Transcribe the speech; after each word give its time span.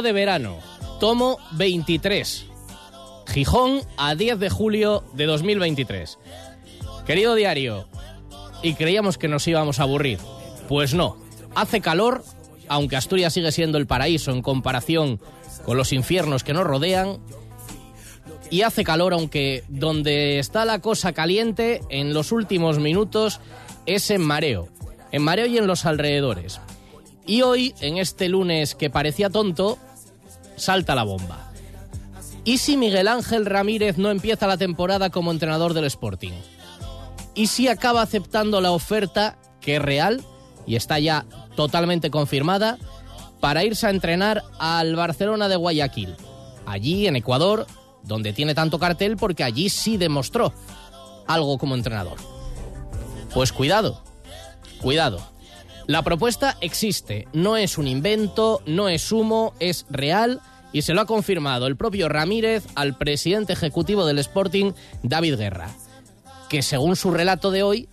De 0.00 0.12
verano, 0.12 0.56
tomo 1.00 1.38
23. 1.52 2.46
Gijón 3.26 3.82
a 3.98 4.14
10 4.14 4.38
de 4.38 4.48
julio 4.48 5.04
de 5.12 5.26
2023. 5.26 6.18
Querido 7.04 7.34
diario, 7.34 7.88
y 8.62 8.74
creíamos 8.74 9.18
que 9.18 9.28
nos 9.28 9.46
íbamos 9.46 9.80
a 9.80 9.82
aburrir. 9.82 10.18
Pues 10.68 10.94
no, 10.94 11.18
hace 11.54 11.82
calor, 11.82 12.24
aunque 12.68 12.96
Asturias 12.96 13.34
sigue 13.34 13.52
siendo 13.52 13.76
el 13.76 13.86
paraíso 13.86 14.30
en 14.30 14.40
comparación 14.40 15.20
con 15.66 15.76
los 15.76 15.92
infiernos 15.92 16.42
que 16.42 16.54
nos 16.54 16.64
rodean. 16.64 17.18
Y 18.50 18.62
hace 18.62 18.84
calor, 18.84 19.12
aunque 19.12 19.64
donde 19.68 20.38
está 20.38 20.64
la 20.64 20.78
cosa 20.78 21.12
caliente 21.12 21.82
en 21.90 22.14
los 22.14 22.32
últimos 22.32 22.78
minutos 22.78 23.40
es 23.84 24.10
en 24.10 24.22
mareo. 24.22 24.68
En 25.10 25.22
mareo 25.22 25.46
y 25.46 25.58
en 25.58 25.66
los 25.66 25.84
alrededores. 25.84 26.60
Y 27.26 27.42
hoy, 27.42 27.74
en 27.80 27.98
este 27.98 28.28
lunes 28.28 28.74
que 28.74 28.90
parecía 28.90 29.30
tonto, 29.30 29.78
salta 30.56 30.94
la 30.94 31.04
bomba. 31.04 31.52
¿Y 32.44 32.58
si 32.58 32.76
Miguel 32.76 33.06
Ángel 33.06 33.46
Ramírez 33.46 33.98
no 33.98 34.10
empieza 34.10 34.46
la 34.46 34.56
temporada 34.56 35.10
como 35.10 35.30
entrenador 35.30 35.74
del 35.74 35.84
Sporting? 35.84 36.32
¿Y 37.34 37.46
si 37.46 37.68
acaba 37.68 38.02
aceptando 38.02 38.60
la 38.60 38.72
oferta, 38.72 39.38
que 39.60 39.76
es 39.76 39.82
real 39.82 40.22
y 40.66 40.76
está 40.76 40.98
ya 40.98 41.24
totalmente 41.54 42.10
confirmada, 42.10 42.78
para 43.40 43.64
irse 43.64 43.86
a 43.86 43.90
entrenar 43.90 44.42
al 44.58 44.96
Barcelona 44.96 45.48
de 45.48 45.56
Guayaquil? 45.56 46.16
Allí, 46.66 47.06
en 47.06 47.16
Ecuador, 47.16 47.66
donde 48.02 48.32
tiene 48.32 48.54
tanto 48.54 48.78
cartel 48.78 49.16
porque 49.16 49.44
allí 49.44 49.68
sí 49.68 49.96
demostró 49.96 50.52
algo 51.26 51.58
como 51.58 51.76
entrenador. 51.76 52.18
Pues 53.32 53.52
cuidado, 53.52 54.02
cuidado. 54.80 55.31
La 55.86 56.02
propuesta 56.02 56.56
existe, 56.60 57.26
no 57.32 57.56
es 57.56 57.76
un 57.76 57.88
invento, 57.88 58.62
no 58.66 58.88
es 58.88 59.10
humo, 59.10 59.52
es 59.58 59.84
real 59.90 60.40
y 60.72 60.82
se 60.82 60.94
lo 60.94 61.00
ha 61.00 61.06
confirmado 61.06 61.66
el 61.66 61.76
propio 61.76 62.08
Ramírez 62.08 62.64
al 62.76 62.96
presidente 62.96 63.52
ejecutivo 63.52 64.06
del 64.06 64.18
Sporting, 64.20 64.72
David 65.02 65.36
Guerra, 65.36 65.70
que 66.48 66.62
según 66.62 66.96
su 66.96 67.10
relato 67.10 67.50
de 67.50 67.62
hoy, 67.62 67.88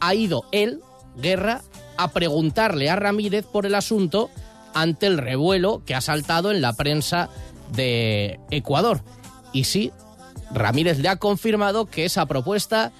ha 0.00 0.14
ido 0.14 0.44
él, 0.52 0.80
Guerra, 1.16 1.62
a 1.96 2.12
preguntarle 2.12 2.90
a 2.90 2.96
Ramírez 2.96 3.44
por 3.44 3.66
el 3.66 3.74
asunto 3.74 4.30
ante 4.74 5.06
el 5.06 5.18
revuelo 5.18 5.82
que 5.84 5.94
ha 5.94 6.00
saltado 6.00 6.50
en 6.50 6.60
la 6.60 6.72
prensa 6.74 7.28
de 7.72 8.40
Ecuador. 8.50 9.02
Y 9.52 9.64
sí, 9.64 9.92
Ramírez 10.52 10.98
le 10.98 11.08
ha 11.08 11.16
confirmado 11.16 11.86
que 11.86 12.04
esa 12.04 12.26
propuesta 12.26 12.92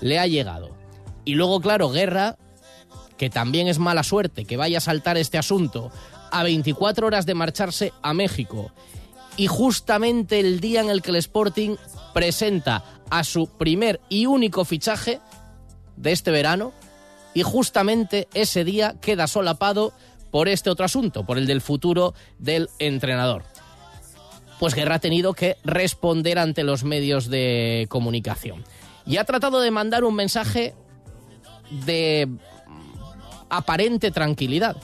le 0.00 0.18
ha 0.18 0.26
llegado. 0.26 0.70
Y 1.24 1.34
luego, 1.34 1.60
claro, 1.60 1.90
Guerra 1.90 2.36
que 3.16 3.30
también 3.30 3.68
es 3.68 3.78
mala 3.78 4.02
suerte 4.02 4.44
que 4.44 4.56
vaya 4.56 4.78
a 4.78 4.82
saltar 4.82 5.16
este 5.16 5.38
asunto 5.38 5.90
a 6.30 6.42
24 6.42 7.06
horas 7.06 7.26
de 7.26 7.34
marcharse 7.34 7.92
a 8.02 8.12
México 8.14 8.72
y 9.36 9.46
justamente 9.46 10.40
el 10.40 10.60
día 10.60 10.80
en 10.80 10.90
el 10.90 11.02
que 11.02 11.10
el 11.10 11.16
Sporting 11.16 11.76
presenta 12.14 12.84
a 13.10 13.24
su 13.24 13.46
primer 13.48 14.00
y 14.08 14.26
único 14.26 14.64
fichaje 14.64 15.20
de 15.96 16.12
este 16.12 16.30
verano 16.30 16.72
y 17.34 17.42
justamente 17.42 18.28
ese 18.34 18.64
día 18.64 18.96
queda 19.00 19.26
solapado 19.26 19.92
por 20.30 20.48
este 20.48 20.70
otro 20.70 20.84
asunto, 20.84 21.24
por 21.24 21.38
el 21.38 21.46
del 21.46 21.60
futuro 21.60 22.14
del 22.38 22.68
entrenador. 22.78 23.44
Pues 24.58 24.74
Guerra 24.74 24.96
ha 24.96 25.00
tenido 25.00 25.34
que 25.34 25.56
responder 25.62 26.38
ante 26.38 26.64
los 26.64 26.82
medios 26.82 27.28
de 27.28 27.86
comunicación. 27.90 28.64
Y 29.04 29.18
ha 29.18 29.24
tratado 29.24 29.60
de 29.60 29.70
mandar 29.70 30.04
un 30.04 30.14
mensaje 30.14 30.74
de 31.84 32.28
aparente 33.50 34.10
tranquilidad. 34.10 34.76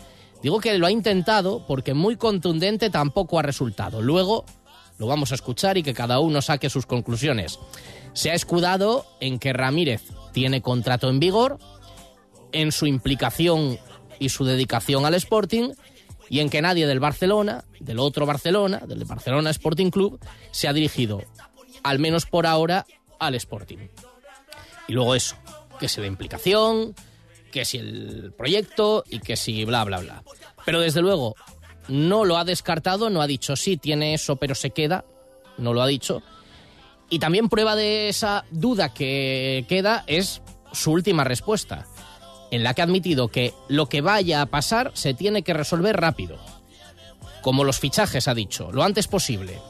Digo 0.42 0.60
que 0.60 0.76
lo 0.76 0.86
ha 0.86 0.90
intentado 0.90 1.64
porque 1.66 1.94
muy 1.94 2.16
contundente 2.16 2.90
tampoco 2.90 3.38
ha 3.38 3.42
resultado. 3.42 4.02
Luego 4.02 4.44
lo 4.98 5.06
vamos 5.06 5.32
a 5.32 5.36
escuchar 5.36 5.78
y 5.78 5.82
que 5.82 5.94
cada 5.94 6.18
uno 6.18 6.42
saque 6.42 6.70
sus 6.70 6.86
conclusiones. 6.86 7.58
Se 8.12 8.30
ha 8.30 8.34
escudado 8.34 9.06
en 9.20 9.38
que 9.38 9.52
Ramírez 9.52 10.02
tiene 10.32 10.62
contrato 10.62 11.08
en 11.08 11.20
vigor, 11.20 11.58
en 12.52 12.72
su 12.72 12.86
implicación 12.86 13.78
y 14.18 14.28
su 14.28 14.44
dedicación 14.44 15.06
al 15.06 15.14
Sporting 15.14 15.70
y 16.28 16.40
en 16.40 16.50
que 16.50 16.62
nadie 16.62 16.86
del 16.86 17.00
Barcelona, 17.00 17.64
del 17.80 17.98
otro 17.98 18.26
Barcelona, 18.26 18.82
del 18.86 19.04
Barcelona 19.04 19.50
Sporting 19.50 19.90
Club, 19.90 20.18
se 20.50 20.66
ha 20.66 20.72
dirigido, 20.72 21.22
al 21.82 21.98
menos 21.98 22.26
por 22.26 22.46
ahora, 22.46 22.86
al 23.18 23.34
Sporting. 23.34 23.88
Y 24.88 24.92
luego 24.92 25.14
eso, 25.14 25.36
que 25.78 25.88
se 25.88 26.00
dé 26.00 26.06
implicación, 26.06 26.94
que 27.52 27.64
si 27.64 27.78
el 27.78 28.32
proyecto 28.36 29.04
y 29.08 29.20
que 29.20 29.36
si 29.36 29.64
bla, 29.64 29.84
bla, 29.84 30.00
bla. 30.00 30.24
Pero 30.64 30.80
desde 30.80 31.02
luego 31.02 31.36
no 31.86 32.24
lo 32.24 32.36
ha 32.36 32.44
descartado, 32.44 33.10
no 33.10 33.22
ha 33.22 33.28
dicho 33.28 33.54
sí, 33.54 33.76
tiene 33.76 34.14
eso, 34.14 34.34
pero 34.34 34.56
se 34.56 34.70
queda, 34.70 35.04
no 35.58 35.72
lo 35.72 35.82
ha 35.82 35.86
dicho. 35.86 36.22
Y 37.08 37.20
también 37.20 37.48
prueba 37.48 37.76
de 37.76 38.08
esa 38.08 38.44
duda 38.50 38.92
que 38.92 39.64
queda 39.68 40.02
es 40.08 40.42
su 40.72 40.90
última 40.90 41.22
respuesta, 41.22 41.86
en 42.50 42.64
la 42.64 42.74
que 42.74 42.80
ha 42.80 42.84
admitido 42.84 43.28
que 43.28 43.54
lo 43.68 43.86
que 43.86 44.00
vaya 44.00 44.40
a 44.40 44.46
pasar 44.46 44.90
se 44.94 45.14
tiene 45.14 45.42
que 45.42 45.54
resolver 45.54 46.00
rápido. 46.00 46.38
Como 47.42 47.64
los 47.64 47.78
fichajes, 47.78 48.28
ha 48.28 48.34
dicho, 48.34 48.72
lo 48.72 48.82
antes 48.82 49.08
posible. 49.08 49.60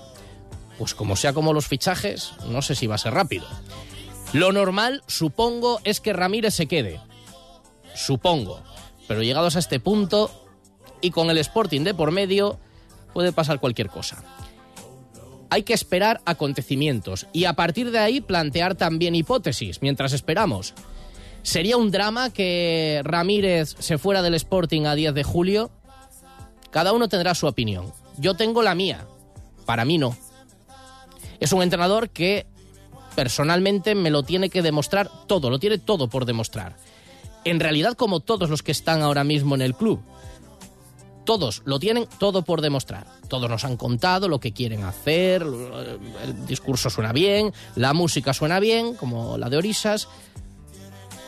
Pues 0.78 0.94
como 0.94 1.16
sea 1.16 1.32
como 1.32 1.52
los 1.52 1.66
fichajes, 1.66 2.32
no 2.46 2.62
sé 2.62 2.74
si 2.74 2.86
va 2.86 2.94
a 2.94 2.98
ser 2.98 3.14
rápido. 3.14 3.46
Lo 4.32 4.52
normal, 4.52 5.02
supongo, 5.06 5.80
es 5.84 6.00
que 6.00 6.12
Ramírez 6.12 6.54
se 6.54 6.66
quede 6.66 7.00
supongo. 7.94 8.62
Pero 9.08 9.22
llegados 9.22 9.56
a 9.56 9.58
este 9.58 9.80
punto 9.80 10.30
y 11.00 11.10
con 11.10 11.28
el 11.30 11.38
Sporting 11.38 11.82
de 11.82 11.94
por 11.94 12.12
medio, 12.12 12.58
puede 13.12 13.32
pasar 13.32 13.60
cualquier 13.60 13.88
cosa. 13.88 14.22
Hay 15.50 15.64
que 15.64 15.74
esperar 15.74 16.22
acontecimientos 16.24 17.26
y 17.32 17.44
a 17.44 17.52
partir 17.52 17.90
de 17.90 17.98
ahí 17.98 18.20
plantear 18.20 18.74
también 18.74 19.14
hipótesis 19.14 19.82
mientras 19.82 20.14
esperamos. 20.14 20.72
¿Sería 21.42 21.76
un 21.76 21.90
drama 21.90 22.30
que 22.30 23.02
Ramírez 23.04 23.74
se 23.78 23.98
fuera 23.98 24.22
del 24.22 24.34
Sporting 24.34 24.86
a 24.86 24.94
10 24.94 25.12
de 25.12 25.24
julio? 25.24 25.70
Cada 26.70 26.92
uno 26.92 27.08
tendrá 27.08 27.34
su 27.34 27.46
opinión. 27.46 27.92
Yo 28.16 28.34
tengo 28.34 28.62
la 28.62 28.74
mía. 28.74 29.06
Para 29.66 29.84
mí 29.84 29.98
no. 29.98 30.16
Es 31.40 31.52
un 31.52 31.62
entrenador 31.62 32.08
que 32.10 32.46
personalmente 33.16 33.94
me 33.94 34.10
lo 34.10 34.22
tiene 34.22 34.48
que 34.48 34.62
demostrar 34.62 35.10
todo, 35.26 35.50
lo 35.50 35.58
tiene 35.58 35.76
todo 35.76 36.08
por 36.08 36.24
demostrar 36.24 36.76
en 37.44 37.60
realidad 37.60 37.94
como 37.94 38.20
todos 38.20 38.50
los 38.50 38.62
que 38.62 38.72
están 38.72 39.02
ahora 39.02 39.24
mismo 39.24 39.54
en 39.54 39.62
el 39.62 39.74
club. 39.74 40.00
Todos 41.24 41.62
lo 41.64 41.78
tienen 41.78 42.08
todo 42.18 42.42
por 42.42 42.60
demostrar. 42.60 43.06
Todos 43.28 43.48
nos 43.48 43.64
han 43.64 43.76
contado 43.76 44.28
lo 44.28 44.40
que 44.40 44.52
quieren 44.52 44.82
hacer, 44.82 45.42
el 45.42 46.46
discurso 46.46 46.90
suena 46.90 47.12
bien, 47.12 47.52
la 47.76 47.92
música 47.94 48.32
suena 48.32 48.58
bien, 48.58 48.94
como 48.94 49.38
la 49.38 49.48
de 49.48 49.56
Orisas, 49.56 50.08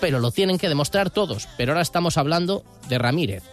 pero 0.01 0.19
lo 0.19 0.33
tienen 0.33 0.59
que 0.59 0.69
demostrar 0.69 1.11
todos. 1.11 1.49
Pero 1.57 1.73
ahora 1.73 1.83
estamos 1.83 2.19
hablando 2.19 2.65
de 2.89 2.99
Ramírez. 2.99 3.45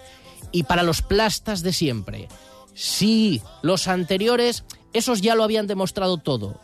Y 0.52 0.64
para 0.64 0.84
los 0.84 1.02
plastas 1.02 1.62
de 1.62 1.74
siempre, 1.74 2.28
sí, 2.74 3.42
los 3.62 3.88
anteriores, 3.88 4.66
esos 4.94 5.22
ya 5.22 5.36
lo 5.36 5.44
habían 5.44 5.68
demostrado 5.68 6.18
todo, 6.18 6.60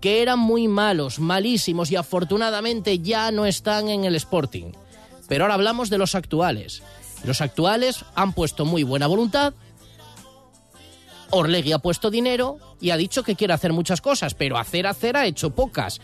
que 0.00 0.22
eran 0.22 0.38
muy 0.38 0.68
malos, 0.68 1.18
malísimos 1.18 1.90
y 1.90 1.96
afortunadamente 1.96 2.98
ya 2.98 3.30
no 3.30 3.46
están 3.46 3.88
en 3.90 4.04
el 4.04 4.16
Sporting. 4.16 4.72
Pero 5.28 5.44
ahora 5.44 5.54
hablamos 5.54 5.90
de 5.90 5.98
los 5.98 6.14
actuales. 6.14 6.82
Los 7.24 7.40
actuales 7.40 8.04
han 8.14 8.32
puesto 8.32 8.64
muy 8.64 8.82
buena 8.82 9.06
voluntad. 9.06 9.54
Orlegui 11.30 11.72
ha 11.72 11.78
puesto 11.78 12.10
dinero 12.10 12.58
y 12.80 12.90
ha 12.90 12.96
dicho 12.96 13.22
que 13.22 13.36
quiere 13.36 13.52
hacer 13.52 13.72
muchas 13.72 14.00
cosas, 14.00 14.34
pero 14.34 14.56
hacer, 14.56 14.86
hacer 14.86 15.16
ha 15.16 15.26
hecho 15.26 15.50
pocas. 15.50 16.00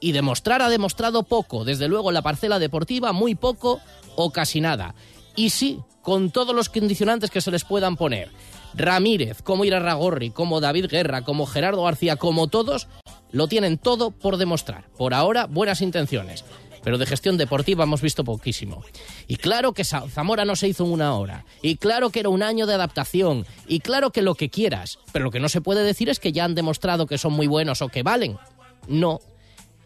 Y 0.00 0.12
demostrar 0.12 0.62
ha 0.62 0.70
demostrado 0.70 1.22
poco. 1.22 1.64
Desde 1.64 1.88
luego 1.88 2.10
en 2.10 2.14
la 2.14 2.22
parcela 2.22 2.58
deportiva, 2.58 3.12
muy 3.12 3.34
poco 3.34 3.80
o 4.16 4.30
casi 4.30 4.60
nada. 4.60 4.94
Y 5.36 5.50
sí, 5.50 5.80
con 6.02 6.30
todos 6.30 6.54
los 6.54 6.70
condicionantes 6.70 7.30
que 7.30 7.40
se 7.40 7.50
les 7.50 7.64
puedan 7.64 7.96
poner. 7.96 8.30
Ramírez, 8.74 9.42
como 9.42 9.64
Ira 9.64 9.78
Ragorri, 9.78 10.30
como 10.30 10.60
David 10.60 10.86
Guerra, 10.86 11.22
como 11.22 11.46
Gerardo 11.46 11.84
García, 11.84 12.16
como 12.16 12.48
todos, 12.48 12.88
lo 13.30 13.46
tienen 13.46 13.78
todo 13.78 14.10
por 14.10 14.36
demostrar. 14.36 14.88
Por 14.96 15.14
ahora, 15.14 15.46
buenas 15.46 15.80
intenciones 15.80 16.44
pero 16.84 16.98
de 16.98 17.06
gestión 17.06 17.38
deportiva 17.38 17.84
hemos 17.84 18.02
visto 18.02 18.22
poquísimo. 18.22 18.84
Y 19.26 19.36
claro 19.36 19.72
que 19.72 19.84
Zamora 19.84 20.44
no 20.44 20.54
se 20.54 20.68
hizo 20.68 20.84
en 20.84 20.92
una 20.92 21.14
hora, 21.14 21.44
y 21.62 21.76
claro 21.76 22.10
que 22.10 22.20
era 22.20 22.28
un 22.28 22.42
año 22.42 22.66
de 22.66 22.74
adaptación, 22.74 23.46
y 23.66 23.80
claro 23.80 24.10
que 24.10 24.22
lo 24.22 24.34
que 24.34 24.50
quieras, 24.50 24.98
pero 25.10 25.24
lo 25.24 25.30
que 25.30 25.40
no 25.40 25.48
se 25.48 25.62
puede 25.62 25.82
decir 25.82 26.10
es 26.10 26.20
que 26.20 26.30
ya 26.30 26.44
han 26.44 26.54
demostrado 26.54 27.06
que 27.06 27.18
son 27.18 27.32
muy 27.32 27.46
buenos 27.46 27.80
o 27.80 27.88
que 27.88 28.02
valen. 28.02 28.38
No. 28.86 29.20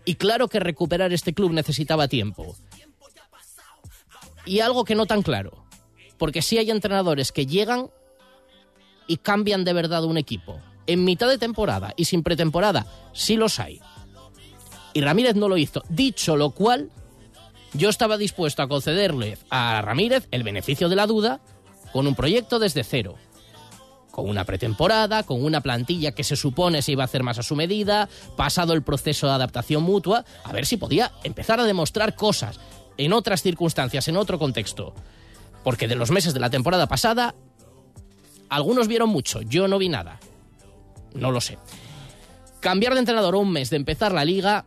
Y 0.04 0.16
claro 0.16 0.48
que 0.48 0.58
recuperar 0.58 1.12
este 1.12 1.32
club 1.32 1.52
necesitaba 1.52 2.08
tiempo. 2.08 2.56
Y 4.44 4.60
algo 4.60 4.84
que 4.84 4.94
no 4.94 5.06
tan 5.06 5.22
claro, 5.22 5.64
porque 6.18 6.42
sí 6.42 6.58
hay 6.58 6.70
entrenadores 6.70 7.30
que 7.30 7.46
llegan 7.46 7.90
y 9.06 9.18
cambian 9.18 9.64
de 9.64 9.72
verdad 9.72 10.04
un 10.04 10.18
equipo. 10.18 10.58
En 10.86 11.04
mitad 11.04 11.28
de 11.28 11.38
temporada 11.38 11.92
y 11.96 12.06
sin 12.06 12.22
pretemporada, 12.22 12.86
sí 13.12 13.36
los 13.36 13.60
hay 13.60 13.80
y 14.98 15.00
Ramírez 15.00 15.36
no 15.36 15.48
lo 15.48 15.56
hizo. 15.56 15.84
Dicho 15.88 16.36
lo 16.36 16.50
cual, 16.50 16.90
yo 17.72 17.88
estaba 17.88 18.16
dispuesto 18.16 18.62
a 18.62 18.68
concederle 18.68 19.38
a 19.48 19.80
Ramírez 19.80 20.26
el 20.32 20.42
beneficio 20.42 20.88
de 20.88 20.96
la 20.96 21.06
duda 21.06 21.40
con 21.92 22.08
un 22.08 22.16
proyecto 22.16 22.58
desde 22.58 22.82
cero. 22.82 23.14
Con 24.10 24.28
una 24.28 24.42
pretemporada, 24.42 25.22
con 25.22 25.44
una 25.44 25.60
plantilla 25.60 26.16
que 26.16 26.24
se 26.24 26.34
supone 26.34 26.82
se 26.82 26.90
iba 26.90 27.04
a 27.04 27.06
hacer 27.06 27.22
más 27.22 27.38
a 27.38 27.44
su 27.44 27.54
medida, 27.54 28.08
pasado 28.36 28.72
el 28.72 28.82
proceso 28.82 29.28
de 29.28 29.34
adaptación 29.34 29.84
mutua, 29.84 30.24
a 30.42 30.52
ver 30.52 30.66
si 30.66 30.76
podía 30.76 31.12
empezar 31.22 31.60
a 31.60 31.64
demostrar 31.64 32.16
cosas 32.16 32.58
en 32.96 33.12
otras 33.12 33.40
circunstancias, 33.40 34.08
en 34.08 34.16
otro 34.16 34.40
contexto. 34.40 34.94
Porque 35.62 35.86
de 35.86 35.94
los 35.94 36.10
meses 36.10 36.34
de 36.34 36.40
la 36.40 36.50
temporada 36.50 36.88
pasada, 36.88 37.36
algunos 38.48 38.88
vieron 38.88 39.10
mucho, 39.10 39.42
yo 39.42 39.68
no 39.68 39.78
vi 39.78 39.90
nada. 39.90 40.18
No 41.14 41.30
lo 41.30 41.40
sé. 41.40 41.56
Cambiar 42.58 42.94
de 42.94 42.98
entrenador 42.98 43.36
un 43.36 43.52
mes 43.52 43.70
de 43.70 43.76
empezar 43.76 44.10
la 44.10 44.24
liga 44.24 44.66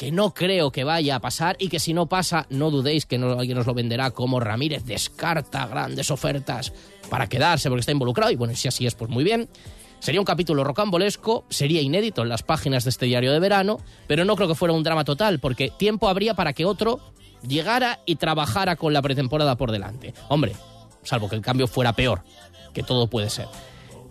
que 0.00 0.10
no 0.10 0.32
creo 0.32 0.72
que 0.72 0.82
vaya 0.82 1.16
a 1.16 1.20
pasar 1.20 1.56
y 1.58 1.68
que 1.68 1.78
si 1.78 1.92
no 1.92 2.06
pasa, 2.06 2.46
no 2.48 2.70
dudéis 2.70 3.04
que 3.04 3.18
no, 3.18 3.38
alguien 3.38 3.58
nos 3.58 3.66
lo 3.66 3.74
venderá 3.74 4.12
como 4.12 4.40
Ramírez 4.40 4.86
descarta 4.86 5.66
grandes 5.66 6.10
ofertas 6.10 6.72
para 7.10 7.28
quedarse 7.28 7.68
porque 7.68 7.80
está 7.80 7.92
involucrado 7.92 8.32
y 8.32 8.36
bueno, 8.36 8.56
si 8.56 8.66
así 8.66 8.86
es, 8.86 8.94
pues 8.94 9.10
muy 9.10 9.24
bien. 9.24 9.50
Sería 9.98 10.18
un 10.18 10.24
capítulo 10.24 10.64
rocambolesco, 10.64 11.44
sería 11.50 11.82
inédito 11.82 12.22
en 12.22 12.30
las 12.30 12.42
páginas 12.42 12.84
de 12.84 12.88
este 12.88 13.04
diario 13.04 13.30
de 13.30 13.40
verano, 13.40 13.78
pero 14.06 14.24
no 14.24 14.36
creo 14.36 14.48
que 14.48 14.54
fuera 14.54 14.72
un 14.72 14.82
drama 14.82 15.04
total 15.04 15.38
porque 15.38 15.68
tiempo 15.68 16.08
habría 16.08 16.32
para 16.32 16.54
que 16.54 16.64
otro 16.64 16.98
llegara 17.46 18.00
y 18.06 18.16
trabajara 18.16 18.76
con 18.76 18.94
la 18.94 19.02
pretemporada 19.02 19.58
por 19.58 19.70
delante. 19.70 20.14
Hombre, 20.30 20.54
salvo 21.02 21.28
que 21.28 21.36
el 21.36 21.42
cambio 21.42 21.66
fuera 21.66 21.92
peor, 21.92 22.22
que 22.72 22.82
todo 22.82 23.08
puede 23.08 23.28
ser. 23.28 23.48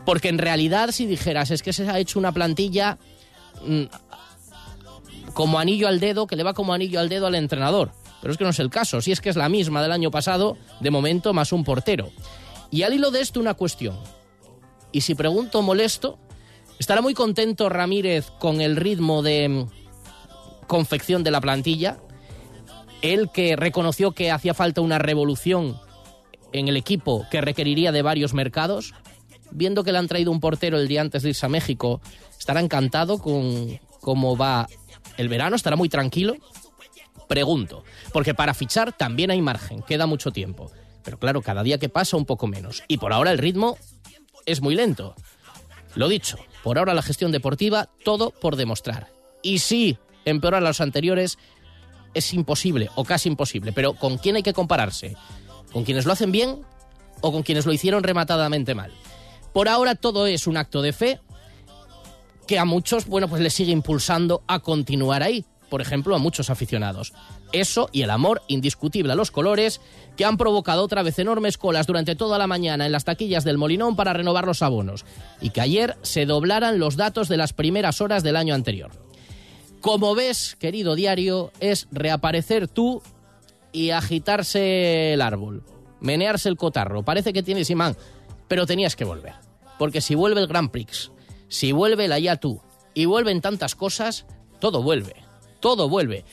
Porque 0.05 0.29
en 0.29 0.37
realidad 0.37 0.91
si 0.91 1.07
dijeras 1.07 1.49
es 1.49 1.63
que 1.63 1.73
se 1.73 1.89
ha 1.89 1.97
hecho 1.97 2.19
una 2.19 2.31
plantilla 2.31 2.99
mm, 3.65 3.85
como 5.33 5.59
anillo 5.59 5.87
al 5.87 5.99
dedo, 5.99 6.27
que 6.27 6.35
le 6.35 6.43
va 6.43 6.53
como 6.53 6.73
anillo 6.73 6.99
al 6.99 7.09
dedo 7.09 7.27
al 7.27 7.35
entrenador. 7.35 7.91
Pero 8.21 8.31
es 8.31 8.37
que 8.37 8.43
no 8.43 8.49
es 8.49 8.59
el 8.59 8.69
caso, 8.69 9.01
si 9.01 9.11
es 9.11 9.21
que 9.21 9.29
es 9.29 9.35
la 9.35 9.49
misma 9.49 9.81
del 9.81 9.91
año 9.91 10.11
pasado, 10.11 10.57
de 10.79 10.91
momento 10.91 11.33
más 11.33 11.51
un 11.51 11.63
portero. 11.63 12.09
Y 12.71 12.83
al 12.83 12.93
hilo 12.93 13.11
de 13.11 13.21
esto 13.21 13.39
una 13.39 13.53
cuestión. 13.53 13.97
Y 14.91 15.01
si 15.01 15.15
pregunto 15.15 15.61
molesto, 15.61 16.19
¿estará 16.79 17.01
muy 17.01 17.13
contento 17.13 17.69
Ramírez 17.69 18.31
con 18.39 18.61
el 18.61 18.75
ritmo 18.75 19.21
de 19.21 19.49
mm, 19.49 20.67
confección 20.67 21.23
de 21.23 21.31
la 21.31 21.41
plantilla? 21.41 21.97
Él 23.01 23.29
que 23.33 23.55
reconoció 23.55 24.11
que 24.11 24.31
hacía 24.31 24.53
falta 24.53 24.81
una 24.81 24.99
revolución 24.99 25.79
en 26.51 26.67
el 26.67 26.77
equipo 26.77 27.25
que 27.31 27.41
requeriría 27.41 27.91
de 27.91 28.01
varios 28.01 28.33
mercados, 28.33 28.93
viendo 29.51 29.83
que 29.83 29.91
le 29.91 29.99
han 29.99 30.07
traído 30.07 30.31
un 30.31 30.39
portero 30.39 30.77
el 30.77 30.87
día 30.87 31.01
antes 31.01 31.23
de 31.23 31.29
irse 31.29 31.45
a 31.45 31.49
México, 31.49 32.01
¿estará 32.37 32.59
encantado 32.59 33.19
con 33.19 33.79
cómo 34.01 34.35
va 34.35 34.67
¿El 35.19 35.27
verano 35.27 35.57
estará 35.57 35.75
muy 35.75 35.89
tranquilo? 35.89 36.37
Pregunto, 37.27 37.83
porque 38.13 38.33
para 38.33 38.53
fichar 38.53 38.93
también 38.93 39.31
hay 39.31 39.41
margen, 39.41 39.81
queda 39.81 40.05
mucho 40.05 40.31
tiempo. 40.31 40.71
Pero 41.03 41.19
claro, 41.19 41.41
cada 41.41 41.61
día 41.61 41.77
que 41.77 41.89
pasa 41.89 42.15
un 42.15 42.23
poco 42.23 42.47
menos. 42.47 42.83
Y 42.87 42.99
por 42.99 43.11
ahora 43.11 43.29
el 43.31 43.37
ritmo 43.37 43.77
es 44.45 44.61
muy 44.61 44.75
lento. 44.75 45.15
Lo 45.93 46.07
dicho, 46.07 46.37
por 46.63 46.77
ahora 46.77 46.93
la 46.93 47.01
gestión 47.01 47.33
deportiva, 47.33 47.89
todo 48.05 48.31
por 48.31 48.55
demostrar. 48.55 49.11
Y 49.43 49.59
sí, 49.59 49.97
empeorar 50.23 50.63
a 50.63 50.67
los 50.67 50.79
anteriores 50.79 51.37
es 52.13 52.33
imposible 52.33 52.89
o 52.95 53.03
casi 53.03 53.27
imposible, 53.27 53.73
pero 53.73 53.95
¿con 53.95 54.19
quién 54.19 54.37
hay 54.37 54.43
que 54.43 54.53
compararse? 54.53 55.17
¿Con 55.73 55.83
quienes 55.83 56.05
lo 56.05 56.13
hacen 56.13 56.31
bien 56.31 56.61
o 57.19 57.33
con 57.33 57.43
quienes 57.43 57.65
lo 57.65 57.73
hicieron 57.73 58.03
rematadamente 58.03 58.73
mal? 58.73 58.93
Por 59.51 59.67
ahora 59.67 59.95
todo 59.95 60.27
es 60.27 60.47
un 60.47 60.55
acto 60.55 60.81
de 60.81 60.93
fe 60.93 61.19
que 62.49 62.57
a 62.57 62.65
muchos, 62.65 63.05
bueno, 63.05 63.27
pues 63.27 63.43
les 63.43 63.53
sigue 63.53 63.71
impulsando 63.71 64.41
a 64.47 64.57
continuar 64.57 65.21
ahí. 65.21 65.45
Por 65.69 65.81
ejemplo, 65.81 66.15
a 66.15 66.17
muchos 66.17 66.49
aficionados. 66.49 67.13
Eso 67.51 67.89
y 67.91 68.01
el 68.01 68.09
amor 68.09 68.41
indiscutible 68.47 69.13
a 69.13 69.15
los 69.15 69.29
colores 69.29 69.81
que 70.17 70.25
han 70.25 70.35
provocado 70.35 70.83
otra 70.83 71.03
vez 71.03 71.19
enormes 71.19 71.59
colas 71.59 71.85
durante 71.85 72.15
toda 72.15 72.39
la 72.39 72.47
mañana 72.47 72.87
en 72.87 72.91
las 72.91 73.05
taquillas 73.05 73.43
del 73.43 73.59
Molinón 73.59 73.95
para 73.95 74.13
renovar 74.13 74.47
los 74.47 74.63
abonos 74.63 75.05
y 75.41 75.51
que 75.51 75.61
ayer 75.61 75.95
se 76.01 76.25
doblaran 76.25 76.79
los 76.79 76.95
datos 76.95 77.29
de 77.29 77.37
las 77.37 77.53
primeras 77.53 78.01
horas 78.01 78.23
del 78.23 78.35
año 78.35 78.55
anterior. 78.55 78.89
Como 79.79 80.15
ves, 80.15 80.55
querido 80.59 80.95
diario, 80.95 81.51
es 81.59 81.87
reaparecer 81.91 82.67
tú 82.67 83.03
y 83.71 83.91
agitarse 83.91 85.13
el 85.13 85.21
árbol, 85.21 85.63
menearse 85.99 86.49
el 86.49 86.57
cotarro. 86.57 87.03
Parece 87.03 87.31
que 87.31 87.43
tienes 87.43 87.69
imán, 87.69 87.95
pero 88.47 88.65
tenías 88.65 88.95
que 88.95 89.05
volver. 89.05 89.33
Porque 89.77 90.01
si 90.01 90.15
vuelve 90.15 90.41
el 90.41 90.47
Grand 90.47 90.71
Prix, 90.71 91.11
si 91.49 91.71
vuelve 91.71 92.07
la 92.07 92.19
ya 92.19 92.37
tú 92.37 92.61
y 92.93 93.05
vuelven 93.05 93.41
tantas 93.41 93.75
cosas, 93.75 94.25
todo 94.59 94.81
vuelve, 94.81 95.15
todo 95.59 95.89
vuelve. 95.89 96.23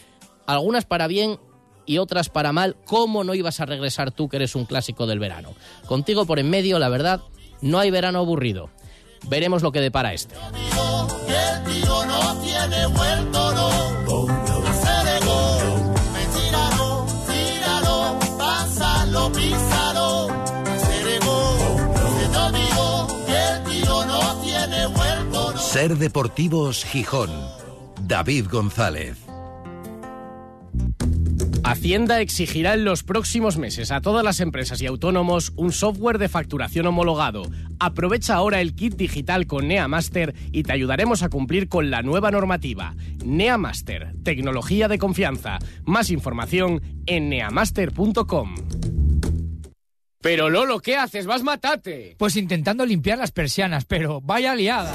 Algunas 0.47 0.85
para 0.85 1.09
bien 1.09 1.41
y 1.87 1.99
otras 1.99 2.29
para 2.29 2.53
mal. 2.53 2.77
¿Cómo 2.85 3.25
no 3.25 3.35
ibas 3.35 3.61
a 3.61 3.67
regresar 3.67 4.11
tú 4.13 4.29
que 4.29 4.37
eres 4.37 4.55
un 4.55 4.67
clásico 4.67 5.07
del 5.07 5.19
verano? 5.19 5.55
Contigo 5.87 6.27
por 6.27 6.39
en 6.39 6.51
medio, 6.51 6.79
la 6.79 6.89
verdad, 6.89 7.23
no 7.61 7.79
hay 7.79 7.91
verano 7.91 8.21
aburrido. 8.21 8.71
Veremos 9.29 9.63
lo 9.63 9.73
que 9.73 9.81
depara 9.81 10.13
este. 10.13 10.37
Ser 25.77 25.99
Deportivos 25.99 26.87
Gijón. 26.87 27.29
David 28.01 28.47
González. 28.51 29.19
Hacienda 31.65 32.23
exigirá 32.23 32.73
en 32.73 32.87
los 32.87 33.03
próximos 33.03 33.59
meses 33.59 33.91
a 33.91 34.01
todas 34.01 34.25
las 34.25 34.41
empresas 34.41 34.81
y 34.81 34.87
autónomos 34.87 35.53
un 35.55 35.73
software 35.73 36.17
de 36.17 36.31
facturación 36.31 36.87
homologado. 36.87 37.43
Aprovecha 37.79 38.37
ahora 38.37 38.63
el 38.63 38.75
kit 38.75 38.95
digital 38.97 39.47
con 39.47 39.69
NeaMaster 39.69 40.35
y 40.51 40.63
te 40.63 40.73
ayudaremos 40.73 41.23
a 41.23 41.29
cumplir 41.29 41.69
con 41.69 41.91
la 41.91 42.01
nueva 42.01 42.31
normativa. 42.31 42.95
NeaMaster, 43.23 44.15
tecnología 44.25 44.89
de 44.89 44.97
confianza. 44.97 45.59
Más 45.85 46.09
información 46.09 46.81
en 47.05 47.29
neamaster.com. 47.29 48.55
Pero 50.23 50.49
Lolo, 50.49 50.81
¿qué 50.81 50.97
haces? 50.97 51.27
¡Vas 51.27 51.43
matate! 51.43 52.17
Pues 52.17 52.37
intentando 52.37 52.87
limpiar 52.87 53.19
las 53.19 53.31
persianas, 53.31 53.85
pero 53.85 54.23
vaya 54.23 54.55
liada. 54.55 54.95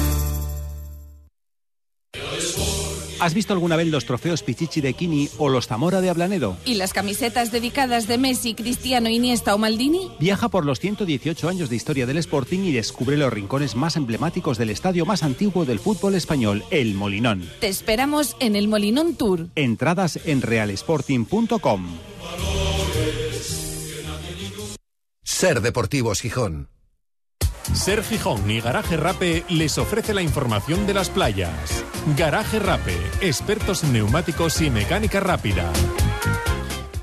¿Has 3.21 3.35
visto 3.35 3.53
alguna 3.53 3.75
vez 3.75 3.87
los 3.87 4.05
trofeos 4.05 4.41
Pichichi 4.41 4.81
de 4.81 4.95
Kini 4.95 5.29
o 5.37 5.47
los 5.47 5.67
Zamora 5.67 6.01
de 6.01 6.09
Ablanedo? 6.09 6.57
¿Y 6.65 6.73
las 6.73 6.91
camisetas 6.91 7.51
dedicadas 7.51 8.07
de 8.07 8.17
Messi, 8.17 8.55
Cristiano, 8.55 9.09
Iniesta 9.09 9.53
o 9.53 9.59
Maldini? 9.59 10.09
Viaja 10.19 10.49
por 10.49 10.65
los 10.65 10.79
118 10.79 11.47
años 11.47 11.69
de 11.69 11.75
historia 11.75 12.07
del 12.07 12.17
Sporting 12.17 12.61
y 12.61 12.71
descubre 12.71 13.17
los 13.17 13.31
rincones 13.31 13.75
más 13.75 13.95
emblemáticos 13.95 14.57
del 14.57 14.71
estadio 14.71 15.05
más 15.05 15.21
antiguo 15.21 15.65
del 15.65 15.77
fútbol 15.77 16.15
español, 16.15 16.63
el 16.71 16.95
Molinón. 16.95 17.47
Te 17.59 17.67
esperamos 17.67 18.35
en 18.39 18.55
el 18.55 18.67
Molinón 18.67 19.13
Tour. 19.13 19.49
Entradas 19.53 20.19
en 20.25 20.41
realsporting.com. 20.41 21.89
Ser 25.23 25.61
Deportivos 25.61 26.21
Gijón. 26.21 26.69
Ser 27.73 28.03
Gijón 28.03 28.49
y 28.49 28.59
Garaje 28.59 28.97
Rape 28.97 29.43
les 29.49 29.77
ofrece 29.77 30.13
la 30.13 30.21
información 30.21 30.85
de 30.87 30.93
las 30.93 31.09
playas. 31.09 31.85
Garaje 32.17 32.59
Rape, 32.59 32.97
expertos 33.21 33.83
en 33.83 33.93
neumáticos 33.93 34.59
y 34.61 34.69
mecánica 34.69 35.19
rápida. 35.19 35.71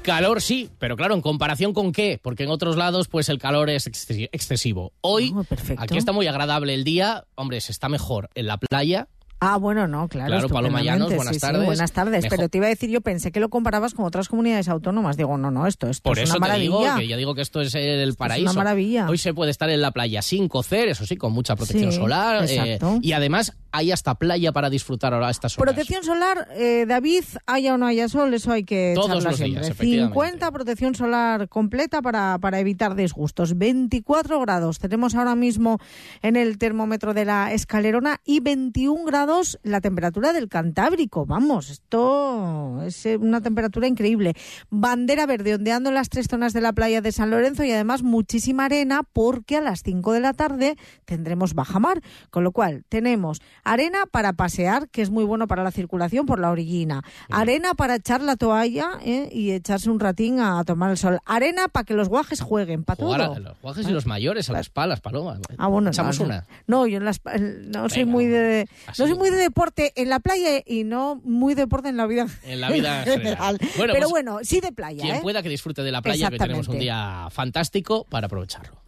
Calor 0.03 0.41
sí, 0.41 0.71
pero 0.79 0.97
claro, 0.97 1.15
¿en 1.15 1.21
comparación 1.21 1.75
con 1.75 1.93
qué? 1.93 2.19
Porque 2.23 2.45
en 2.45 2.50
otros 2.50 2.77
lados, 2.77 3.09
pues 3.09 3.29
el 3.29 3.38
calor 3.38 3.69
es 3.69 3.87
excesivo. 3.87 4.93
Hoy, 5.03 5.35
Oh, 5.37 5.45
aquí 5.77 5.99
está 5.99 6.12
muy 6.12 6.27
agradable 6.27 6.73
el 6.75 6.83
día. 6.85 7.25
Hombre, 7.35 7.61
se 7.61 7.73
está 7.73 7.88
mejor 7.91 8.31
en 8.35 8.47
la 8.47 8.57
playa, 8.57 9.09
Ah, 9.40 9.57
bueno, 9.57 9.87
no, 9.87 10.09
claro. 10.09 10.28
Claro, 10.33 10.49
Paloma 10.49 10.83
Llanos, 10.83 11.14
buenas 11.14 11.28
sí, 11.28 11.35
sí, 11.35 11.40
tardes. 11.40 11.64
buenas 11.64 11.92
tardes. 11.92 12.25
Mejor- 12.25 12.37
Pero 12.38 12.49
te 12.49 12.59
iba 12.59 12.66
a 12.66 12.71
decir, 12.71 12.90
yo 12.90 13.00
pensé 13.00 13.30
que 13.30 13.38
lo 13.38 13.49
comparabas 13.50 13.95
con 13.95 14.04
otras 14.04 14.28
comunidades 14.28 14.68
autónomas. 14.68 15.16
Digo, 15.16 15.38
no, 15.38 15.50
no, 15.52 15.66
esto, 15.68 15.87
esto 15.88 16.02
Por 16.02 16.18
es 16.18 16.28
eso 16.28 16.38
una 16.38 16.52
te 16.54 16.59
digo 16.59 16.80
que 16.97 17.07
ya 17.07 17.16
digo 17.16 17.35
que 17.37 17.42
esto 17.42 17.61
es 17.61 17.73
el 17.75 18.14
paraíso. 18.16 18.50
una 18.50 18.52
maravilla. 18.54 19.09
Hoy 19.09 19.16
se 19.18 19.33
puede 19.35 19.52
estar 19.52 19.71
en 19.71 19.80
la 19.80 19.92
playa 19.92 20.23
sin 20.23 20.49
cocer, 20.49 20.88
eso 20.88 21.07
sí, 21.07 21.16
con 21.16 21.33
mucha 21.33 21.54
protección 21.54 21.92
Sí, 21.92 21.99
solar. 21.99 22.45
eh, 22.49 22.78
y 23.00 23.12
además 23.12 23.57
hay 23.73 23.93
hasta 23.93 24.15
playa 24.15 24.53
para 24.53 24.71
disfrutar 24.71 25.15
ahora 25.15 25.29
a 25.29 25.31
estas 25.31 25.59
horas. 25.59 25.75
Protección 25.75 26.05
solar, 26.05 26.49
eh, 26.53 26.85
David, 26.87 27.25
haya 27.47 27.75
o 27.75 27.79
no 27.79 27.87
haya 27.87 28.09
sol, 28.09 28.33
eso 28.35 28.53
hay 28.53 28.65
que 28.65 28.93
Todos 28.95 29.25
los 29.25 29.39
días, 29.39 29.67
siempre. 29.67 29.69
efectivamente. 29.69 30.15
50 30.15 30.53
protección 30.53 30.95
solar 30.95 31.49
completa 31.49 32.03
para, 32.03 32.39
para 32.41 32.61
evitar 32.61 32.95
disgustos. 32.95 33.59
24 33.59 34.41
grados 34.41 34.79
tenemos 34.79 35.15
ahora 35.15 35.35
mismo 35.35 35.79
en 36.23 36.37
el 36.37 36.59
termómetro 36.59 37.15
de 37.15 37.25
la 37.25 37.53
escalerona 37.53 38.21
y 38.25 38.41
21 38.41 39.05
grados 39.05 39.59
la 39.63 39.81
temperatura 39.81 40.33
del 40.33 40.49
Cantábrico. 40.49 41.27
Vamos, 41.27 41.71
esto 41.71 42.83
es 42.85 43.07
eh, 43.07 43.17
una 43.17 43.41
temperatura 43.41 43.87
increíble. 43.87 44.35
Bandera 44.71 45.27
verde 45.27 45.55
ondeando 45.55 45.91
en 45.91 45.95
las 45.95 46.09
tres 46.09 46.27
zonas 46.29 46.53
de 46.53 46.61
la 46.61 46.73
playa 46.73 47.01
de 47.01 47.13
San 47.13 47.31
Lorenzo 47.31 47.65
y 47.65 47.73
además 47.73 48.03
muchísima 48.03 48.65
arena 48.67 49.03
porque 49.13 49.57
a 49.57 49.61
las 49.61 49.83
5 49.83 50.13
de 50.13 50.21
la 50.21 50.33
tarde 50.33 50.77
tendremos 51.05 51.55
bajamar. 51.55 52.03
Con 52.31 52.45
lo 52.45 52.53
cual 52.53 52.85
tenemos 52.89 53.41
arena 53.65 54.05
para 54.11 54.33
pasear, 54.33 54.88
que 54.88 55.03
es 55.03 55.11
muy 55.11 55.25
bueno 55.25 55.47
para 55.47 55.62
la 55.62 55.71
circulación 55.71 56.27
por 56.27 56.38
la 56.38 56.50
orillina. 56.50 57.03
Arena 57.31 57.75
para 57.75 57.97
echar 57.97 58.21
la 58.23 58.37
toalla 58.37 58.91
¿eh? 59.05 59.29
y 59.33 59.53
echarse 59.53 59.91
un 59.91 60.00
ratín 60.00 60.41
a 60.41 60.62
tomar 60.65 60.91
el 60.91 60.97
sol. 60.97 61.19
Arena 61.25 61.69
para 61.69 61.85
que 61.85 61.95
los 61.95 62.09
guajes 62.09 62.41
jueguen, 62.41 62.85
para 62.85 62.95
a 62.95 63.29
todo. 63.29 63.38
los 63.41 63.61
guajes 63.61 63.88
y 63.88 63.91
los 63.93 64.07
mayores, 64.07 64.49
a 64.50 64.53
las 64.53 64.69
palas, 64.69 65.00
paloma. 65.00 65.38
Ah, 65.57 65.69
bueno, 65.69 65.91
Echamos 65.91 66.19
no, 66.21 66.27
una. 66.27 66.47
No, 66.67 66.87
yo 66.87 66.99
en 66.99 67.05
las, 67.05 67.21
no 67.41 67.88
soy 67.88 68.05
muy 68.05 68.27
de 68.27 68.69
así. 68.87 69.03
no 69.03 69.09
soy 69.09 69.17
muy 69.17 69.31
de 69.31 69.37
deporte 69.37 69.93
en 69.97 70.09
la 70.09 70.21
playa 70.21 70.62
y 70.65 70.85
no 70.85 71.21
muy 71.25 71.55
deporte 71.55 71.88
en 71.88 71.97
la 71.97 72.07
vida 72.07 72.27
En 72.45 72.61
la 72.61 72.71
vida 72.71 73.03
en 73.03 73.05
general. 73.05 73.59
Bueno, 73.77 73.93
Pero 73.93 74.09
pues, 74.09 74.11
bueno, 74.11 74.38
sí 74.43 74.61
de 74.61 74.73
playa, 74.73 75.03
Quien 75.03 75.17
¿eh? 75.17 75.21
pueda 75.23 75.43
que 75.43 75.49
disfrute 75.49 75.83
de 75.83 75.93
la 75.93 76.03
playa, 76.03 76.31
que 76.31 76.38
tenemos 76.38 76.69
un 76.69 76.79
día 76.79 77.29
fantástico 77.31 78.05
para 78.09 78.27
aprovecharlo. 78.27 78.88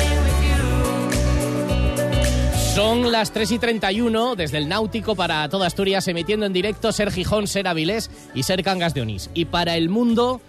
Son 2.75 3.11
las 3.11 3.33
3 3.33 3.51
y 3.51 3.59
31 3.59 4.37
desde 4.37 4.57
el 4.57 4.69
Náutico 4.69 5.13
para 5.13 5.49
toda 5.49 5.67
Asturias, 5.67 6.07
emitiendo 6.07 6.45
en 6.45 6.53
directo 6.53 6.93
Ser 6.93 7.11
Gijón, 7.11 7.47
Ser 7.47 7.67
Avilés 7.67 8.09
y 8.33 8.43
Ser 8.43 8.63
Cangas 8.63 8.93
de 8.93 9.01
Onís. 9.01 9.29
Y 9.33 9.43
para 9.43 9.75
el 9.75 9.89
mundo, 9.89 10.39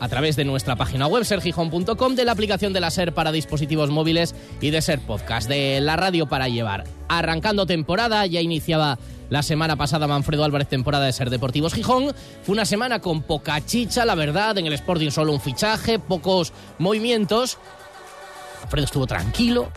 a 0.00 0.08
través 0.08 0.34
de 0.34 0.44
nuestra 0.44 0.74
página 0.74 1.06
web, 1.06 1.24
sergijón.com, 1.24 2.16
de 2.16 2.24
la 2.24 2.32
aplicación 2.32 2.72
de 2.72 2.80
la 2.80 2.90
Ser 2.90 3.14
para 3.14 3.30
dispositivos 3.30 3.90
móviles 3.90 4.34
y 4.60 4.70
de 4.70 4.82
Ser 4.82 4.98
Podcast, 4.98 5.48
de 5.48 5.80
la 5.80 5.94
radio 5.94 6.26
para 6.26 6.48
llevar. 6.48 6.82
Arrancando 7.06 7.64
temporada, 7.64 8.26
ya 8.26 8.40
iniciaba 8.40 8.98
la 9.30 9.44
semana 9.44 9.76
pasada 9.76 10.08
Manfredo 10.08 10.42
Álvarez 10.42 10.66
temporada 10.66 11.06
de 11.06 11.12
Ser 11.12 11.30
Deportivos 11.30 11.74
Gijón. 11.74 12.12
Fue 12.42 12.54
una 12.54 12.64
semana 12.64 12.98
con 12.98 13.22
poca 13.22 13.64
chicha, 13.64 14.04
la 14.04 14.16
verdad, 14.16 14.58
en 14.58 14.66
el 14.66 14.72
Sporting 14.72 15.10
solo 15.10 15.32
un 15.32 15.40
fichaje, 15.40 16.00
pocos 16.00 16.52
movimientos. 16.78 17.58
Alfredo 18.64 18.84
estuvo 18.84 19.06
tranquilo, 19.06 19.70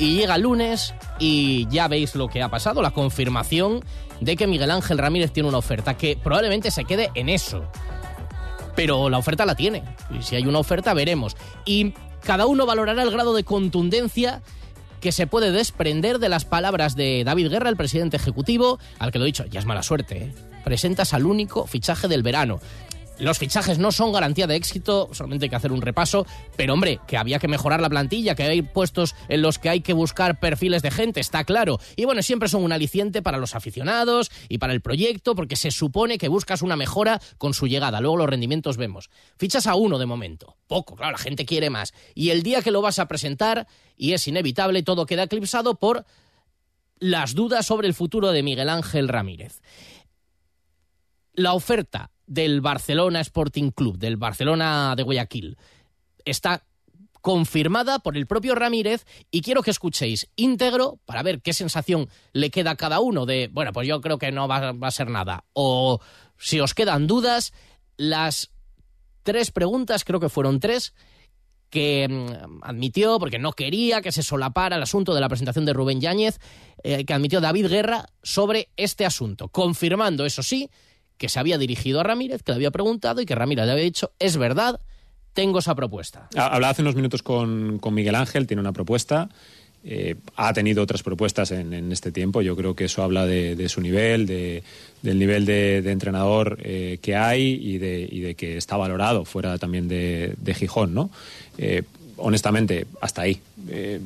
y 0.00 0.14
llega 0.14 0.34
el 0.34 0.42
lunes 0.42 0.94
y 1.20 1.68
ya 1.68 1.86
veis 1.86 2.16
lo 2.16 2.28
que 2.28 2.42
ha 2.42 2.48
pasado, 2.48 2.82
la 2.82 2.90
confirmación 2.90 3.84
de 4.20 4.36
que 4.36 4.46
Miguel 4.46 4.70
Ángel 4.70 4.98
Ramírez 4.98 5.30
tiene 5.30 5.48
una 5.48 5.58
oferta, 5.58 5.96
que 5.96 6.18
probablemente 6.20 6.70
se 6.70 6.84
quede 6.84 7.10
en 7.14 7.28
eso. 7.28 7.62
Pero 8.74 9.10
la 9.10 9.18
oferta 9.18 9.46
la 9.46 9.54
tiene. 9.54 9.84
Y 10.18 10.22
si 10.22 10.36
hay 10.36 10.46
una 10.46 10.58
oferta, 10.58 10.94
veremos. 10.94 11.36
Y 11.66 11.92
cada 12.24 12.46
uno 12.46 12.66
valorará 12.66 13.02
el 13.02 13.10
grado 13.10 13.34
de 13.34 13.44
contundencia 13.44 14.42
que 15.00 15.12
se 15.12 15.26
puede 15.26 15.50
desprender 15.50 16.18
de 16.18 16.28
las 16.28 16.44
palabras 16.44 16.94
de 16.94 17.24
David 17.24 17.48
Guerra, 17.48 17.70
el 17.70 17.76
presidente 17.76 18.16
ejecutivo, 18.16 18.78
al 18.98 19.12
que 19.12 19.18
lo 19.18 19.24
he 19.24 19.26
dicho, 19.26 19.46
ya 19.46 19.60
es 19.60 19.66
mala 19.66 19.82
suerte. 19.82 20.24
¿eh? 20.24 20.34
Presentas 20.64 21.14
al 21.14 21.26
único 21.26 21.66
fichaje 21.66 22.08
del 22.08 22.22
verano. 22.22 22.60
Los 23.20 23.38
fichajes 23.38 23.78
no 23.78 23.92
son 23.92 24.12
garantía 24.12 24.46
de 24.46 24.56
éxito, 24.56 25.10
solamente 25.12 25.44
hay 25.44 25.50
que 25.50 25.56
hacer 25.56 25.72
un 25.72 25.82
repaso, 25.82 26.26
pero 26.56 26.72
hombre, 26.72 27.00
que 27.06 27.18
había 27.18 27.38
que 27.38 27.48
mejorar 27.48 27.82
la 27.82 27.90
plantilla, 27.90 28.34
que 28.34 28.44
hay 28.44 28.62
puestos 28.62 29.14
en 29.28 29.42
los 29.42 29.58
que 29.58 29.68
hay 29.68 29.82
que 29.82 29.92
buscar 29.92 30.40
perfiles 30.40 30.80
de 30.80 30.90
gente, 30.90 31.20
está 31.20 31.44
claro. 31.44 31.78
Y 31.96 32.06
bueno, 32.06 32.22
siempre 32.22 32.48
son 32.48 32.64
un 32.64 32.72
aliciente 32.72 33.20
para 33.20 33.36
los 33.36 33.54
aficionados 33.54 34.30
y 34.48 34.56
para 34.56 34.72
el 34.72 34.80
proyecto, 34.80 35.34
porque 35.34 35.56
se 35.56 35.70
supone 35.70 36.16
que 36.16 36.28
buscas 36.28 36.62
una 36.62 36.76
mejora 36.76 37.20
con 37.36 37.52
su 37.52 37.66
llegada. 37.66 38.00
Luego 38.00 38.16
los 38.16 38.30
rendimientos 38.30 38.78
vemos. 38.78 39.10
Fichas 39.36 39.66
a 39.66 39.74
uno 39.74 39.98
de 39.98 40.06
momento, 40.06 40.56
poco, 40.66 40.96
claro, 40.96 41.12
la 41.12 41.18
gente 41.18 41.44
quiere 41.44 41.68
más. 41.68 41.92
Y 42.14 42.30
el 42.30 42.42
día 42.42 42.62
que 42.62 42.70
lo 42.70 42.80
vas 42.80 42.98
a 42.98 43.06
presentar, 43.06 43.66
y 43.98 44.14
es 44.14 44.26
inevitable, 44.28 44.82
todo 44.82 45.04
queda 45.04 45.24
eclipsado 45.24 45.74
por 45.74 46.06
las 46.98 47.34
dudas 47.34 47.66
sobre 47.66 47.86
el 47.86 47.92
futuro 47.92 48.32
de 48.32 48.42
Miguel 48.42 48.70
Ángel 48.70 49.08
Ramírez. 49.08 49.60
La 51.34 51.52
oferta 51.52 52.10
del 52.30 52.60
Barcelona 52.60 53.20
Sporting 53.20 53.72
Club, 53.72 53.98
del 53.98 54.16
Barcelona 54.16 54.94
de 54.96 55.02
Guayaquil, 55.02 55.58
está 56.24 56.62
confirmada 57.20 57.98
por 57.98 58.16
el 58.16 58.28
propio 58.28 58.54
Ramírez 58.54 59.04
y 59.32 59.42
quiero 59.42 59.62
que 59.62 59.72
escuchéis 59.72 60.30
íntegro 60.36 61.00
para 61.06 61.24
ver 61.24 61.42
qué 61.42 61.52
sensación 61.52 62.08
le 62.32 62.50
queda 62.50 62.70
a 62.70 62.76
cada 62.76 63.00
uno 63.00 63.26
de, 63.26 63.50
bueno, 63.52 63.72
pues 63.72 63.88
yo 63.88 64.00
creo 64.00 64.18
que 64.18 64.30
no 64.30 64.46
va, 64.46 64.70
va 64.70 64.88
a 64.88 64.92
ser 64.92 65.10
nada. 65.10 65.44
O 65.54 66.00
si 66.38 66.60
os 66.60 66.72
quedan 66.72 67.08
dudas, 67.08 67.52
las 67.96 68.52
tres 69.24 69.50
preguntas, 69.50 70.04
creo 70.04 70.20
que 70.20 70.28
fueron 70.28 70.60
tres, 70.60 70.94
que 71.68 72.06
mm, 72.08 72.60
admitió, 72.62 73.18
porque 73.18 73.40
no 73.40 73.54
quería 73.54 74.02
que 74.02 74.12
se 74.12 74.22
solapara 74.22 74.76
el 74.76 74.82
asunto 74.84 75.14
de 75.14 75.20
la 75.20 75.28
presentación 75.28 75.64
de 75.64 75.72
Rubén 75.72 76.00
Yáñez, 76.00 76.38
eh, 76.84 77.04
que 77.04 77.12
admitió 77.12 77.40
David 77.40 77.66
Guerra 77.66 78.06
sobre 78.22 78.68
este 78.76 79.04
asunto, 79.04 79.48
confirmando, 79.48 80.24
eso 80.24 80.44
sí, 80.44 80.70
que 81.20 81.28
se 81.28 81.38
había 81.38 81.58
dirigido 81.58 82.00
a 82.00 82.02
Ramírez, 82.02 82.42
que 82.42 82.50
le 82.52 82.56
había 82.56 82.70
preguntado 82.70 83.20
y 83.20 83.26
que 83.26 83.34
Ramírez 83.34 83.66
le 83.66 83.72
había 83.72 83.84
dicho, 83.84 84.10
es 84.18 84.38
verdad, 84.38 84.80
tengo 85.34 85.58
esa 85.58 85.74
propuesta. 85.74 86.28
Ha- 86.34 86.46
Hablaba 86.54 86.70
hace 86.70 86.80
unos 86.80 86.94
minutos 86.96 87.22
con, 87.22 87.78
con 87.78 87.92
Miguel 87.92 88.14
Ángel, 88.14 88.46
tiene 88.46 88.62
una 88.62 88.72
propuesta. 88.72 89.28
eh, 89.84 90.14
ha 90.36 90.52
tenido 90.54 90.82
otras 90.82 91.02
propuestas 91.02 91.50
en, 91.52 91.72
en 91.74 91.92
este 91.92 92.10
tiempo. 92.10 92.40
Yo 92.42 92.56
creo 92.56 92.74
que 92.74 92.84
eso 92.86 93.02
habla 93.02 93.26
de, 93.26 93.54
de 93.54 93.68
su 93.68 93.80
nivel, 93.82 94.24
de- 94.26 94.62
del 95.02 95.18
nivel 95.18 95.44
de, 95.44 95.80
entrenador 95.92 96.58
eh, 96.62 96.98
que 97.02 97.16
hay 97.16 97.52
y 97.62 97.76
de, 97.78 98.08
y 98.10 98.20
de 98.20 98.34
que 98.34 98.56
está 98.56 98.76
valorado 98.78 99.24
fuera 99.26 99.56
también 99.58 99.88
de, 99.88 100.34
Gijón, 100.54 100.92
¿no? 100.94 101.10
Eh, 101.58 101.82
honestamente, 102.16 102.86
hasta 103.00 103.22
ahí. 103.22 103.40
Eh, 103.68 104.00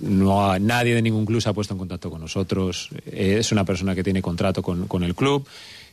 no 0.00 0.50
ha- 0.50 0.58
nadie 0.58 0.94
de 0.94 1.02
ningún 1.02 1.26
club 1.26 1.40
se 1.42 1.48
ha 1.48 1.52
puesto 1.52 1.74
en 1.74 1.78
contacto 1.78 2.10
con 2.10 2.20
nosotros. 2.20 2.88
Es 3.10 3.52
una 3.52 3.64
persona 3.64 3.94
que 3.94 4.02
tiene 4.02 4.22
contrato 4.22 4.62
con, 4.62 4.86
con 4.86 5.02
el 5.04 5.14
club 5.14 5.46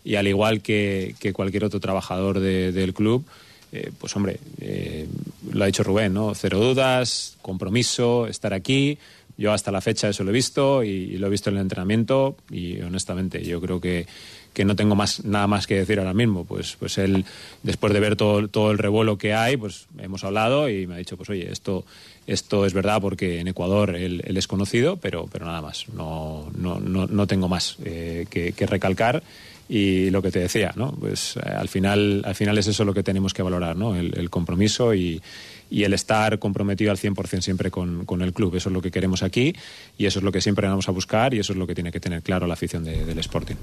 y 0.04 0.16
al 0.16 0.28
igual 0.28 0.62
que, 0.62 1.16
cualquier 1.34 1.66
otro 1.66 1.80
trabajador 1.80 2.40
de- 2.40 2.72
del 2.72 2.94
club, 2.94 3.26
eh, 3.72 3.92
pues 4.00 4.16
hombre, 4.16 4.40
eh, 4.62 5.08
lo 5.52 5.64
ha 5.64 5.68
dicho 5.68 5.84
Rubén, 5.84 6.14
¿no? 6.14 6.34
Cero 6.36 6.60
dudas, 6.60 7.38
compromiso, 7.42 8.28
estar 8.28 8.54
aquí. 8.54 8.98
Yo 9.38 9.52
hasta 9.54 9.72
la 9.72 9.82
fecha 9.82 10.10
eso 10.10 10.24
lo 10.24 10.32
he 10.32 10.34
visto 10.34 10.84
y, 10.84 10.88
y 10.90 11.18
lo 11.18 11.28
he 11.28 11.30
visto 11.30 11.50
en 11.50 11.58
el 11.58 11.62
entrenamiento 11.62 12.38
y 12.50 12.80
honestamente 12.82 13.44
yo 13.44 13.62
creo 13.62 13.80
que, 13.80 14.08
que 14.54 14.66
no 14.66 14.76
tengo 14.76 14.96
más, 14.96 15.24
nada 15.26 15.46
más 15.46 15.68
que 15.68 15.76
decir 15.76 16.00
ahora 16.00 16.14
mismo. 16.16 16.44
Pues, 16.46 16.76
pues 16.80 16.98
él, 16.98 17.24
después 17.62 17.94
de 17.94 18.00
ver 18.00 18.16
todo, 18.16 18.48
todo 18.48 18.72
el 18.72 18.80
revuelo 18.80 19.18
que 19.20 19.34
hay, 19.36 19.56
pues 19.58 19.86
hemos 20.00 20.24
hablado 20.24 20.70
y 20.70 20.88
me 20.88 20.96
ha 20.96 20.98
dicho, 20.98 21.18
pues 21.18 21.30
oye, 21.30 21.52
esto, 21.52 21.86
esto 22.26 22.66
es 22.66 22.74
verdad 22.74 23.00
porque 23.00 23.40
en 23.40 23.48
Ecuador 23.50 23.96
él, 23.96 24.24
él 24.26 24.38
es 24.38 24.48
conocido, 24.48 24.98
pero, 24.98 25.28
pero 25.32 25.46
nada 25.46 25.62
más. 25.62 25.88
No, 25.90 26.50
no, 26.58 26.80
no, 26.80 27.06
no 27.06 27.28
tengo 27.28 27.48
más 27.48 27.78
eh, 27.86 28.26
que 28.32 28.66
recalcar. 28.66 29.22
Y 29.70 30.10
lo 30.12 30.22
que 30.22 30.32
te 30.32 30.40
decía, 30.40 30.72
¿no? 30.76 30.94
Pues 30.94 31.36
eh, 31.38 31.42
al 31.50 31.68
final, 31.68 32.22
al 32.26 32.36
final 32.36 32.58
es 32.58 32.68
eso 32.68 32.86
lo 32.86 32.94
que 32.94 33.04
tenemos 33.04 33.34
que 33.34 33.44
valorar, 33.44 33.76
¿no? 33.76 33.96
El, 33.98 34.18
el 34.18 34.30
compromiso 34.30 34.94
y, 34.94 35.22
y 35.70 35.84
el 35.84 35.94
estar 35.94 36.40
comprometido 36.40 36.90
al 36.92 36.98
100% 36.98 37.42
siempre 37.42 37.70
con, 37.70 38.06
con 38.06 38.22
el 38.22 38.32
club. 38.32 38.56
Eso 38.56 38.70
es 38.70 38.74
lo 38.74 38.82
que 38.82 38.92
queremos 38.92 39.24
aquí 39.24 39.54
y 39.98 40.06
eso 40.06 40.20
es 40.20 40.24
lo 40.24 40.32
que 40.32 40.40
siempre 40.40 40.68
vamos 40.68 40.88
a 40.88 40.92
buscar 40.92 41.34
y 41.34 41.40
eso 41.40 41.52
es 41.52 41.60
lo 41.60 41.68
que 41.68 41.76
tiene 41.76 41.92
que 41.92 42.00
tener 42.00 42.22
claro 42.24 42.48
la 42.48 42.54
afición 42.54 42.86
de- 42.86 43.04
del 43.04 43.20
Sporting. 43.20 43.56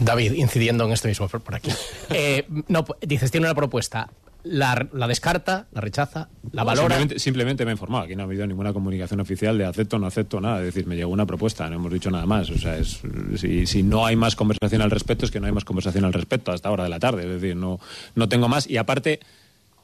David, 0.00 0.32
incidiendo 0.32 0.84
en 0.84 0.92
esto 0.92 1.08
mismo 1.08 1.28
por 1.28 1.40
por 1.40 1.54
aquí. 1.54 1.70
Eh, 2.10 2.44
no, 2.68 2.84
dices, 3.00 3.30
tiene 3.30 3.46
una 3.46 3.54
propuesta. 3.54 4.10
La, 4.44 4.88
la 4.92 5.08
descarta, 5.08 5.66
la 5.72 5.80
rechaza, 5.80 6.28
la 6.52 6.64
valora. 6.64 6.96
Simplemente, 6.96 7.18
simplemente 7.18 7.64
me 7.64 7.70
he 7.70 7.74
informado. 7.74 8.04
Aquí 8.04 8.14
no 8.14 8.22
ha 8.22 8.26
habido 8.26 8.46
ninguna 8.46 8.72
comunicación 8.72 9.20
oficial 9.20 9.56
de 9.58 9.64
acepto 9.64 9.96
o 9.96 9.98
no 9.98 10.06
acepto 10.06 10.40
nada. 10.40 10.58
Es 10.60 10.66
decir, 10.66 10.86
me 10.86 10.96
llegó 10.96 11.10
una 11.10 11.26
propuesta, 11.26 11.68
no 11.68 11.76
hemos 11.76 11.92
dicho 11.92 12.10
nada 12.10 12.26
más. 12.26 12.50
O 12.50 12.58
sea, 12.58 12.76
es, 12.76 13.00
si, 13.36 13.66
si 13.66 13.82
no 13.82 14.06
hay 14.06 14.16
más 14.16 14.36
conversación 14.36 14.82
al 14.82 14.90
respecto, 14.90 15.24
es 15.24 15.30
que 15.30 15.40
no 15.40 15.46
hay 15.46 15.52
más 15.52 15.64
conversación 15.64 16.04
al 16.04 16.12
respecto 16.12 16.52
hasta 16.52 16.70
hora 16.70 16.84
de 16.84 16.90
la 16.90 17.00
tarde. 17.00 17.22
Es 17.22 17.40
decir, 17.40 17.56
no, 17.56 17.80
no 18.14 18.28
tengo 18.28 18.48
más. 18.48 18.68
Y 18.68 18.76
aparte, 18.76 19.20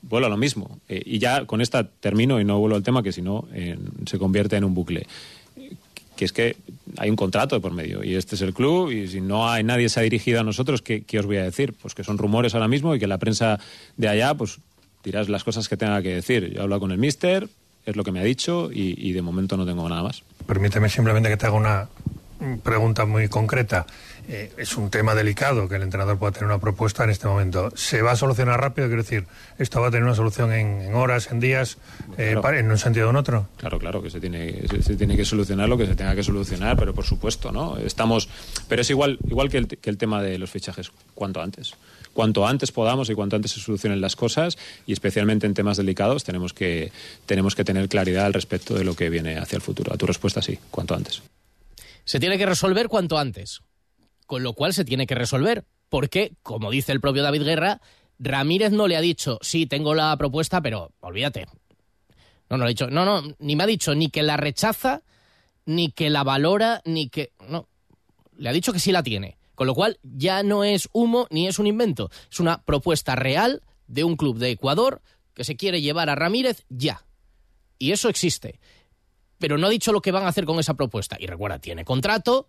vuelvo 0.02 0.26
a 0.26 0.30
lo 0.30 0.36
mismo. 0.36 0.78
Eh, 0.88 1.02
y 1.04 1.18
ya 1.18 1.46
con 1.46 1.60
esta 1.60 1.88
termino 1.88 2.38
y 2.40 2.44
no 2.44 2.58
vuelvo 2.58 2.76
al 2.76 2.82
tema, 2.82 3.02
que 3.02 3.12
si 3.12 3.22
no, 3.22 3.48
eh, 3.52 3.78
se 4.06 4.18
convierte 4.18 4.56
en 4.56 4.64
un 4.64 4.74
bucle 4.74 5.06
que 6.20 6.26
es 6.26 6.32
que 6.34 6.54
hay 6.98 7.08
un 7.08 7.16
contrato 7.16 7.54
de 7.54 7.62
por 7.62 7.72
medio 7.72 8.04
y 8.04 8.14
este 8.14 8.34
es 8.34 8.42
el 8.42 8.52
club 8.52 8.90
y 8.90 9.08
si 9.08 9.22
no 9.22 9.48
hay 9.48 9.64
nadie 9.64 9.88
se 9.88 10.00
ha 10.00 10.02
dirigido 10.02 10.38
a 10.38 10.42
nosotros, 10.42 10.82
¿qué, 10.82 11.02
os 11.18 11.24
voy 11.24 11.38
a 11.38 11.44
decir? 11.44 11.72
Pues 11.72 11.94
que 11.94 12.04
son 12.04 12.18
rumores 12.18 12.52
ahora 12.52 12.68
mismo 12.68 12.94
y 12.94 12.98
que 12.98 13.06
la 13.06 13.16
prensa 13.16 13.58
de 13.96 14.06
allá 14.06 14.34
pues 14.34 14.58
dirás 15.02 15.30
las 15.30 15.44
cosas 15.44 15.66
que 15.66 15.78
tenga 15.78 16.02
que 16.02 16.14
decir. 16.14 16.52
Yo 16.52 16.60
he 16.60 16.62
hablado 16.62 16.80
con 16.80 16.90
el 16.90 16.98
mister, 16.98 17.48
es 17.86 17.96
lo 17.96 18.04
que 18.04 18.12
me 18.12 18.20
ha 18.20 18.22
dicho 18.22 18.68
y, 18.70 18.94
y 18.98 19.12
de 19.14 19.22
momento 19.22 19.56
no 19.56 19.64
tengo 19.64 19.88
nada 19.88 20.02
más. 20.02 20.22
Permíteme 20.46 20.90
simplemente 20.90 21.30
que 21.30 21.38
te 21.38 21.46
haga 21.46 21.56
una 21.56 21.88
pregunta 22.62 23.06
muy 23.06 23.28
concreta. 23.28 23.86
Eh, 24.32 24.52
es 24.58 24.76
un 24.76 24.90
tema 24.90 25.16
delicado 25.16 25.68
que 25.68 25.74
el 25.74 25.82
entrenador 25.82 26.16
pueda 26.16 26.30
tener 26.30 26.46
una 26.46 26.60
propuesta 26.60 27.02
en 27.02 27.10
este 27.10 27.26
momento. 27.26 27.72
¿Se 27.74 28.00
va 28.00 28.12
a 28.12 28.16
solucionar 28.16 28.60
rápido? 28.60 28.86
Quiero 28.86 29.02
decir, 29.02 29.26
¿esto 29.58 29.80
va 29.80 29.88
a 29.88 29.90
tener 29.90 30.04
una 30.04 30.14
solución 30.14 30.52
en, 30.52 30.82
en 30.82 30.94
horas, 30.94 31.32
en 31.32 31.40
días, 31.40 31.78
eh, 32.16 32.36
Claro. 32.40 32.56
en 32.56 32.70
un 32.70 32.78
sentido 32.78 33.08
o 33.08 33.10
en 33.10 33.16
otro? 33.16 33.48
Claro, 33.56 33.80
claro, 33.80 34.00
que 34.00 34.08
se 34.08 34.20
tiene, 34.20 34.68
se, 34.68 34.82
se 34.84 34.94
tiene 34.94 35.16
que 35.16 35.24
solucionar 35.24 35.68
lo 35.68 35.76
que 35.76 35.84
se 35.86 35.96
tenga 35.96 36.14
que 36.14 36.22
solucionar, 36.22 36.76
pero 36.76 36.94
por 36.94 37.04
supuesto, 37.04 37.50
¿no? 37.50 37.76
Estamos, 37.78 38.28
pero 38.68 38.82
es 38.82 38.90
igual, 38.90 39.18
igual 39.28 39.48
que 39.50 39.58
el, 39.58 39.66
que 39.66 39.90
el 39.90 39.98
tema 39.98 40.22
de 40.22 40.38
los 40.38 40.48
fichajes, 40.48 40.92
cuanto 41.16 41.42
antes. 41.42 41.74
Cuanto 42.12 42.46
antes 42.46 42.70
podamos 42.70 43.10
y 43.10 43.14
cuanto 43.14 43.34
antes 43.34 43.50
se 43.50 43.58
solucionen 43.60 44.00
las 44.00 44.14
cosas, 44.14 44.56
y 44.86 44.92
especialmente 44.92 45.48
en 45.48 45.54
temas 45.54 45.76
delicados, 45.76 46.22
tenemos 46.22 46.52
que, 46.52 46.92
tenemos 47.26 47.56
que 47.56 47.64
tener 47.64 47.88
claridad 47.88 48.26
al 48.26 48.32
respecto 48.34 48.74
de 48.74 48.84
lo 48.84 48.94
que 48.94 49.10
viene 49.10 49.38
hacia 49.38 49.56
el 49.56 49.62
futuro. 49.62 49.92
A 49.92 49.96
tu 49.96 50.06
respuesta, 50.06 50.40
sí, 50.40 50.56
cuanto 50.70 50.94
antes. 50.94 51.20
Se 52.04 52.20
tiene 52.20 52.38
que 52.38 52.46
resolver 52.46 52.86
cuanto 52.86 53.18
antes. 53.18 53.62
Con 54.30 54.44
lo 54.44 54.52
cual 54.52 54.72
se 54.72 54.84
tiene 54.84 55.08
que 55.08 55.16
resolver. 55.16 55.64
Porque, 55.88 56.34
como 56.44 56.70
dice 56.70 56.92
el 56.92 57.00
propio 57.00 57.24
David 57.24 57.42
Guerra, 57.42 57.80
Ramírez 58.20 58.70
no 58.70 58.86
le 58.86 58.96
ha 58.96 59.00
dicho, 59.00 59.40
sí, 59.42 59.66
tengo 59.66 59.92
la 59.92 60.16
propuesta, 60.16 60.60
pero 60.60 60.92
olvídate. 61.00 61.48
No, 62.48 62.56
no 62.56 62.58
le 62.58 62.66
ha 62.66 62.68
dicho, 62.68 62.86
no, 62.86 63.04
no, 63.04 63.24
ni 63.40 63.56
me 63.56 63.64
ha 63.64 63.66
dicho 63.66 63.92
ni 63.96 64.08
que 64.08 64.22
la 64.22 64.36
rechaza, 64.36 65.02
ni 65.66 65.90
que 65.90 66.10
la 66.10 66.22
valora, 66.22 66.80
ni 66.84 67.08
que. 67.08 67.32
No. 67.48 67.66
Le 68.36 68.48
ha 68.48 68.52
dicho 68.52 68.72
que 68.72 68.78
sí 68.78 68.92
la 68.92 69.02
tiene. 69.02 69.36
Con 69.56 69.66
lo 69.66 69.74
cual 69.74 69.98
ya 70.04 70.44
no 70.44 70.62
es 70.62 70.88
humo 70.92 71.26
ni 71.30 71.48
es 71.48 71.58
un 71.58 71.66
invento. 71.66 72.08
Es 72.30 72.38
una 72.38 72.62
propuesta 72.62 73.16
real 73.16 73.64
de 73.88 74.04
un 74.04 74.14
club 74.14 74.38
de 74.38 74.52
Ecuador 74.52 75.02
que 75.34 75.42
se 75.42 75.56
quiere 75.56 75.82
llevar 75.82 76.08
a 76.08 76.14
Ramírez 76.14 76.66
ya. 76.68 77.04
Y 77.80 77.90
eso 77.90 78.08
existe. 78.08 78.60
Pero 79.38 79.58
no 79.58 79.66
ha 79.66 79.70
dicho 79.70 79.90
lo 79.90 80.00
que 80.00 80.12
van 80.12 80.22
a 80.22 80.28
hacer 80.28 80.44
con 80.44 80.60
esa 80.60 80.74
propuesta. 80.74 81.16
Y 81.18 81.26
recuerda, 81.26 81.58
tiene 81.58 81.84
contrato, 81.84 82.46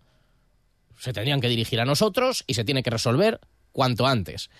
se 1.02 1.12
tendrían 1.12 1.40
que 1.40 1.48
dirigir 1.48 1.80
a 1.80 1.84
nosotros 1.84 2.44
y 2.46 2.54
se 2.54 2.62
tiene 2.62 2.84
que 2.84 2.90
resolver 2.90 3.40
cuanto 3.72 4.06
antes. 4.06 4.50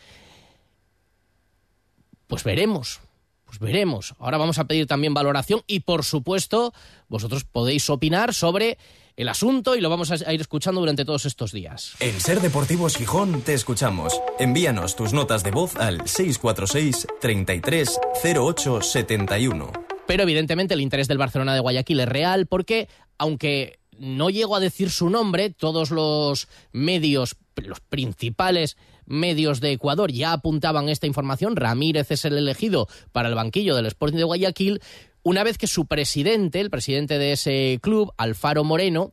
Pues 2.27 2.43
veremos, 2.43 3.01
pues 3.45 3.61
veremos. 3.61 4.17
Ahora 4.19 4.39
vamos 4.39 4.59
a 4.59 4.65
pedir 4.65 4.89
también 4.89 5.15
valoración 5.15 5.63
y 5.69 5.81
por 5.81 6.05
supuesto 6.05 6.75
vosotros 7.07 7.45
podéis 7.45 7.89
opinar 7.91 8.35
sobre 8.35 8.77
el 9.15 9.29
asunto 9.29 9.77
y 9.77 9.81
lo 9.81 9.89
vamos 9.89 10.11
a 10.11 10.33
ir 10.33 10.41
escuchando 10.41 10.81
durante 10.81 11.05
todos 11.05 11.27
estos 11.27 11.53
días. 11.53 11.95
En 12.01 12.21
Ser 12.21 12.41
Deportivos 12.41 12.97
Gijón 12.97 13.43
te 13.43 13.55
escuchamos. 13.55 14.21
Envíanos 14.41 14.97
tus 14.97 15.13
notas 15.13 15.45
de 15.45 15.53
voz 15.53 15.77
al 15.77 16.09
646 16.09 17.07
33 17.21 18.01
08 18.37 18.81
71. 18.83 19.73
Pero 20.09 20.25
evidentemente 20.25 20.75
el 20.75 20.81
interés 20.81 21.07
del 21.07 21.19
Barcelona 21.19 21.55
de 21.55 21.61
Guayaquil 21.61 22.01
es 22.01 22.09
real 22.09 22.47
porque, 22.49 22.89
aunque 23.17 23.79
no 23.99 24.31
llego 24.31 24.57
a 24.57 24.61
decir 24.61 24.91
su 24.91 25.11
nombre, 25.11 25.51
todos 25.51 25.91
los 25.91 26.49
medios, 26.73 27.37
los 27.57 27.81
principales 27.81 28.77
medios 29.07 29.61
de 29.61 29.73
Ecuador 29.73 30.11
ya 30.13 30.33
apuntaban 30.33 30.89
esta 30.89 31.07
información. 31.07 31.57
Ramírez 31.57 32.11
es 32.11 32.25
el 32.25 32.39
elegido 32.39 32.89
para 33.13 33.29
el 33.29 33.35
banquillo 33.35 33.75
del 33.77 33.87
Sporting 33.87 34.19
de 34.19 34.25
Guayaquil, 34.25 34.81
una 35.23 35.45
vez 35.45 35.59
que 35.59 35.67
su 35.67 35.87
presidente, 35.87 36.61
el 36.61 36.71
presidente 36.71 37.19
de 37.19 37.33
ese 37.33 37.79
club, 37.81 38.13
Alfaro 38.17 38.65
Moreno, 38.65 39.13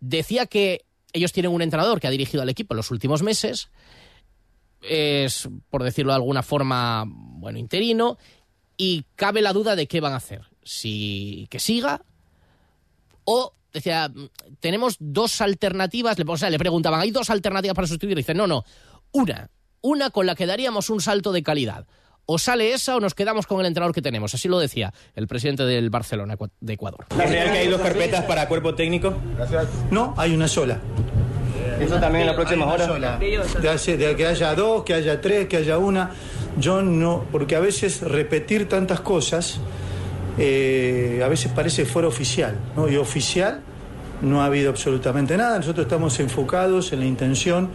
decía 0.00 0.46
que 0.46 0.84
ellos 1.12 1.32
tienen 1.32 1.52
un 1.52 1.62
entrenador 1.62 2.00
que 2.00 2.06
ha 2.06 2.10
dirigido 2.10 2.42
al 2.42 2.48
equipo 2.48 2.74
en 2.74 2.78
los 2.78 2.90
últimos 2.90 3.22
meses, 3.22 3.68
es, 4.80 5.48
por 5.70 5.82
decirlo 5.82 6.12
de 6.12 6.16
alguna 6.16 6.42
forma, 6.42 7.04
bueno, 7.06 7.58
interino, 7.58 8.18
y 8.76 9.04
cabe 9.16 9.42
la 9.42 9.52
duda 9.52 9.76
de 9.76 9.86
qué 9.86 10.00
van 10.00 10.12
a 10.12 10.16
hacer. 10.16 10.42
Si 10.62 11.46
que 11.50 11.60
siga 11.60 12.04
o 13.24 13.54
decía, 13.74 14.10
tenemos 14.60 14.96
dos 14.98 15.40
alternativas, 15.42 16.18
le- 16.18 16.24
o 16.26 16.36
sea, 16.38 16.48
le 16.48 16.58
preguntaban, 16.58 17.00
¿hay 17.00 17.10
dos 17.10 17.28
alternativas 17.28 17.74
para 17.74 17.86
sustituir? 17.86 18.12
Y 18.16 18.22
dice, 18.22 18.32
no, 18.34 18.46
no, 18.46 18.64
una, 19.12 19.50
una 19.82 20.08
con 20.10 20.24
la 20.26 20.34
que 20.34 20.46
daríamos 20.46 20.88
un 20.88 21.00
salto 21.02 21.32
de 21.32 21.42
calidad. 21.42 21.86
O 22.26 22.38
sale 22.38 22.72
esa 22.72 22.96
o 22.96 23.00
nos 23.00 23.12
quedamos 23.14 23.46
con 23.46 23.60
el 23.60 23.66
entrenador 23.66 23.94
que 23.94 24.00
tenemos. 24.00 24.32
Así 24.32 24.48
lo 24.48 24.58
decía 24.58 24.94
el 25.14 25.26
presidente 25.28 25.64
del 25.64 25.90
Barcelona 25.90 26.36
de 26.60 26.72
Ecuador. 26.72 27.04
¿Es 27.10 27.16
real 27.30 27.52
que 27.52 27.58
hay 27.58 27.68
dos 27.68 27.82
carpetas 27.82 28.24
para 28.24 28.48
cuerpo 28.48 28.74
técnico? 28.74 29.12
No, 29.90 30.14
hay 30.16 30.34
una 30.34 30.48
sola. 30.48 30.80
¿Eso 31.78 32.00
también 32.00 32.22
en 32.22 32.26
las 32.28 32.36
próximas 32.36 32.80
horas? 32.80 33.20
De, 33.60 33.68
hace- 33.68 33.98
de 33.98 34.16
que 34.16 34.26
haya 34.26 34.54
dos, 34.54 34.84
que 34.84 34.94
haya 34.94 35.20
tres, 35.20 35.48
que 35.48 35.58
haya 35.58 35.76
una. 35.76 36.12
Yo 36.56 36.80
no, 36.80 37.26
porque 37.30 37.56
a 37.56 37.60
veces 37.60 38.00
repetir 38.00 38.68
tantas 38.70 39.00
cosas, 39.00 39.58
eh, 40.38 41.22
a 41.24 41.28
veces 41.28 41.52
parece 41.52 41.84
fuera 41.84 42.08
oficial, 42.08 42.56
¿no? 42.76 42.88
Y 42.88 42.96
oficial 42.96 43.60
no 44.22 44.42
ha 44.42 44.46
habido 44.46 44.70
absolutamente 44.70 45.36
nada. 45.36 45.58
Nosotros 45.58 45.86
estamos 45.86 46.18
enfocados 46.20 46.92
en 46.92 47.00
la 47.00 47.06
intención, 47.06 47.68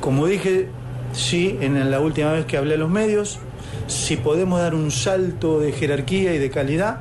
como 0.00 0.26
dije, 0.26 0.68
sí, 1.12 1.58
en 1.60 1.90
la 1.90 2.00
última 2.00 2.32
vez 2.32 2.46
que 2.46 2.56
hablé 2.56 2.74
a 2.74 2.78
los 2.78 2.90
medios, 2.90 3.38
si 3.86 4.16
podemos 4.16 4.60
dar 4.60 4.74
un 4.74 4.90
salto 4.90 5.60
de 5.60 5.72
jerarquía 5.72 6.34
y 6.34 6.38
de 6.38 6.50
calidad, 6.50 7.00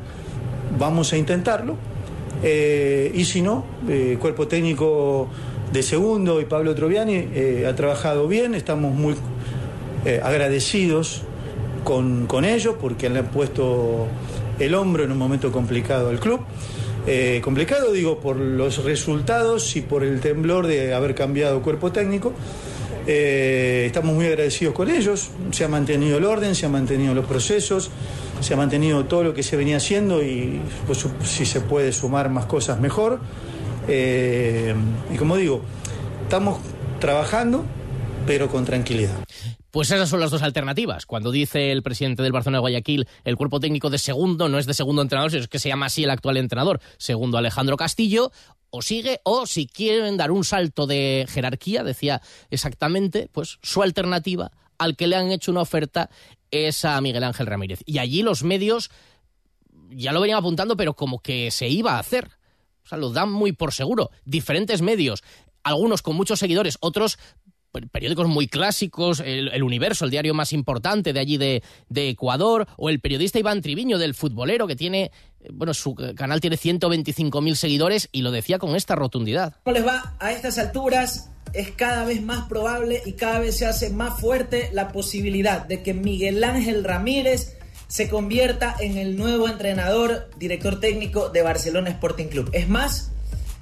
vamos 0.77 1.13
a 1.13 1.17
intentarlo. 1.17 1.77
Eh, 2.43 3.11
y 3.13 3.25
si 3.25 3.41
no, 3.41 3.65
eh, 3.89 4.17
cuerpo 4.19 4.47
técnico 4.47 5.27
de 5.71 5.83
segundo 5.83 6.39
y 6.39 6.45
Pablo 6.45 6.75
Troviani 6.75 7.29
eh, 7.33 7.65
ha 7.67 7.75
trabajado 7.75 8.27
bien, 8.27 8.55
estamos 8.55 8.93
muy 8.93 9.15
agradecidos 10.23 11.23
con, 11.83 12.27
con 12.27 12.45
ellos 12.45 12.75
porque 12.79 13.09
le 13.09 13.19
han 13.19 13.25
puesto 13.25 14.07
el 14.59 14.75
hombro 14.75 15.03
en 15.03 15.11
un 15.11 15.17
momento 15.17 15.51
complicado 15.51 16.09
al 16.09 16.19
club. 16.19 16.41
Eh, 17.05 17.39
complicado 17.41 17.93
digo 17.93 18.19
por 18.19 18.35
los 18.35 18.83
resultados 18.83 19.77
y 19.77 19.81
por 19.81 20.03
el 20.03 20.19
temblor 20.19 20.67
de 20.67 20.93
haber 20.93 21.15
cambiado 21.15 21.61
cuerpo 21.61 21.91
técnico. 21.91 22.33
Eh, 23.09 23.85
estamos 23.85 24.13
muy 24.13 24.25
agradecidos 24.25 24.73
con 24.73 24.89
ellos, 24.89 25.29
se 25.51 25.63
ha 25.63 25.69
mantenido 25.69 26.17
el 26.17 26.25
orden, 26.25 26.53
se 26.55 26.65
han 26.65 26.73
mantenido 26.73 27.13
los 27.13 27.25
procesos, 27.25 27.89
se 28.41 28.53
ha 28.53 28.57
mantenido 28.57 29.05
todo 29.05 29.23
lo 29.23 29.33
que 29.33 29.43
se 29.43 29.55
venía 29.55 29.77
haciendo 29.77 30.21
y 30.21 30.59
pues, 30.85 31.05
si 31.23 31.45
se 31.45 31.61
puede 31.61 31.93
sumar 31.93 32.29
más 32.29 32.45
cosas 32.45 32.81
mejor. 32.81 33.19
Eh, 33.87 34.75
y 35.13 35.17
como 35.17 35.37
digo, 35.37 35.61
estamos 36.23 36.59
trabajando, 36.99 37.63
pero 38.25 38.49
con 38.49 38.65
tranquilidad. 38.65 39.15
Pues 39.71 39.91
esas 39.91 40.09
son 40.09 40.19
las 40.19 40.31
dos 40.31 40.41
alternativas. 40.41 41.05
Cuando 41.05 41.31
dice 41.31 41.71
el 41.71 41.83
presidente 41.83 42.23
del 42.23 42.31
Barcelona 42.31 42.57
de 42.57 42.61
Guayaquil, 42.61 43.07
el 43.25 43.35
cuerpo 43.35 43.59
técnico 43.59 43.89
de 43.89 43.97
segundo 43.97 44.47
no 44.49 44.59
es 44.59 44.65
de 44.65 44.73
segundo 44.73 45.01
entrenador, 45.01 45.31
sino 45.31 45.47
que 45.47 45.59
se 45.59 45.69
llama 45.69 45.87
así 45.87 46.03
el 46.03 46.09
actual 46.09 46.37
entrenador, 46.37 46.79
segundo 46.97 47.37
Alejandro 47.37 47.75
Castillo, 47.75 48.31
o 48.69 48.81
sigue, 48.81 49.19
o 49.23 49.45
si 49.45 49.67
quieren 49.67 50.17
dar 50.17 50.31
un 50.31 50.43
salto 50.43 50.87
de 50.87 51.25
jerarquía, 51.29 51.83
decía 51.83 52.21
exactamente, 52.49 53.29
pues 53.31 53.59
su 53.61 53.81
alternativa 53.81 54.51
al 54.77 54.95
que 54.95 55.07
le 55.07 55.15
han 55.15 55.31
hecho 55.31 55.51
una 55.51 55.61
oferta 55.61 56.09
es 56.51 56.85
a 56.85 56.99
Miguel 57.01 57.23
Ángel 57.23 57.47
Ramírez. 57.47 57.81
Y 57.85 57.99
allí 57.99 58.21
los 58.23 58.43
medios 58.43 58.89
ya 59.89 60.11
lo 60.11 60.21
venían 60.21 60.39
apuntando, 60.39 60.77
pero 60.77 60.93
como 60.93 61.19
que 61.19 61.51
se 61.51 61.67
iba 61.67 61.93
a 61.93 61.99
hacer. 61.99 62.29
O 62.83 62.87
sea, 62.87 62.97
lo 62.97 63.11
dan 63.11 63.31
muy 63.31 63.51
por 63.51 63.73
seguro. 63.73 64.11
Diferentes 64.25 64.81
medios, 64.81 65.23
algunos 65.63 66.01
con 66.01 66.15
muchos 66.15 66.39
seguidores, 66.39 66.77
otros 66.79 67.17
periódicos 67.91 68.27
muy 68.27 68.47
clásicos, 68.47 69.19
el, 69.19 69.49
El 69.49 69.63
Universo, 69.63 70.05
el 70.05 70.11
diario 70.11 70.33
más 70.33 70.53
importante 70.53 71.13
de 71.13 71.19
allí 71.19 71.37
de, 71.37 71.63
de 71.89 72.09
Ecuador, 72.09 72.67
o 72.77 72.89
el 72.89 72.99
periodista 72.99 73.39
Iván 73.39 73.61
Triviño 73.61 73.97
del 73.97 74.13
futbolero, 74.13 74.67
que 74.67 74.75
tiene, 74.75 75.11
eh, 75.41 75.49
bueno, 75.51 75.73
su 75.73 75.95
canal 76.15 76.41
tiene 76.41 76.57
125.000 76.57 77.55
seguidores 77.55 78.09
y 78.11 78.21
lo 78.21 78.31
decía 78.31 78.59
con 78.59 78.75
esta 78.75 78.95
rotundidad. 78.95 79.55
¿Cómo 79.63 79.75
les 79.75 79.85
va? 79.85 80.15
A 80.19 80.31
estas 80.31 80.57
alturas 80.57 81.29
es 81.53 81.71
cada 81.71 82.05
vez 82.05 82.21
más 82.21 82.47
probable 82.47 83.01
y 83.05 83.13
cada 83.13 83.39
vez 83.39 83.57
se 83.57 83.65
hace 83.65 83.89
más 83.89 84.19
fuerte 84.19 84.69
la 84.73 84.89
posibilidad 84.89 85.65
de 85.65 85.81
que 85.81 85.93
Miguel 85.93 86.43
Ángel 86.43 86.83
Ramírez 86.83 87.57
se 87.87 88.09
convierta 88.09 88.75
en 88.79 88.97
el 88.97 89.15
nuevo 89.17 89.47
entrenador, 89.47 90.29
director 90.37 90.79
técnico 90.79 91.29
de 91.29 91.41
Barcelona 91.41 91.89
Sporting 91.89 92.27
Club. 92.27 92.49
Es 92.51 92.67
más, 92.67 93.11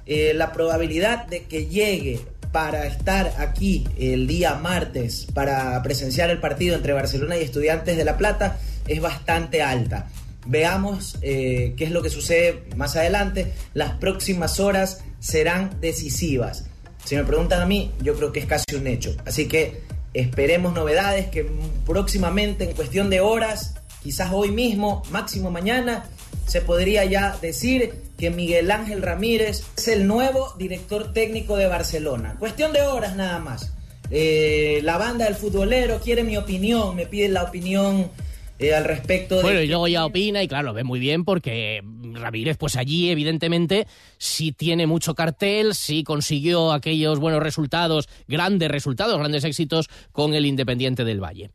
eh, 0.06 0.32
la 0.34 0.52
probabilidad 0.52 1.26
de 1.26 1.44
que 1.44 1.66
llegue 1.66 2.20
para 2.56 2.86
estar 2.86 3.34
aquí 3.36 3.86
el 3.98 4.26
día 4.26 4.54
martes 4.54 5.26
para 5.34 5.82
presenciar 5.82 6.30
el 6.30 6.40
partido 6.40 6.74
entre 6.74 6.94
Barcelona 6.94 7.36
y 7.36 7.42
Estudiantes 7.42 7.98
de 7.98 8.04
La 8.06 8.16
Plata 8.16 8.58
es 8.88 8.98
bastante 8.98 9.60
alta. 9.60 10.08
Veamos 10.46 11.18
eh, 11.20 11.74
qué 11.76 11.84
es 11.84 11.90
lo 11.90 12.00
que 12.00 12.08
sucede 12.08 12.64
más 12.74 12.96
adelante. 12.96 13.52
Las 13.74 13.98
próximas 13.98 14.58
horas 14.58 15.04
serán 15.20 15.82
decisivas. 15.82 16.64
Si 17.04 17.14
me 17.14 17.24
preguntan 17.24 17.60
a 17.60 17.66
mí, 17.66 17.92
yo 18.00 18.14
creo 18.14 18.32
que 18.32 18.40
es 18.40 18.46
casi 18.46 18.74
un 18.74 18.86
hecho. 18.86 19.14
Así 19.26 19.48
que 19.48 19.82
esperemos 20.14 20.72
novedades 20.72 21.26
que 21.26 21.46
próximamente, 21.84 22.64
en 22.64 22.72
cuestión 22.74 23.10
de 23.10 23.20
horas, 23.20 23.74
quizás 24.02 24.30
hoy 24.32 24.50
mismo, 24.50 25.02
máximo 25.10 25.50
mañana, 25.50 26.06
se 26.46 26.60
podría 26.60 27.04
ya 27.04 27.36
decir 27.42 27.92
que 28.16 28.30
Miguel 28.30 28.70
Ángel 28.70 29.02
Ramírez 29.02 29.64
es 29.76 29.88
el 29.88 30.06
nuevo 30.06 30.54
director 30.58 31.12
técnico 31.12 31.56
de 31.56 31.66
Barcelona. 31.66 32.36
Cuestión 32.38 32.72
de 32.72 32.82
horas 32.82 33.16
nada 33.16 33.38
más. 33.38 33.72
Eh, 34.10 34.80
la 34.84 34.98
banda 34.98 35.24
del 35.24 35.34
futbolero 35.34 36.00
quiere 36.00 36.22
mi 36.22 36.36
opinión, 36.36 36.94
me 36.94 37.06
pide 37.06 37.28
la 37.28 37.42
opinión 37.42 38.08
eh, 38.58 38.72
al 38.74 38.84
respecto 38.84 39.36
de... 39.36 39.42
Bueno, 39.42 39.60
y 39.60 39.66
luego 39.66 39.88
ya 39.88 40.06
opina 40.06 40.42
y 40.42 40.48
claro, 40.48 40.68
lo 40.68 40.74
ve 40.74 40.84
muy 40.84 41.00
bien 41.00 41.24
porque 41.24 41.82
Ramírez 42.12 42.56
pues 42.56 42.76
allí 42.76 43.10
evidentemente 43.10 43.86
sí 44.16 44.52
tiene 44.52 44.86
mucho 44.86 45.14
cartel, 45.14 45.74
sí 45.74 46.04
consiguió 46.04 46.72
aquellos 46.72 47.18
buenos 47.18 47.42
resultados, 47.42 48.08
grandes 48.28 48.70
resultados, 48.70 49.18
grandes 49.18 49.44
éxitos 49.44 49.88
con 50.12 50.34
el 50.34 50.46
Independiente 50.46 51.04
del 51.04 51.22
Valle. 51.22 51.50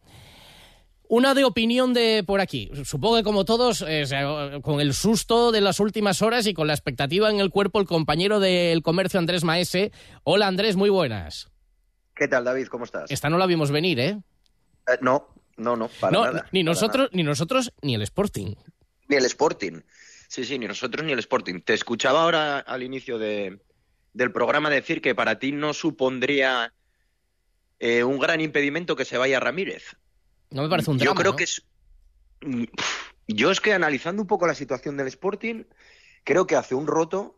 Una 1.14 1.34
de 1.34 1.44
opinión 1.44 1.94
de 1.94 2.24
por 2.26 2.40
aquí. 2.40 2.72
Supongo 2.86 3.18
que 3.18 3.24
como 3.24 3.44
todos, 3.44 3.84
eh, 3.86 4.06
con 4.62 4.80
el 4.80 4.94
susto 4.94 5.52
de 5.52 5.60
las 5.60 5.82
últimas 5.82 6.22
horas 6.22 6.48
y 6.48 6.54
con 6.54 6.68
la 6.68 6.74
expectativa 6.74 7.30
en 7.30 7.42
el 7.42 7.50
cuerpo, 7.50 7.82
el 7.82 7.86
compañero 7.86 8.40
del 8.40 8.82
comercio 8.82 9.20
Andrés 9.20 9.44
Maese. 9.44 9.92
Hola 10.24 10.48
Andrés, 10.48 10.78
muy 10.78 10.90
buenas. 10.90 11.52
¿Qué 12.16 12.30
tal 12.30 12.46
David? 12.46 12.68
¿Cómo 12.68 12.86
estás? 12.86 13.12
Esta 13.12 13.30
no 13.30 13.38
la 13.38 13.46
vimos 13.46 13.72
venir, 13.72 14.00
¿eh? 14.00 14.22
eh 14.88 14.98
no, 15.02 15.28
no, 15.58 15.76
no, 15.76 15.90
para 16.00 16.18
nada. 16.18 16.46
Ni 16.54 16.64
nosotros, 16.64 17.10
ni 17.12 17.24
nosotros, 17.24 17.74
ni 17.82 17.94
el 17.94 18.04
Sporting. 18.04 18.56
Ni 19.10 19.18
el 19.18 19.26
Sporting. 19.26 19.82
Sí, 20.30 20.46
sí, 20.46 20.58
ni 20.58 20.66
nosotros 20.66 21.06
ni 21.06 21.12
el 21.12 21.20
Sporting. 21.20 21.60
Te 21.60 21.74
escuchaba 21.74 22.24
ahora 22.24 22.60
al 22.60 22.84
inicio 22.84 23.20
de, 23.20 23.60
del 24.14 24.32
programa 24.32 24.70
decir 24.70 25.02
que 25.02 25.14
para 25.14 25.40
ti 25.40 25.52
no 25.52 25.74
supondría 25.74 26.74
eh, 27.80 28.06
un 28.06 28.18
gran 28.18 28.40
impedimento 28.40 28.96
que 28.96 29.04
se 29.04 29.18
vaya 29.18 29.42
Ramírez. 29.42 29.98
No 30.52 30.64
me 30.64 30.70
parece 30.70 30.92
un 30.92 30.98
drama, 30.98 31.12
Yo 31.12 31.16
creo 31.16 31.36
que 31.36 31.44
es. 31.46 31.64
Mm, 32.42 32.66
yo 33.28 33.52
es 33.52 33.62
que 33.62 33.74
analizando 33.74 34.22
un 34.22 34.28
poco 34.28 34.48
la 34.48 34.56
situación 34.56 34.98
del 34.98 35.08
Sporting, 35.08 35.64
creo 36.24 36.48
que 36.48 36.56
hace 36.56 36.76
un 36.76 36.88
roto 36.88 37.36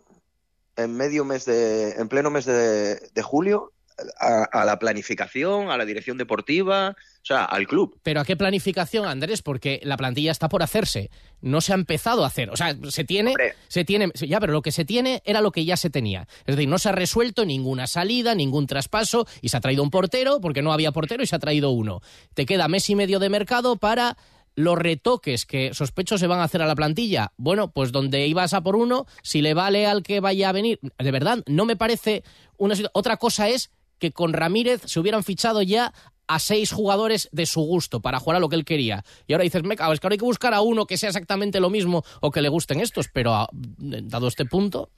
en 0.76 0.95
medio 0.95 1.26
mes 1.26 1.45
de. 1.45 1.91
en 1.91 2.08
pleno 2.10 2.30
mes 2.30 2.45
de, 2.45 2.95
de 2.95 3.21
julio 3.21 3.73
a, 4.20 4.66
la 4.66 4.80
planificación, 4.80 5.70
a 5.70 5.78
la 5.78 5.86
dirección 5.86 6.18
deportiva, 6.18 6.96
o 6.98 7.26
sea, 7.26 7.46
al 7.46 7.68
club. 7.68 8.00
Pero 8.04 8.22
¿a 8.22 8.26
qué 8.26 8.36
planificación, 8.36 9.06
Andrés? 9.06 9.42
Porque 9.42 9.80
la 9.84 9.98
plantilla 9.98 10.32
está 10.32 10.50
por 10.50 10.64
hacerse. 10.64 11.10
No 11.42 11.62
se 11.62 11.74
ha 11.74 11.76
empezado 11.76 12.24
a 12.24 12.28
hacer. 12.28 12.50
O 12.50 12.58
sea, 12.58 12.76
se 12.90 13.04
tiene, 13.04 13.34
se 13.68 13.86
tiene, 13.86 14.12
ya, 14.16 14.40
pero 14.40 14.54
lo 14.54 14.62
que 14.62 14.72
se 14.72 14.86
tiene 14.86 15.22
era 15.26 15.42
lo 15.42 15.52
que 15.52 15.66
ya 15.66 15.78
se 15.78 15.90
tenía. 15.90 16.28
Es 16.46 16.56
decir, 16.56 16.68
no 16.68 16.78
se 16.78 16.90
ha 16.90 16.94
resuelto 16.94 17.46
ninguna 17.46 17.88
salida, 17.88 18.36
ningún 18.36 18.68
traspaso, 18.68 19.28
y 19.42 19.50
se 19.50 19.58
ha 19.58 19.62
traído 19.62 19.84
un 19.84 19.90
portero, 19.90 20.40
porque 20.42 20.62
no 20.62 20.74
había 20.74 20.92
portero, 20.92 21.24
y 21.24 21.28
se 21.28 21.36
ha 21.36 21.40
traído 21.40 21.72
uno. 21.72 22.02
Te 22.34 22.46
queda 22.46 22.68
mes 22.68 22.90
y 22.90 22.96
medio 22.96 23.20
de 23.20 23.30
mercado 23.30 23.78
para 23.78 24.18
los 24.56 24.78
retoques 24.78 25.46
que 25.46 25.74
sospecho 25.74 26.18
se 26.18 26.28
van 26.28 26.40
a 26.40 26.44
hacer 26.44 26.62
a 26.62 26.68
la 26.68 26.76
plantilla. 26.76 27.32
Bueno, 27.38 27.72
pues 27.72 27.92
donde 27.92 28.28
ibas 28.28 28.54
a 28.54 28.62
por 28.62 28.76
uno, 28.76 29.06
si 29.22 29.42
le 29.42 29.54
vale 29.54 29.88
al 29.88 30.04
que 30.04 30.20
vaya 30.20 30.50
a 30.50 30.52
venir, 30.52 30.80
de 30.98 31.12
verdad, 31.12 31.44
no 31.48 31.66
me 31.66 31.76
parece 31.76 32.24
una 32.58 32.76
Otra 32.94 33.18
cosa 33.18 33.50
es 33.50 33.72
que 34.04 34.12
con 34.12 34.34
Ramírez 34.34 34.82
se 34.84 35.00
hubieran 35.00 35.24
fichado 35.24 35.62
ya 35.62 35.94
a 36.28 36.38
seis 36.39 36.74
jugadores 36.74 37.30
de 37.32 37.46
su 37.46 37.62
gusto 37.62 38.02
para 38.02 38.20
jugar 38.20 38.36
a 38.36 38.39
lo 38.42 38.50
que 38.50 38.58
él 38.58 38.66
quería. 38.66 39.06
Y 39.28 39.32
ahora 39.32 39.46
dices, 39.46 39.63
meca, 39.63 39.89
es 39.94 40.02
que 40.02 40.08
ahora 40.08 40.16
hay 40.16 40.18
que 40.18 40.26
buscar 40.26 40.54
a 40.54 40.60
uno 40.60 40.86
que 40.86 40.98
sea 40.98 41.08
exactamente 41.08 41.62
lo 41.62 41.70
mismo 41.70 42.04
o 42.20 42.30
que 42.30 42.42
le 42.42 42.50
gusten 42.50 42.82
estos, 42.82 43.08
pero 43.08 43.34
ah, 43.34 43.48
dado 43.54 44.28
este 44.28 44.44
punto. 44.44 44.89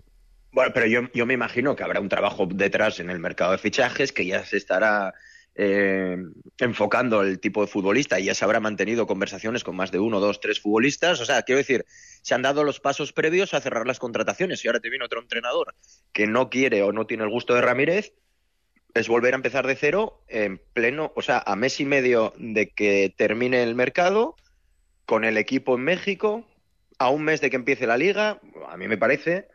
Bueno, 0.51 0.71
pero 0.73 0.87
yo, 0.87 1.01
yo 1.13 1.27
me 1.27 1.35
imagino 1.35 1.75
que 1.75 1.83
habrá 1.83 1.99
un 1.99 2.09
trabajo 2.09 2.47
detrás 2.49 2.99
en 2.99 3.11
el 3.11 3.19
mercado 3.19 3.51
de 3.51 3.59
fichajes 3.59 4.11
que 4.11 4.25
ya 4.25 4.43
se 4.43 4.57
estará 4.57 5.13
eh, 5.53 6.17
enfocando 6.57 7.21
el 7.21 7.39
tipo 7.39 7.61
de 7.61 7.67
futbolista 7.67 8.19
y 8.19 8.25
ya 8.25 8.33
se 8.33 8.43
habrá 8.43 8.59
mantenido 8.59 9.05
conversaciones 9.05 9.63
con 9.63 9.75
más 9.75 9.91
de 9.91 9.99
uno, 9.99 10.19
dos, 10.19 10.39
tres 10.39 10.59
futbolistas. 10.59 11.21
O 11.21 11.25
sea, 11.25 11.43
quiero 11.43 11.59
decir, 11.59 11.85
se 12.23 12.33
han 12.33 12.41
dado 12.41 12.63
los 12.63 12.79
pasos 12.79 13.13
previos 13.13 13.53
a 13.53 13.61
cerrar 13.61 13.85
las 13.85 13.99
contrataciones 13.99 14.65
y 14.65 14.67
ahora 14.67 14.79
te 14.79 14.89
viene 14.89 15.05
otro 15.05 15.21
entrenador 15.21 15.75
que 16.11 16.25
no 16.25 16.49
quiere 16.49 16.81
o 16.81 16.91
no 16.91 17.05
tiene 17.05 17.23
el 17.23 17.29
gusto 17.29 17.53
de 17.53 17.61
Ramírez 17.61 18.15
es 18.95 19.09
volver 19.09 19.33
a 19.33 19.35
empezar 19.35 19.67
de 19.67 19.75
cero 19.75 20.21
en 20.29 20.57
pleno, 20.73 21.11
o 21.15 21.21
sea, 21.21 21.43
a 21.45 21.57
mes 21.57 21.81
y 21.81 21.85
medio 21.85 22.33
de 22.37 22.69
que 22.69 23.13
termine 23.15 23.61
el 23.61 23.75
mercado, 23.75 24.37
con 25.05 25.25
el 25.25 25.37
equipo 25.37 25.75
en 25.75 25.81
México, 25.81 26.47
a 26.97 27.09
un 27.09 27.23
mes 27.23 27.41
de 27.41 27.49
que 27.49 27.57
empiece 27.57 27.87
la 27.87 27.97
liga, 27.97 28.39
a 28.69 28.77
mí 28.77 28.87
me 28.87 28.97
parece, 28.97 29.49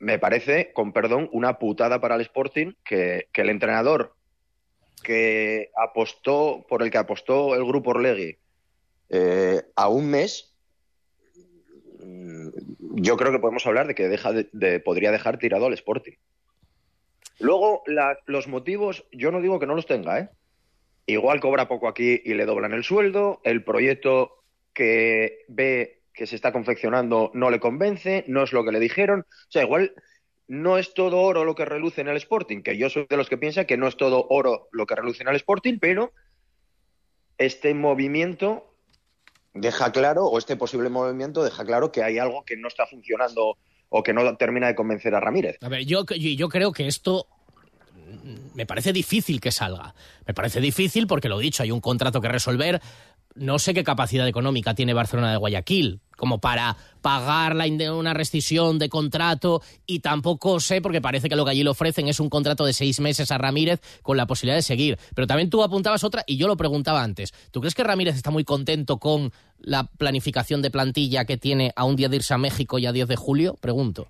me 0.00 0.18
parece, 0.18 0.72
con 0.72 0.92
perdón, 0.92 1.30
una 1.32 1.60
putada 1.60 2.00
para 2.00 2.16
el 2.16 2.22
Sporting 2.22 2.72
que, 2.84 3.28
el 3.32 3.48
entrenador 3.50 4.16
que 5.04 5.70
apostó, 5.76 6.66
por 6.68 6.82
el 6.82 6.90
que 6.90 6.98
apostó 6.98 7.54
el 7.54 7.64
grupo 7.64 7.90
Orlegui 7.90 8.36
eh, 9.10 9.62
a 9.76 9.88
un 9.88 10.10
mes, 10.10 10.52
mm, 12.00 12.48
yo 12.96 13.16
creo 13.16 13.30
que 13.30 13.38
podemos 13.38 13.64
hablar 13.64 13.86
de 13.86 13.94
que 13.94 14.08
deja 14.08 14.32
de 14.32 14.80
podría 14.80 15.12
dejar 15.12 15.38
tirado 15.38 15.66
al 15.66 15.74
Sporting. 15.74 16.14
Luego, 17.40 17.82
los 18.26 18.48
motivos, 18.48 19.04
yo 19.12 19.30
no 19.30 19.40
digo 19.40 19.58
que 19.58 19.66
no 19.66 19.74
los 19.74 19.86
tenga, 19.86 20.18
¿eh? 20.20 20.28
Igual 21.06 21.40
cobra 21.40 21.68
poco 21.68 21.88
aquí 21.88 22.22
y 22.24 22.34
le 22.34 22.46
doblan 22.46 22.72
el 22.72 22.84
sueldo, 22.84 23.40
el 23.44 23.62
proyecto 23.62 24.42
que 24.72 25.44
ve 25.48 26.02
que 26.14 26.26
se 26.26 26.36
está 26.36 26.52
confeccionando 26.52 27.30
no 27.34 27.50
le 27.50 27.60
convence, 27.60 28.24
no 28.28 28.42
es 28.42 28.52
lo 28.52 28.64
que 28.64 28.72
le 28.72 28.80
dijeron. 28.80 29.20
O 29.20 29.50
sea, 29.50 29.64
igual 29.64 29.94
no 30.46 30.78
es 30.78 30.94
todo 30.94 31.20
oro 31.20 31.44
lo 31.44 31.54
que 31.54 31.64
reluce 31.64 32.00
en 32.00 32.08
el 32.08 32.16
Sporting, 32.16 32.62
que 32.62 32.78
yo 32.78 32.88
soy 32.88 33.06
de 33.08 33.16
los 33.16 33.28
que 33.28 33.36
piensa 33.36 33.66
que 33.66 33.76
no 33.76 33.88
es 33.88 33.96
todo 33.96 34.26
oro 34.30 34.68
lo 34.72 34.86
que 34.86 34.94
reluce 34.94 35.22
en 35.22 35.28
el 35.28 35.36
Sporting, 35.36 35.78
pero 35.80 36.12
este 37.36 37.74
movimiento 37.74 38.74
deja 39.52 39.92
claro, 39.92 40.26
o 40.26 40.38
este 40.38 40.56
posible 40.56 40.88
movimiento 40.88 41.44
deja 41.44 41.64
claro 41.64 41.92
que 41.92 42.02
hay 42.02 42.18
algo 42.18 42.44
que 42.44 42.56
no 42.56 42.68
está 42.68 42.86
funcionando 42.86 43.56
o 43.88 44.02
que 44.02 44.12
no 44.12 44.36
termina 44.36 44.66
de 44.66 44.74
convencer 44.74 45.14
a 45.14 45.20
Ramírez. 45.20 45.58
A 45.60 45.68
ver, 45.68 45.84
yo, 45.84 46.04
yo 46.04 46.48
creo 46.48 46.72
que 46.72 46.86
esto 46.86 47.28
me 48.54 48.66
parece 48.66 48.92
difícil 48.92 49.40
que 49.40 49.50
salga. 49.50 49.94
Me 50.26 50.34
parece 50.34 50.60
difícil 50.60 51.06
porque, 51.06 51.28
lo 51.28 51.38
dicho, 51.38 51.62
hay 51.62 51.70
un 51.70 51.80
contrato 51.80 52.20
que 52.20 52.28
resolver. 52.28 52.80
No 53.34 53.58
sé 53.58 53.74
qué 53.74 53.82
capacidad 53.82 54.28
económica 54.28 54.74
tiene 54.74 54.94
Barcelona 54.94 55.30
de 55.32 55.38
Guayaquil 55.38 56.00
como 56.16 56.40
para 56.40 56.76
pagar 57.02 57.56
una 57.92 58.14
rescisión 58.14 58.78
de 58.78 58.88
contrato 58.88 59.62
y 59.86 60.00
tampoco 60.00 60.60
sé 60.60 60.80
porque 60.80 61.00
parece 61.00 61.28
que 61.28 61.36
lo 61.36 61.44
que 61.44 61.50
allí 61.50 61.64
le 61.64 61.70
ofrecen 61.70 62.08
es 62.08 62.20
un 62.20 62.30
contrato 62.30 62.64
de 62.64 62.72
seis 62.72 63.00
meses 63.00 63.30
a 63.30 63.38
Ramírez 63.38 63.80
con 64.02 64.16
la 64.16 64.26
posibilidad 64.26 64.56
de 64.56 64.62
seguir. 64.62 64.98
Pero 65.14 65.26
también 65.26 65.50
tú 65.50 65.62
apuntabas 65.62 66.04
otra 66.04 66.22
y 66.26 66.36
yo 66.36 66.46
lo 66.46 66.56
preguntaba 66.56 67.02
antes. 67.02 67.32
¿Tú 67.50 67.60
crees 67.60 67.74
que 67.74 67.84
Ramírez 67.84 68.16
está 68.16 68.30
muy 68.30 68.44
contento 68.44 68.98
con 68.98 69.32
la 69.58 69.84
planificación 69.84 70.62
de 70.62 70.70
plantilla 70.70 71.24
que 71.24 71.36
tiene 71.36 71.72
a 71.76 71.84
un 71.84 71.96
día 71.96 72.08
de 72.08 72.16
irse 72.16 72.34
a 72.34 72.38
México 72.38 72.78
y 72.78 72.86
a 72.86 72.92
10 72.92 73.08
de 73.08 73.16
julio? 73.16 73.56
Pregunto. 73.60 74.08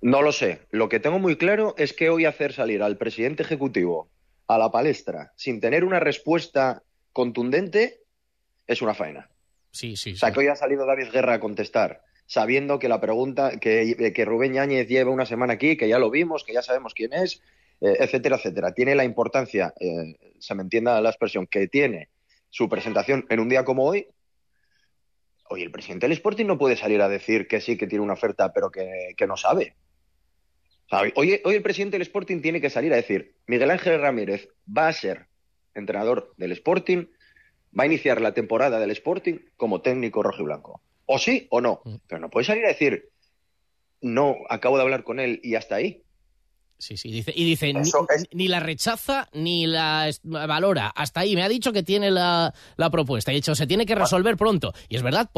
No 0.00 0.22
lo 0.22 0.32
sé. 0.32 0.60
Lo 0.70 0.88
que 0.88 1.00
tengo 1.00 1.18
muy 1.18 1.36
claro 1.36 1.74
es 1.76 1.92
que 1.92 2.10
hoy 2.10 2.24
hacer 2.24 2.52
salir 2.52 2.82
al 2.82 2.98
presidente 2.98 3.42
ejecutivo 3.42 4.08
a 4.46 4.58
la 4.58 4.70
palestra 4.70 5.32
sin 5.36 5.60
tener 5.60 5.84
una 5.84 6.00
respuesta 6.00 6.82
contundente 7.12 8.00
es 8.68 8.80
una 8.80 8.94
faena. 8.94 9.28
Sí, 9.72 9.96
sí, 9.96 10.12
O 10.12 10.16
sea, 10.16 10.32
que 10.32 10.40
hoy 10.40 10.46
ha 10.46 10.54
salido 10.54 10.86
David 10.86 11.10
Guerra 11.12 11.34
a 11.34 11.40
contestar, 11.40 12.02
sabiendo 12.26 12.78
que 12.78 12.88
la 12.88 13.00
pregunta, 13.00 13.58
que, 13.58 14.12
que 14.14 14.24
Rubén 14.24 14.54
Yáñez 14.54 14.86
lleva 14.86 15.10
una 15.10 15.26
semana 15.26 15.54
aquí, 15.54 15.76
que 15.76 15.88
ya 15.88 15.98
lo 15.98 16.10
vimos, 16.10 16.44
que 16.44 16.52
ya 16.52 16.62
sabemos 16.62 16.94
quién 16.94 17.12
es, 17.12 17.42
eh, 17.80 17.96
etcétera, 17.98 18.36
etcétera. 18.36 18.72
Tiene 18.72 18.94
la 18.94 19.04
importancia, 19.04 19.74
eh, 19.80 20.14
se 20.38 20.54
me 20.54 20.62
entienda 20.62 21.00
la 21.00 21.10
expresión, 21.10 21.48
que 21.48 21.66
tiene 21.66 22.08
su 22.50 22.68
presentación 22.68 23.26
en 23.28 23.40
un 23.40 23.48
día 23.48 23.64
como 23.64 23.84
hoy, 23.84 24.06
Hoy 25.50 25.62
el 25.62 25.70
presidente 25.70 26.06
del 26.06 26.12
Sporting 26.12 26.44
no 26.46 26.58
puede 26.58 26.76
salir 26.76 27.00
a 27.00 27.08
decir 27.08 27.48
que 27.48 27.60
sí, 27.60 27.78
que 27.78 27.86
tiene 27.86 28.04
una 28.04 28.12
oferta, 28.12 28.52
pero 28.52 28.70
que, 28.70 29.14
no 29.26 29.36
sabe. 29.36 29.76
hoy, 30.90 31.40
hoy, 31.42 31.54
el 31.54 31.62
presidente 31.62 31.94
del 31.94 32.02
Sporting 32.02 32.42
tiene 32.42 32.60
que 32.60 32.68
salir 32.68 32.92
a 32.92 32.96
decir, 32.96 33.34
Miguel 33.46 33.70
Ángel 33.70 34.00
Ramírez 34.00 34.48
va 34.66 34.88
a 34.88 34.92
ser 34.92 35.26
entrenador 35.74 36.34
del 36.36 36.52
Sporting, 36.52 37.06
va 37.78 37.84
a 37.84 37.86
iniciar 37.86 38.20
la 38.20 38.34
temporada 38.34 38.78
del 38.80 38.90
Sporting 38.90 39.36
como 39.56 39.80
técnico 39.80 40.22
rojo 40.22 40.42
y 40.42 40.44
blanco. 40.44 40.82
O 41.06 41.18
sí 41.18 41.46
o 41.50 41.60
no. 41.60 41.80
Mm. 41.84 41.94
Pero 42.06 42.20
no 42.20 42.30
puede 42.30 42.46
salir 42.46 42.64
a 42.64 42.68
decir, 42.68 43.10
no, 44.00 44.36
acabo 44.48 44.76
de 44.76 44.82
hablar 44.82 45.04
con 45.04 45.20
él 45.20 45.40
y 45.42 45.54
hasta 45.54 45.76
ahí. 45.76 46.02
Sí, 46.78 46.96
sí, 46.96 47.10
dice, 47.10 47.32
y 47.34 47.44
dice, 47.44 47.74
ni, 48.32 48.46
la 48.46 48.60
rechaza 48.60 49.28
ni 49.32 49.66
la 49.66 50.10
valora. 50.22 50.88
Hasta 50.94 51.20
ahí 51.20 51.34
me 51.34 51.42
ha 51.42 51.48
dicho 51.48 51.72
que 51.72 51.82
tiene 51.82 52.10
la, 52.12 52.54
propuesta. 52.92 53.32
Y 53.32 53.36
hecho, 53.36 53.56
se 53.56 53.66
tiene 53.66 53.84
que 53.84 53.96
resolver 53.96 54.36
pronto. 54.36 54.72
Y 54.88 54.94
es 54.94 55.02
verdad, 55.02 55.28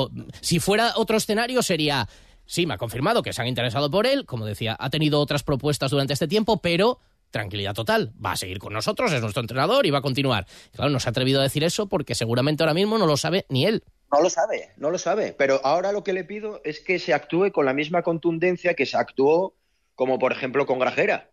si 0.43 0.61
fuera 0.61 0.93
otro 0.97 1.17
escenario 1.17 1.63
sería, 1.63 2.07
sí, 2.45 2.67
me 2.67 2.75
ha 2.75 2.79
confirmado 2.79 3.23
que 3.23 3.33
se 3.33 3.41
han 3.41 3.49
interesado 3.49 3.91
por 3.91 4.07
él, 4.07 4.27
como 4.27 4.45
decía, 4.45 4.77
ha 4.79 4.91
tenido 4.91 5.19
otras 5.19 5.43
propuestas 5.43 5.91
durante 5.91 6.13
este 6.13 6.29
tiempo, 6.29 6.61
pero 6.61 6.99
tranquilidad 7.31 7.75
total. 7.75 8.13
Va 8.25 8.33
a 8.33 8.37
seguir 8.37 8.59
con 8.59 8.73
nosotros, 8.73 9.13
es 9.13 9.21
nuestro 9.21 9.41
entrenador 9.41 9.87
y 9.87 9.91
va 9.91 9.99
a 9.99 10.03
continuar. 10.03 10.47
Claro, 10.73 10.91
no 10.91 11.01
se 11.01 11.09
ha 11.09 11.11
atrevido 11.11 11.41
a 11.41 11.45
decir 11.45 11.65
eso 11.65 11.89
porque 11.89 12.15
seguramente 12.15 12.63
ahora 12.63 12.75
mismo 12.75 12.99
no 12.99 13.07
lo 13.07 13.17
sabe 13.17 13.47
ni 13.49 13.67
él. 13.67 13.85
No 14.13 14.21
lo 14.21 14.31
sabe, 14.31 14.73
no 14.77 14.91
lo 14.91 14.99
sabe. 14.99 15.35
Pero 15.39 15.61
ahora 15.65 15.93
lo 15.93 16.03
que 16.03 16.13
le 16.13 16.25
pido 16.25 16.61
es 16.65 16.81
que 16.81 16.99
se 16.99 17.15
actúe 17.15 17.53
con 17.53 17.65
la 17.65 17.73
misma 17.73 18.03
contundencia 18.03 18.75
que 18.75 18.87
se 18.87 18.97
actuó, 18.97 19.55
como 19.95 20.19
por 20.19 20.33
ejemplo 20.33 20.67
con 20.67 20.79
Grajera. 20.79 21.31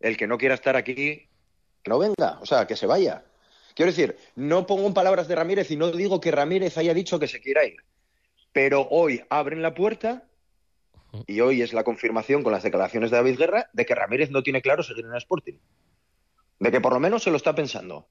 El 0.00 0.16
que 0.16 0.26
no 0.26 0.36
quiera 0.36 0.54
estar 0.54 0.76
aquí, 0.76 1.28
no 1.86 1.98
venga, 1.98 2.38
o 2.40 2.46
sea, 2.46 2.66
que 2.66 2.76
se 2.76 2.86
vaya. 2.86 3.24
Quiero 3.74 3.90
decir, 3.90 4.16
no 4.34 4.66
pongo 4.66 4.86
en 4.86 4.94
palabras 4.94 5.28
de 5.28 5.34
Ramírez 5.34 5.70
y 5.70 5.76
no 5.76 5.90
digo 5.90 6.20
que 6.20 6.30
Ramírez 6.30 6.76
haya 6.76 6.92
dicho 6.92 7.18
que 7.18 7.28
se 7.28 7.40
quiera 7.40 7.64
ir. 7.64 7.76
Pero 8.52 8.86
hoy 8.90 9.24
abren 9.30 9.62
la 9.62 9.74
puerta 9.74 10.24
y 11.26 11.40
hoy 11.40 11.62
es 11.62 11.72
la 11.72 11.84
confirmación 11.84 12.42
con 12.42 12.52
las 12.52 12.62
declaraciones 12.62 13.10
de 13.10 13.16
David 13.18 13.38
Guerra 13.38 13.70
de 13.72 13.84
que 13.86 13.94
Ramírez 13.94 14.30
no 14.30 14.42
tiene 14.42 14.62
claro 14.62 14.82
seguir 14.82 15.04
en 15.04 15.12
el 15.12 15.18
Sporting. 15.18 15.54
De 16.58 16.70
que 16.70 16.80
por 16.80 16.92
lo 16.92 17.00
menos 17.00 17.22
se 17.22 17.30
lo 17.30 17.36
está 17.36 17.54
pensando. 17.54 18.06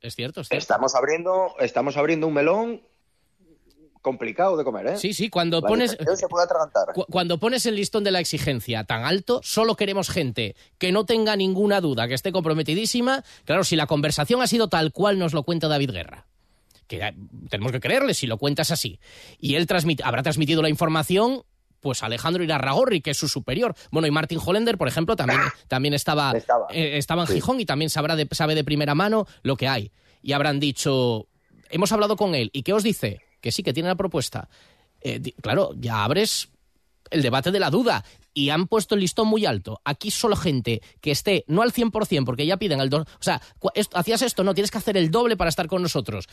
Es 0.00 0.14
cierto, 0.16 0.40
es 0.40 0.48
cierto. 0.48 0.56
Estamos 0.62 0.94
abriendo, 0.94 1.54
estamos 1.60 1.96
abriendo 1.96 2.26
un 2.26 2.34
melón 2.34 2.82
complicado 4.02 4.56
de 4.56 4.64
comer, 4.64 4.86
¿eh? 4.88 4.96
Sí, 4.98 5.14
sí, 5.14 5.30
cuando 5.30 5.60
La 5.60 5.68
pones 5.68 5.92
dirección 5.92 6.16
se 6.16 6.28
puede 6.28 6.44
atragantar. 6.44 6.92
cu- 6.94 7.06
cuando 7.10 7.38
pones 7.38 7.64
el 7.66 7.76
listón 7.76 8.04
de 8.04 8.10
la 8.10 8.20
exigencia 8.20 8.84
tan 8.84 9.04
alto, 9.04 9.40
solo 9.42 9.76
queremos 9.76 10.10
gente 10.10 10.56
que 10.78 10.92
no 10.92 11.06
tenga 11.06 11.36
ninguna 11.36 11.80
duda, 11.80 12.06
que 12.08 12.14
esté 12.14 12.30
comprometidísima. 12.32 13.24
Claro, 13.44 13.64
si 13.64 13.76
la 13.76 13.86
conversación 13.86 14.42
ha 14.42 14.46
sido 14.46 14.68
tal 14.68 14.92
cual 14.92 15.18
nos 15.18 15.32
lo 15.32 15.42
cuenta 15.44 15.68
David 15.68 15.92
Guerra, 15.92 16.26
que 16.98 17.14
tenemos 17.48 17.72
que 17.72 17.80
creerle 17.80 18.14
si 18.14 18.26
lo 18.26 18.38
cuentas 18.38 18.70
así, 18.70 18.98
y 19.38 19.54
él 19.56 19.66
transmit- 19.66 20.02
habrá 20.04 20.22
transmitido 20.22 20.62
la 20.62 20.68
información. 20.68 21.42
Pues 21.80 22.02
Alejandro 22.02 22.42
Irarragorri, 22.42 23.02
que 23.02 23.10
es 23.10 23.18
su 23.18 23.28
superior. 23.28 23.74
Bueno, 23.90 24.08
y 24.08 24.10
Martin 24.10 24.38
Hollender, 24.42 24.78
por 24.78 24.88
ejemplo, 24.88 25.16
también, 25.16 25.40
también 25.68 25.92
estaba, 25.92 26.32
Estaba. 26.32 26.66
eh, 26.70 26.96
estaba 26.96 27.22
en 27.24 27.28
Sí. 27.28 27.34
Gijón 27.34 27.60
y 27.60 27.66
también 27.66 27.90
sabrá 27.90 28.16
de- 28.16 28.26
sabe 28.30 28.54
de 28.54 28.64
primera 28.64 28.94
mano 28.94 29.26
lo 29.42 29.58
que 29.58 29.68
hay. 29.68 29.92
Y 30.22 30.32
habrán 30.32 30.60
dicho, 30.60 31.26
hemos 31.68 31.92
hablado 31.92 32.16
con 32.16 32.34
él, 32.34 32.48
¿y 32.54 32.62
qué 32.62 32.72
os 32.72 32.82
dice? 32.82 33.20
Que 33.42 33.52
sí, 33.52 33.62
que 33.62 33.74
tiene 33.74 33.90
la 33.90 33.96
propuesta. 33.96 34.48
Eh, 35.02 35.20
claro, 35.42 35.72
ya 35.76 36.04
abres 36.04 36.48
el 37.10 37.20
debate 37.20 37.50
de 37.50 37.60
la 37.60 37.68
duda. 37.68 38.02
Y 38.32 38.48
han 38.48 38.66
puesto 38.66 38.94
el 38.94 39.02
listón 39.02 39.28
muy 39.28 39.44
alto. 39.44 39.82
Aquí 39.84 40.10
solo 40.10 40.34
gente 40.36 40.80
que 41.02 41.10
esté, 41.10 41.44
no 41.48 41.60
al 41.60 41.70
100%, 41.72 42.24
porque 42.24 42.46
ya 42.46 42.56
piden 42.56 42.80
el 42.80 42.88
2. 42.88 43.02
O 43.02 43.06
sea, 43.20 43.42
esto- 43.74 43.98
hacías 43.98 44.22
esto, 44.22 44.42
no, 44.42 44.54
tienes 44.54 44.70
que 44.70 44.78
hacer 44.78 44.96
el 44.96 45.10
doble 45.10 45.36
para 45.36 45.50
estar 45.50 45.66
con 45.66 45.82
nosotros. 45.82 46.26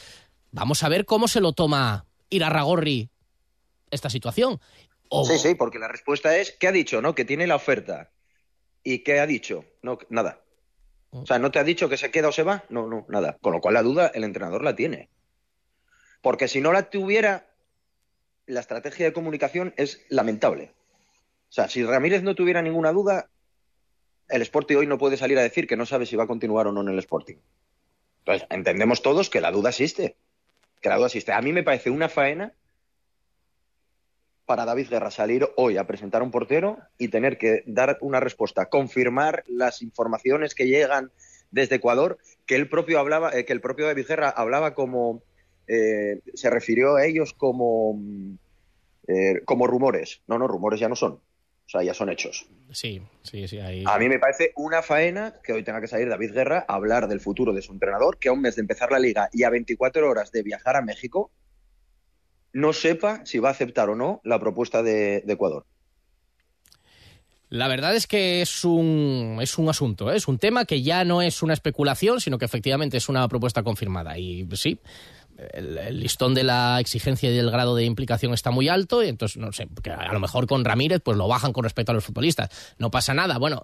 Vamos 0.52 0.84
a 0.84 0.90
ver 0.90 1.06
cómo 1.06 1.28
se 1.28 1.42
lo 1.42 1.54
toma 1.54 2.06
Irarragorri 2.30 3.10
esta 3.90 4.10
situación. 4.10 4.60
O- 5.10 5.26
Sí, 5.26 5.38
sí, 5.38 5.56
porque 5.56 5.80
la 5.80 5.88
respuesta 5.88 6.38
es, 6.38 6.52
¿qué 6.52 6.68
ha 6.68 6.72
dicho? 6.72 7.02
¿No? 7.02 7.16
Que 7.16 7.26
tiene 7.26 7.48
la 7.48 7.56
oferta. 7.56 8.12
¿Y 8.84 9.00
qué 9.00 9.20
ha 9.20 9.28
dicho? 9.28 9.66
No, 9.82 9.98
nada. 10.10 10.42
O 11.12 11.26
sea, 11.26 11.40
¿no 11.40 11.52
te 11.52 11.60
ha 11.60 11.64
dicho 11.64 11.90
que 11.90 11.98
se 11.98 12.10
queda 12.12 12.30
o 12.30 12.32
se 12.32 12.44
va? 12.44 12.64
No, 12.70 12.88
no, 12.88 13.06
nada. 13.10 13.38
Con 13.42 13.52
lo 13.54 13.60
cual 13.60 13.74
la 13.74 13.84
duda 13.84 14.08
el 14.14 14.24
entrenador 14.24 14.64
la 14.64 14.76
tiene. 14.76 15.10
Porque 16.22 16.48
si 16.48 16.62
no 16.62 16.72
la 16.72 16.90
tuviera, 16.90 17.50
la 18.46 18.62
estrategia 18.62 19.06
de 19.06 19.14
comunicación 19.14 19.74
es 19.78 20.06
lamentable. 20.10 20.74
O 21.50 21.54
sea, 21.54 21.68
si 21.68 21.84
Ramírez 21.84 22.24
no 22.24 22.34
tuviera 22.34 22.62
ninguna 22.62 22.94
duda, 22.94 23.30
el 24.30 24.42
Sporting 24.42 24.78
hoy 24.78 24.88
no 24.88 24.98
puede 24.98 25.18
salir 25.18 25.38
a 25.38 25.42
decir 25.42 25.68
que 25.68 25.76
no 25.76 25.86
sabe 25.86 26.06
si 26.06 26.16
va 26.16 26.24
a 26.24 26.28
continuar 26.28 26.68
o 26.68 26.72
no 26.72 26.82
en 26.82 26.88
el 26.90 27.00
Sporting. 27.00 27.36
Entonces, 28.20 28.48
entendemos 28.50 29.02
todos 29.02 29.30
que 29.30 29.42
la 29.42 29.52
duda 29.52 29.70
existe. 29.70 30.16
Duda 30.84 31.06
existe. 31.06 31.32
A 31.32 31.42
mí 31.42 31.54
me 31.54 31.64
parece 31.64 31.90
una 31.90 32.10
faena 32.10 32.54
para 34.46 34.66
David 34.66 34.90
Guerra 34.90 35.12
salir 35.12 35.48
hoy 35.56 35.78
a 35.78 35.88
presentar 35.88 36.22
a 36.22 36.26
un 36.26 36.32
portero 36.32 36.78
y 36.98 37.08
tener 37.08 37.38
que 37.38 37.64
dar 37.66 37.98
una 38.02 38.20
respuesta, 38.20 38.66
confirmar 38.66 39.44
las 39.48 39.82
informaciones 39.82 40.56
que 40.56 40.68
llegan 40.68 41.12
desde 41.52 41.76
Ecuador, 41.76 42.18
que 42.46 42.56
el 42.56 42.68
propio 42.68 43.00
hablaba, 43.00 43.32
eh, 43.38 43.46
que 43.46 43.54
el 43.54 43.62
propio 43.62 43.86
David 43.86 44.08
Guerra 44.08 44.30
hablaba 44.30 44.74
como 44.74 45.24
eh, 45.68 46.22
se 46.34 46.50
refirió 46.50 46.96
a 46.96 47.06
ellos 47.06 47.34
como 47.34 47.94
mm, 47.94 48.34
eh, 49.08 49.42
como 49.46 49.68
rumores. 49.68 50.22
No, 50.28 50.38
no, 50.38 50.48
rumores 50.48 50.80
ya 50.80 50.90
no 50.90 50.96
son. 50.96 51.20
O 51.72 51.80
sea, 51.80 51.84
ya 51.84 51.94
son 51.94 52.10
hechos. 52.10 52.46
Sí, 52.74 53.02
sí, 53.24 53.48
sí. 53.48 53.60
Ahí... 53.60 53.86
A 53.88 53.98
mí 53.98 54.10
me 54.10 54.20
parece 54.20 54.52
una 54.58 54.82
faena 54.82 55.36
que 55.42 55.54
hoy 55.54 55.64
tenga 55.64 55.80
que 55.80 55.88
salir 55.88 56.10
David 56.10 56.34
Guerra 56.34 56.66
a 56.68 56.76
hablar 56.76 57.08
del 57.08 57.22
futuro 57.22 57.54
de 57.54 57.62
su 57.62 57.72
entrenador, 57.72 58.18
que 58.18 58.28
a 58.28 58.34
un 58.34 58.42
mes 58.42 58.58
de 58.58 58.62
empezar 58.62 58.92
la 58.92 59.00
liga 59.00 59.30
y 59.32 59.44
a 59.44 59.50
24 59.50 60.10
horas 60.10 60.34
de 60.34 60.44
viajar 60.44 60.76
a 60.76 60.82
México, 60.82 61.32
no 62.52 62.74
sepa 62.74 63.26
si 63.26 63.40
va 63.40 63.48
a 63.48 63.52
aceptar 63.54 63.90
o 63.90 63.96
no 63.96 64.20
la 64.26 64.38
propuesta 64.38 64.84
de, 64.84 65.22
de 65.22 65.32
Ecuador. 65.32 65.66
La 67.48 67.70
verdad 67.70 67.96
es 67.96 68.06
que 68.06 68.42
es 68.42 68.66
un, 68.66 69.38
es 69.42 69.58
un 69.58 69.70
asunto, 69.70 70.12
¿eh? 70.12 70.18
es 70.18 70.28
un 70.28 70.40
tema 70.40 70.66
que 70.66 70.82
ya 70.82 71.06
no 71.06 71.22
es 71.22 71.42
una 71.42 71.54
especulación, 71.54 72.20
sino 72.20 72.38
que 72.38 72.46
efectivamente 72.46 72.98
es 72.98 73.08
una 73.08 73.26
propuesta 73.30 73.64
confirmada. 73.64 74.18
Y 74.18 74.46
sí, 74.54 74.80
el, 75.54 75.78
el 75.78 76.00
listón 76.00 76.34
de 76.34 76.44
la 76.44 76.80
exigencia 76.80 77.30
y 77.30 77.36
del 77.36 77.50
grado 77.52 77.76
de 77.76 77.86
implicación 77.86 78.34
está 78.34 78.52
muy 78.52 78.70
alto, 78.70 79.04
y 79.04 79.08
entonces, 79.08 79.38
no 79.38 79.52
sé, 79.52 79.68
porque 79.68 79.90
a 79.92 80.12
lo 80.14 80.20
mejor 80.20 80.48
con 80.48 80.64
Ramírez 80.66 81.02
pues 81.04 81.18
lo 81.18 81.28
bajan 81.28 81.54
con 81.54 81.64
respecto 81.64 81.92
a 81.92 81.96
los 81.96 82.04
futbolistas. 82.06 82.50
No 82.78 82.92
pasa 82.92 83.14
nada. 83.14 83.38
Bueno, 83.38 83.64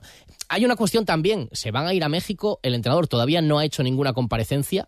hay 0.50 0.66
una 0.66 0.76
cuestión 0.76 1.06
también, 1.06 1.50
se 1.52 1.72
van 1.72 1.88
a 1.88 1.94
ir 1.94 2.04
a 2.04 2.10
México, 2.10 2.60
el 2.64 2.74
entrenador 2.76 3.08
todavía 3.08 3.42
no 3.42 3.60
ha 3.60 3.66
hecho 3.66 3.84
ninguna 3.84 4.14
comparecencia 4.14 4.88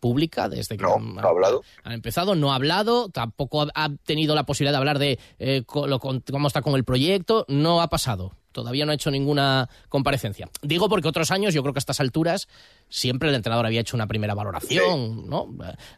pública 0.00 0.48
desde 0.50 0.76
que 0.76 0.84
han, 0.84 1.14
no 1.14 1.20
ha 1.26 1.30
hablado. 1.30 1.62
han 1.82 1.92
empezado, 1.92 2.34
no 2.34 2.52
ha 2.52 2.56
hablado, 2.56 3.08
tampoco 3.08 3.66
ha- 3.74 3.88
tenido 4.04 4.34
la 4.34 4.44
posibilidad 4.44 4.72
de 4.72 4.78
hablar 4.78 4.98
de 4.98 5.18
eh, 5.38 5.62
co- 5.64 5.86
lo- 5.86 5.98
con- 5.98 6.20
cómo 6.20 6.46
está 6.48 6.60
con 6.60 6.74
el 6.74 6.84
proyecto, 6.84 7.46
no 7.48 7.80
ha 7.80 7.88
pasado. 7.88 8.36
Todavía 8.54 8.86
no 8.86 8.92
ha 8.92 8.94
hecho 8.94 9.10
ninguna 9.10 9.68
comparecencia. 9.88 10.48
Digo 10.62 10.88
porque 10.88 11.08
otros 11.08 11.32
años, 11.32 11.52
yo 11.52 11.62
creo 11.62 11.74
que 11.74 11.78
a 11.78 11.80
estas 11.80 11.98
alturas, 11.98 12.48
siempre 12.88 13.28
el 13.28 13.34
entrenador 13.34 13.66
había 13.66 13.80
hecho 13.80 13.96
una 13.96 14.06
primera 14.06 14.32
valoración, 14.32 15.28
¿no? 15.28 15.48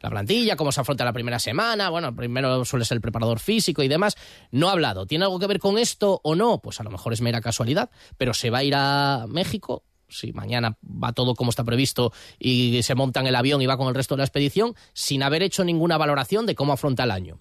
La 0.01 0.09
plantilla, 0.09 0.57
cómo 0.57 0.73
se 0.73 0.81
afronta 0.81 1.05
la 1.05 1.13
primera 1.13 1.39
semana, 1.39 1.91
bueno, 1.91 2.17
primero 2.17 2.65
suele 2.65 2.87
ser 2.87 2.97
el 2.97 3.03
preparador 3.03 3.41
físico 3.41 3.83
y 3.83 3.89
demás. 3.89 4.17
No 4.51 4.71
ha 4.71 4.73
hablado. 4.73 5.07
¿Tiene 5.07 5.27
algo 5.27 5.39
que 5.39 5.47
ver 5.47 5.61
con 5.61 5.77
esto 5.77 6.19
o 6.25 6.35
no? 6.35 6.59
Pues 6.59 6.81
a 6.81 6.83
lo 6.83 6.91
mejor 6.91 7.13
es 7.13 7.21
mera 7.21 7.43
casualidad, 7.43 7.91
pero 8.17 8.33
se 8.33 8.49
va 8.49 8.59
a 8.59 8.65
ir 8.65 8.75
a 8.75 9.27
México, 9.29 9.85
si 10.09 10.33
mañana 10.33 10.79
va 10.83 11.13
todo 11.13 11.35
como 11.35 11.51
está 11.51 11.63
previsto 11.63 12.13
y 12.39 12.83
se 12.83 12.95
monta 12.95 13.21
en 13.21 13.27
el 13.27 13.37
avión 13.37 13.61
y 13.61 13.67
va 13.67 13.77
con 13.77 13.89
el 13.89 13.95
resto 13.95 14.15
de 14.15 14.21
la 14.21 14.25
expedición, 14.25 14.75
sin 14.95 15.23
haber 15.23 15.43
hecho 15.43 15.63
ninguna 15.63 15.99
valoración 15.99 16.47
de 16.47 16.55
cómo 16.55 16.73
afronta 16.73 17.05
el 17.05 17.11
año. 17.11 17.39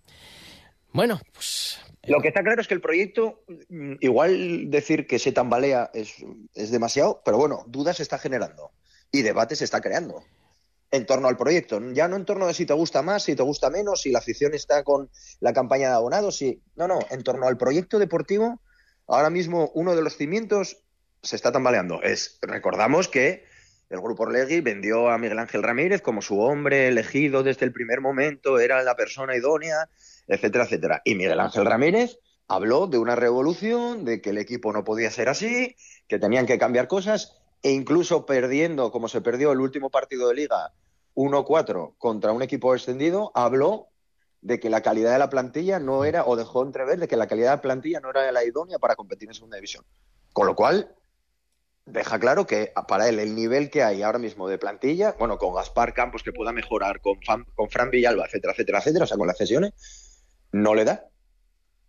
Bueno, 0.91 1.19
pues 1.33 1.79
Lo 2.07 2.21
que 2.21 2.27
está 2.29 2.43
claro 2.43 2.61
es 2.61 2.67
que 2.67 2.73
el 2.73 2.81
proyecto, 2.81 3.43
mm, 3.69 3.95
igual 3.99 4.69
decir 4.69 5.07
que 5.07 5.19
se 5.19 5.31
tambalea 5.31 5.89
es, 5.93 6.13
es 6.53 6.71
demasiado, 6.71 7.21
pero 7.25 7.37
bueno, 7.37 7.63
dudas 7.67 7.97
se 7.97 8.03
está 8.03 8.17
generando 8.17 8.71
y 9.11 9.21
debate 9.21 9.55
se 9.55 9.63
está 9.63 9.81
creando 9.81 10.23
en 10.91 11.05
torno 11.05 11.27
al 11.27 11.37
proyecto. 11.37 11.79
Ya 11.93 12.07
no 12.07 12.15
en 12.15 12.25
torno 12.25 12.45
a 12.45 12.53
si 12.53 12.65
te 12.65 12.73
gusta 12.73 13.01
más, 13.01 13.23
si 13.23 13.35
te 13.35 13.43
gusta 13.43 13.69
menos, 13.69 14.01
si 14.01 14.11
la 14.11 14.19
afición 14.19 14.53
está 14.53 14.83
con 14.83 15.09
la 15.39 15.53
campaña 15.53 15.89
de 15.89 15.95
abonados, 15.95 16.37
si... 16.37 16.61
no, 16.75 16.87
no, 16.87 16.99
en 17.09 17.23
torno 17.23 17.47
al 17.47 17.57
proyecto 17.57 17.99
deportivo, 17.99 18.61
ahora 19.07 19.29
mismo 19.29 19.71
uno 19.73 19.95
de 19.95 20.01
los 20.01 20.17
cimientos 20.17 20.77
se 21.21 21.35
está 21.35 21.51
tambaleando. 21.51 22.01
Es, 22.03 22.37
recordamos 22.41 23.07
que 23.07 23.45
el 23.89 24.01
Grupo 24.01 24.23
Orlegui 24.23 24.61
vendió 24.61 25.09
a 25.09 25.17
Miguel 25.17 25.39
Ángel 25.39 25.63
Ramírez 25.63 26.01
como 26.01 26.21
su 26.21 26.39
hombre 26.39 26.87
elegido 26.87 27.43
desde 27.43 27.65
el 27.65 27.71
primer 27.71 28.01
momento, 28.01 28.59
era 28.59 28.81
la 28.83 28.95
persona 28.95 29.35
idónea, 29.35 29.89
etcétera, 30.27 30.65
etcétera. 30.65 31.01
Y 31.05 31.15
Miguel 31.15 31.39
Ángel 31.39 31.65
Ramírez 31.65 32.17
habló 32.47 32.87
de 32.87 32.97
una 32.97 33.15
revolución, 33.15 34.05
de 34.05 34.21
que 34.21 34.31
el 34.31 34.37
equipo 34.37 34.73
no 34.73 34.83
podía 34.83 35.11
ser 35.11 35.29
así, 35.29 35.75
que 36.07 36.19
tenían 36.19 36.45
que 36.45 36.57
cambiar 36.57 36.87
cosas, 36.87 37.37
e 37.61 37.71
incluso 37.71 38.25
perdiendo, 38.25 38.91
como 38.91 39.07
se 39.07 39.21
perdió 39.21 39.51
el 39.51 39.59
último 39.59 39.89
partido 39.89 40.29
de 40.29 40.35
liga 40.35 40.73
1-4 41.15 41.95
contra 41.97 42.31
un 42.31 42.41
equipo 42.41 42.75
extendido, 42.75 43.31
habló 43.33 43.87
de 44.41 44.59
que 44.59 44.69
la 44.69 44.81
calidad 44.81 45.13
de 45.13 45.19
la 45.19 45.29
plantilla 45.29 45.79
no 45.79 46.05
era, 46.05 46.25
o 46.25 46.35
dejó 46.35 46.63
entrever 46.63 46.99
de 46.99 47.07
que 47.07 47.17
la 47.17 47.27
calidad 47.27 47.51
de 47.51 47.55
la 47.57 47.61
plantilla 47.61 47.99
no 47.99 48.11
era 48.11 48.31
la 48.31 48.43
idónea 48.43 48.77
para 48.77 48.95
competir 48.95 49.27
en 49.29 49.33
segunda 49.33 49.57
división. 49.57 49.83
Con 50.33 50.45
lo 50.45 50.55
cual, 50.55 50.93
deja 51.85 52.19
claro 52.19 52.45
que 52.47 52.71
para 52.87 53.07
él 53.09 53.19
el 53.19 53.35
nivel 53.35 53.69
que 53.69 53.83
hay 53.83 54.01
ahora 54.01 54.19
mismo 54.19 54.47
de 54.47 54.57
plantilla, 54.57 55.15
bueno, 55.19 55.37
con 55.37 55.53
Gaspar 55.53 55.93
Campos 55.93 56.23
que 56.23 56.33
pueda 56.33 56.51
mejorar, 56.51 57.01
con, 57.01 57.21
Fan- 57.21 57.45
con 57.55 57.69
Fran 57.69 57.89
Villalba, 57.91 58.25
etcétera, 58.25 58.53
etcétera, 58.53 58.79
etcétera, 58.79 59.05
o 59.05 59.07
sea, 59.07 59.17
con 59.17 59.27
las 59.27 59.37
cesiones, 59.37 59.73
no 60.51 60.73
le 60.75 60.85
da. 60.85 61.05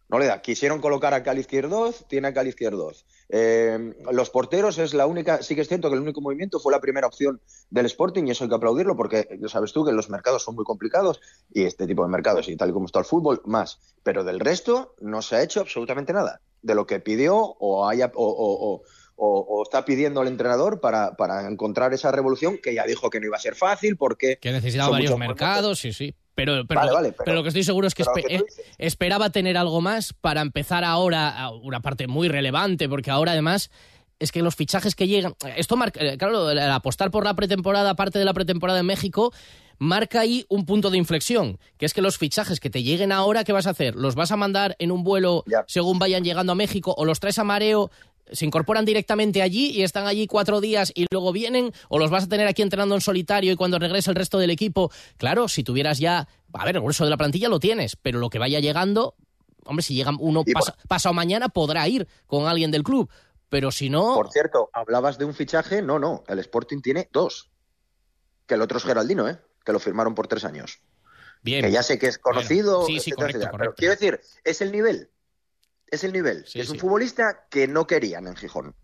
No 0.08 0.20
le 0.20 0.26
da. 0.26 0.40
Quisieron 0.40 0.80
colocar 0.80 1.14
a 1.14 1.24
Cali 1.24 1.40
Izquierdoz, 1.40 2.04
tiene 2.06 2.28
a 2.28 2.32
Cali 2.32 2.50
Izquierdoz. 2.50 3.04
Eh, 3.28 3.92
los 4.12 4.30
porteros 4.30 4.78
es 4.78 4.94
la 4.94 5.04
única, 5.06 5.42
sí 5.42 5.56
que 5.56 5.62
es 5.62 5.68
cierto 5.68 5.88
que 5.88 5.96
el 5.96 6.00
único 6.02 6.20
movimiento 6.20 6.60
fue 6.60 6.70
la 6.72 6.80
primera 6.80 7.08
opción 7.08 7.40
del 7.70 7.86
Sporting 7.86 8.24
y 8.26 8.30
eso 8.30 8.44
hay 8.44 8.50
que 8.50 8.54
aplaudirlo 8.54 8.96
porque 8.96 9.26
sabes 9.48 9.72
tú 9.72 9.84
que 9.84 9.90
los 9.90 10.08
mercados 10.08 10.44
son 10.44 10.54
muy 10.54 10.64
complicados 10.64 11.20
y 11.52 11.64
este 11.64 11.88
tipo 11.88 12.04
de 12.04 12.08
mercados 12.08 12.48
y 12.48 12.56
tal 12.56 12.70
y 12.70 12.72
como 12.72 12.86
está 12.86 13.00
el 13.00 13.04
fútbol, 13.04 13.42
más. 13.46 13.96
Pero 14.04 14.22
del 14.22 14.38
resto 14.38 14.94
no 15.00 15.22
se 15.22 15.34
ha 15.36 15.42
hecho 15.42 15.60
absolutamente 15.60 16.12
nada 16.12 16.40
de 16.62 16.74
lo 16.76 16.86
que 16.86 17.00
pidió 17.00 17.36
o 17.36 17.88
haya 17.88 18.12
o, 18.14 18.24
o- 18.28 18.82
o- 19.16 19.62
está 19.62 19.84
pidiendo 19.84 20.22
el 20.22 20.28
entrenador 20.28 20.80
para, 20.80 21.16
para 21.16 21.48
encontrar 21.48 21.92
esa 21.94 22.12
revolución 22.12 22.58
que 22.62 22.74
ya 22.74 22.84
dijo 22.84 23.10
que 23.10 23.18
no 23.20 23.26
iba 23.26 23.36
a 23.36 23.40
ser 23.40 23.54
fácil 23.54 23.96
porque 23.96 24.38
que 24.40 24.52
necesitaba 24.52 24.90
varios 24.90 25.18
mercados, 25.18 25.78
sí, 25.78 25.92
sí. 25.92 26.14
Pero, 26.34 26.66
pero, 26.66 26.80
Vale, 26.80 26.92
vale, 26.92 27.08
pero 27.12 27.24
pero- 27.24 27.34
lo 27.36 27.42
que 27.42 27.48
estoy 27.48 27.64
seguro 27.64 27.86
es 27.88 27.94
que, 27.94 28.04
espe- 28.04 28.24
eh, 28.28 28.42
esperaba 28.78 29.30
tener 29.30 29.56
algo 29.56 29.80
más 29.80 30.12
para 30.12 30.42
empezar 30.42 30.84
ahora 30.84 31.30
a 31.38 31.50
una 31.50 31.80
parte 31.80 32.06
muy 32.08 32.28
relevante, 32.28 32.88
porque 32.90 33.10
ahora 33.10 33.32
además 33.32 33.70
es 34.18 34.32
que 34.32 34.42
los 34.42 34.54
fichajes 34.54 34.94
que 34.94 35.08
llegan. 35.08 35.34
Esto 35.56 35.76
marca. 35.76 36.00
eh, 36.04 36.18
Claro, 36.18 36.50
el 36.50 36.58
apostar 36.58 37.10
por 37.10 37.24
la 37.24 37.34
pretemporada, 37.34 37.94
parte 37.96 38.18
de 38.18 38.24
la 38.26 38.34
pretemporada 38.34 38.80
en 38.80 38.86
México, 38.86 39.32
marca 39.78 40.20
ahí 40.20 40.44
un 40.50 40.64
punto 40.66 40.90
de 40.90 40.98
inflexión. 40.98 41.58
Que 41.78 41.86
es 41.86 41.94
que 41.94 42.02
los 42.02 42.18
fichajes 42.18 42.60
que 42.60 42.68
te 42.70 42.82
lleguen 42.82 43.12
ahora, 43.12 43.44
¿qué 43.44 43.52
vas 43.52 43.66
a 43.66 43.70
hacer? 43.70 43.94
¿Los 43.94 44.14
vas 44.14 44.30
a 44.30 44.36
mandar 44.36 44.76
en 44.78 44.90
un 44.90 45.04
vuelo 45.04 45.42
según 45.66 45.98
vayan 45.98 46.22
llegando 46.24 46.52
a 46.52 46.54
México 46.54 46.94
o 46.96 47.04
los 47.06 47.18
traes 47.20 47.38
a 47.38 47.44
mareo? 47.44 47.90
¿Se 48.32 48.44
incorporan 48.44 48.84
directamente 48.84 49.40
allí 49.42 49.70
y 49.70 49.82
están 49.82 50.06
allí 50.06 50.26
cuatro 50.26 50.60
días 50.60 50.90
y 50.94 51.06
luego 51.10 51.32
vienen? 51.32 51.72
¿O 51.88 51.98
los 51.98 52.10
vas 52.10 52.24
a 52.24 52.28
tener 52.28 52.46
aquí 52.48 52.62
entrenando 52.62 52.94
en 52.96 53.00
solitario 53.00 53.52
y 53.52 53.56
cuando 53.56 53.78
regrese 53.78 54.10
el 54.10 54.16
resto 54.16 54.38
del 54.38 54.50
equipo? 54.50 54.90
Claro, 55.16 55.46
si 55.48 55.62
tuvieras 55.62 55.98
ya. 55.98 56.26
A 56.52 56.64
ver, 56.64 56.76
el 56.76 56.82
grueso 56.82 57.04
de 57.04 57.10
la 57.10 57.16
plantilla 57.16 57.48
lo 57.48 57.60
tienes, 57.60 57.94
pero 57.96 58.18
lo 58.18 58.28
que 58.30 58.38
vaya 58.38 58.58
llegando. 58.60 59.14
Hombre, 59.64 59.82
si 59.82 59.94
llega 59.94 60.12
uno 60.18 60.44
pasa- 60.52 60.76
pasado 60.88 61.12
mañana, 61.12 61.48
podrá 61.48 61.86
ir 61.88 62.08
con 62.26 62.46
alguien 62.48 62.70
del 62.70 62.82
club. 62.82 63.08
Pero 63.48 63.70
si 63.70 63.90
no. 63.90 64.14
Por 64.14 64.30
cierto, 64.32 64.70
hablabas 64.72 65.18
de 65.18 65.24
un 65.24 65.32
fichaje. 65.34 65.80
No, 65.82 65.98
no. 66.00 66.24
El 66.26 66.40
Sporting 66.40 66.80
tiene 66.80 67.08
dos. 67.12 67.48
Que 68.46 68.54
el 68.54 68.62
otro 68.62 68.78
es 68.78 68.84
Geraldino, 68.84 69.28
¿eh? 69.28 69.38
Que 69.64 69.72
lo 69.72 69.78
firmaron 69.78 70.14
por 70.16 70.26
tres 70.26 70.44
años. 70.44 70.80
Bien. 71.42 71.64
Que 71.64 71.70
ya 71.70 71.82
sé 71.84 71.96
que 71.98 72.08
es 72.08 72.18
conocido. 72.18 72.80
Bueno, 72.80 72.86
sí, 72.86 72.92
sí, 73.00 73.10
etcétera, 73.10 73.16
correcto, 73.20 73.38
etcétera. 73.38 73.50
correcto. 73.52 73.74
Pero 73.78 73.96
quiero 73.98 74.16
decir, 74.18 74.40
es 74.42 74.60
el 74.62 74.72
nivel. 74.72 75.10
Es 75.88 76.04
el 76.04 76.12
nivel. 76.12 76.44
Sí, 76.46 76.60
es 76.60 76.66
sí. 76.66 76.72
un 76.72 76.78
futbolista 76.78 77.46
que 77.50 77.68
no 77.68 77.86
querían 77.86 78.26
en 78.26 78.36
Gijón. 78.36 78.74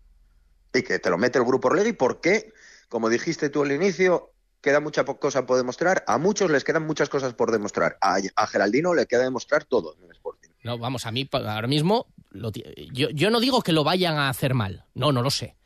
Y 0.73 0.81
que 0.81 0.99
te 0.99 1.09
lo 1.09 1.17
mete 1.17 1.37
el 1.37 1.45
grupo 1.45 1.67
Orlegui 1.67 1.93
porque, 1.93 2.53
como 2.89 3.09
dijiste 3.09 3.49
tú 3.49 3.63
al 3.63 3.71
inicio, 3.71 4.33
queda 4.61 4.79
mucha 4.79 5.03
cosa 5.03 5.45
por 5.45 5.57
demostrar. 5.57 6.03
A 6.07 6.17
muchos 6.17 6.49
les 6.49 6.63
quedan 6.63 6.87
muchas 6.87 7.09
cosas 7.09 7.33
por 7.33 7.51
demostrar. 7.51 7.97
A, 8.01 8.17
a 8.35 8.47
Geraldino 8.47 8.93
le 8.93 9.05
queda 9.05 9.23
demostrar 9.23 9.65
todo 9.65 9.95
en 9.99 10.05
el 10.05 10.11
Sporting. 10.11 10.49
No, 10.63 10.77
vamos, 10.77 11.05
a 11.05 11.11
mí 11.11 11.29
ahora 11.31 11.67
mismo. 11.67 12.07
lo 12.29 12.51
yo, 12.51 13.09
yo 13.09 13.29
no 13.29 13.39
digo 13.41 13.61
que 13.61 13.73
lo 13.73 13.83
vayan 13.83 14.15
a 14.15 14.29
hacer 14.29 14.53
mal. 14.53 14.85
No, 14.95 15.11
no 15.11 15.21
lo 15.21 15.29
sé. 15.29 15.57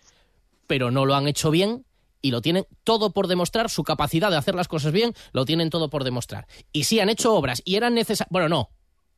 Pero 0.66 0.92
no 0.92 1.06
lo 1.06 1.16
han 1.16 1.28
hecho 1.28 1.52
bien 1.52 1.86
y 2.22 2.32
lo 2.32 2.42
tienen 2.42 2.66
todo 2.84 3.12
por 3.14 3.28
demostrar. 3.28 3.70
Su 3.70 3.84
capacidad 3.84 4.32
de 4.32 4.38
hacer 4.38 4.56
las 4.56 4.68
cosas 4.68 4.92
bien 4.92 5.14
lo 5.32 5.46
tienen 5.46 5.70
todo 5.70 5.90
por 5.90 6.04
demostrar. 6.04 6.48
Y 6.72 6.86
sí, 6.86 7.00
han 7.00 7.10
hecho 7.10 7.34
obras 7.36 7.62
y 7.64 7.76
eran 7.76 7.94
necesarias. 7.94 8.32
Bueno, 8.32 8.50
no. 8.50 8.72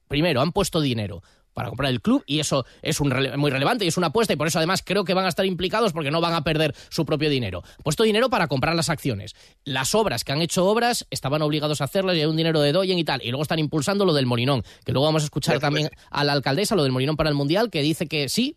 Primero, 0.09 0.41
han 0.41 0.51
puesto 0.51 0.81
dinero 0.81 1.23
para 1.59 1.69
comprar 1.69 1.91
el 1.91 2.01
club 2.01 2.23
y 2.25 2.39
eso 2.39 2.65
es 2.81 2.99
un 3.01 3.11
rele- 3.11 3.35
muy 3.37 3.51
relevante 3.51 3.83
y 3.85 3.89
es 3.89 3.97
una 3.97 4.07
apuesta 4.07 4.31
y 4.33 4.37
por 4.37 4.47
eso 4.47 4.59
además 4.59 4.81
creo 4.83 5.03
que 5.03 5.13
van 5.13 5.25
a 5.25 5.29
estar 5.29 5.45
implicados 5.45 5.91
porque 5.93 6.09
no 6.09 6.21
van 6.21 6.33
a 6.33 6.43
perder 6.43 6.73
su 6.89 7.05
propio 7.05 7.29
dinero. 7.29 7.61
Han 7.65 7.83
puesto 7.83 8.03
dinero 8.03 8.29
para 8.29 8.47
comprar 8.47 8.75
las 8.75 8.89
acciones. 8.89 9.35
Las 9.65 9.93
obras 9.93 10.23
que 10.23 10.31
han 10.31 10.41
hecho 10.41 10.65
obras 10.65 11.05
estaban 11.09 11.41
obligados 11.41 11.81
a 11.81 11.83
hacerlas 11.83 12.15
y 12.15 12.21
hay 12.21 12.25
un 12.27 12.37
dinero 12.37 12.61
de 12.61 12.71
Doyen 12.71 12.97
y 12.97 13.03
tal. 13.03 13.21
Y 13.23 13.29
luego 13.29 13.41
están 13.43 13.59
impulsando 13.59 14.05
lo 14.05 14.13
del 14.13 14.25
Molinón, 14.25 14.63
que 14.85 14.93
luego 14.93 15.05
vamos 15.05 15.23
a 15.23 15.25
escuchar 15.25 15.59
también 15.59 15.89
a 16.09 16.23
la 16.23 16.31
alcaldesa, 16.33 16.75
lo 16.75 16.83
del 16.83 16.91
Molinón 16.93 17.17
para 17.17 17.29
el 17.29 17.35
Mundial, 17.35 17.69
que 17.69 17.81
dice 17.81 18.07
que 18.07 18.29
sí, 18.29 18.55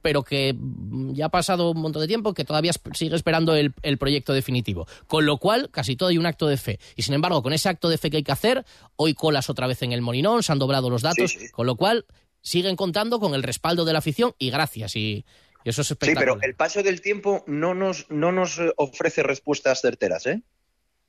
pero 0.00 0.22
que 0.22 0.54
mm, 0.56 1.12
ya 1.14 1.26
ha 1.26 1.28
pasado 1.28 1.72
un 1.72 1.80
montón 1.80 2.00
de 2.00 2.06
tiempo, 2.08 2.32
que 2.32 2.44
todavía 2.44 2.72
sigue 2.94 3.16
esperando 3.16 3.54
el, 3.56 3.74
el 3.82 3.98
proyecto 3.98 4.32
definitivo. 4.32 4.86
Con 5.08 5.26
lo 5.26 5.38
cual, 5.38 5.70
casi 5.72 5.96
todo 5.96 6.08
hay 6.10 6.18
un 6.18 6.24
acto 6.26 6.46
de 6.46 6.56
fe. 6.56 6.78
Y 6.94 7.02
sin 7.02 7.14
embargo, 7.14 7.42
con 7.42 7.52
ese 7.52 7.68
acto 7.68 7.88
de 7.88 7.98
fe 7.98 8.08
que 8.08 8.18
hay 8.18 8.22
que 8.22 8.30
hacer, 8.32 8.64
hoy 8.96 9.14
colas 9.14 9.50
otra 9.50 9.66
vez 9.66 9.82
en 9.82 9.92
el 9.92 10.00
Molinón, 10.00 10.44
se 10.44 10.52
han 10.52 10.60
doblado 10.60 10.88
los 10.88 11.02
datos, 11.02 11.34
con 11.52 11.66
lo 11.66 11.74
cual 11.74 12.06
siguen 12.40 12.76
contando 12.76 13.20
con 13.20 13.34
el 13.34 13.42
respaldo 13.42 13.84
de 13.84 13.92
la 13.92 13.98
afición 14.00 14.34
y 14.38 14.50
gracias. 14.50 14.96
Y, 14.96 15.24
y 15.64 15.68
eso 15.68 15.82
es 15.82 15.88
Sí, 15.88 15.94
espectacular. 15.94 16.36
pero 16.38 16.46
el 16.46 16.54
paso 16.54 16.82
del 16.82 17.00
tiempo 17.00 17.44
no 17.46 17.74
nos, 17.74 18.10
no 18.10 18.32
nos 18.32 18.58
eh, 18.58 18.72
ofrece 18.76 19.22
respuestas 19.22 19.80
certeras, 19.80 20.26
¿eh? 20.26 20.42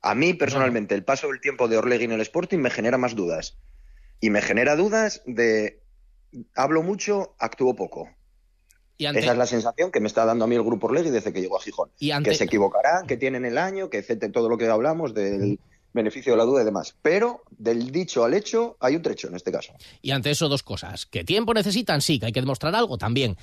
A 0.02 0.14
mí, 0.14 0.32
personalmente, 0.34 0.94
el 0.94 1.04
paso 1.04 1.28
del 1.28 1.40
tiempo 1.40 1.68
de 1.68 1.76
Orlegui 1.76 2.04
en 2.06 2.12
el 2.12 2.20
Sporting 2.22 2.58
me 2.58 2.70
genera 2.70 2.96
más 2.98 3.14
dudas. 3.14 3.58
Y 4.20 4.30
me 4.30 4.40
genera 4.40 4.74
dudas 4.76 5.22
de 5.26 5.82
hablo 6.54 6.82
mucho, 6.82 7.34
actúo 7.38 7.74
poco. 7.76 8.08
Y 8.96 9.06
ante- 9.06 9.20
Esa 9.20 9.32
es 9.32 9.38
la 9.38 9.46
sensación 9.46 9.90
que 9.90 10.00
me 10.00 10.06
está 10.08 10.24
dando 10.24 10.44
a 10.44 10.48
mí 10.48 10.54
el 10.56 10.62
grupo 10.62 10.86
Orlegui 10.86 11.10
desde 11.10 11.32
que 11.32 11.40
llegó 11.40 11.58
a 11.58 11.62
Gijón. 11.62 11.90
Y 11.98 12.10
ante- 12.12 12.30
Que 12.30 12.36
se 12.36 12.44
equivocarán, 12.44 13.06
que 13.06 13.16
tienen 13.16 13.44
el 13.44 13.58
año, 13.58 13.88
que 13.90 13.98
etcétera, 13.98 14.32
todo 14.32 14.48
lo 14.48 14.56
que 14.58 14.66
hablamos 14.68 15.12
del 15.14 15.58
beneficio 15.92 16.32
de 16.32 16.38
la 16.38 16.44
duda 16.44 16.62
y 16.62 16.64
demás. 16.64 16.94
Pero 17.02 17.42
del 17.50 17.90
dicho 17.90 18.24
al 18.24 18.34
hecho 18.34 18.76
hay 18.80 18.96
un 18.96 19.02
trecho 19.02 19.28
en 19.28 19.36
este 19.36 19.50
caso. 19.52 19.72
Y 20.02 20.10
ante 20.10 20.30
eso, 20.30 20.48
dos 20.48 20.62
cosas. 20.62 21.06
¿Que 21.06 21.24
tiempo 21.24 21.54
necesitan? 21.54 22.00
Sí. 22.00 22.18
¿Que 22.18 22.26
hay 22.26 22.32
que 22.32 22.40
demostrar 22.40 22.74
algo? 22.74 22.98
También. 22.98 23.36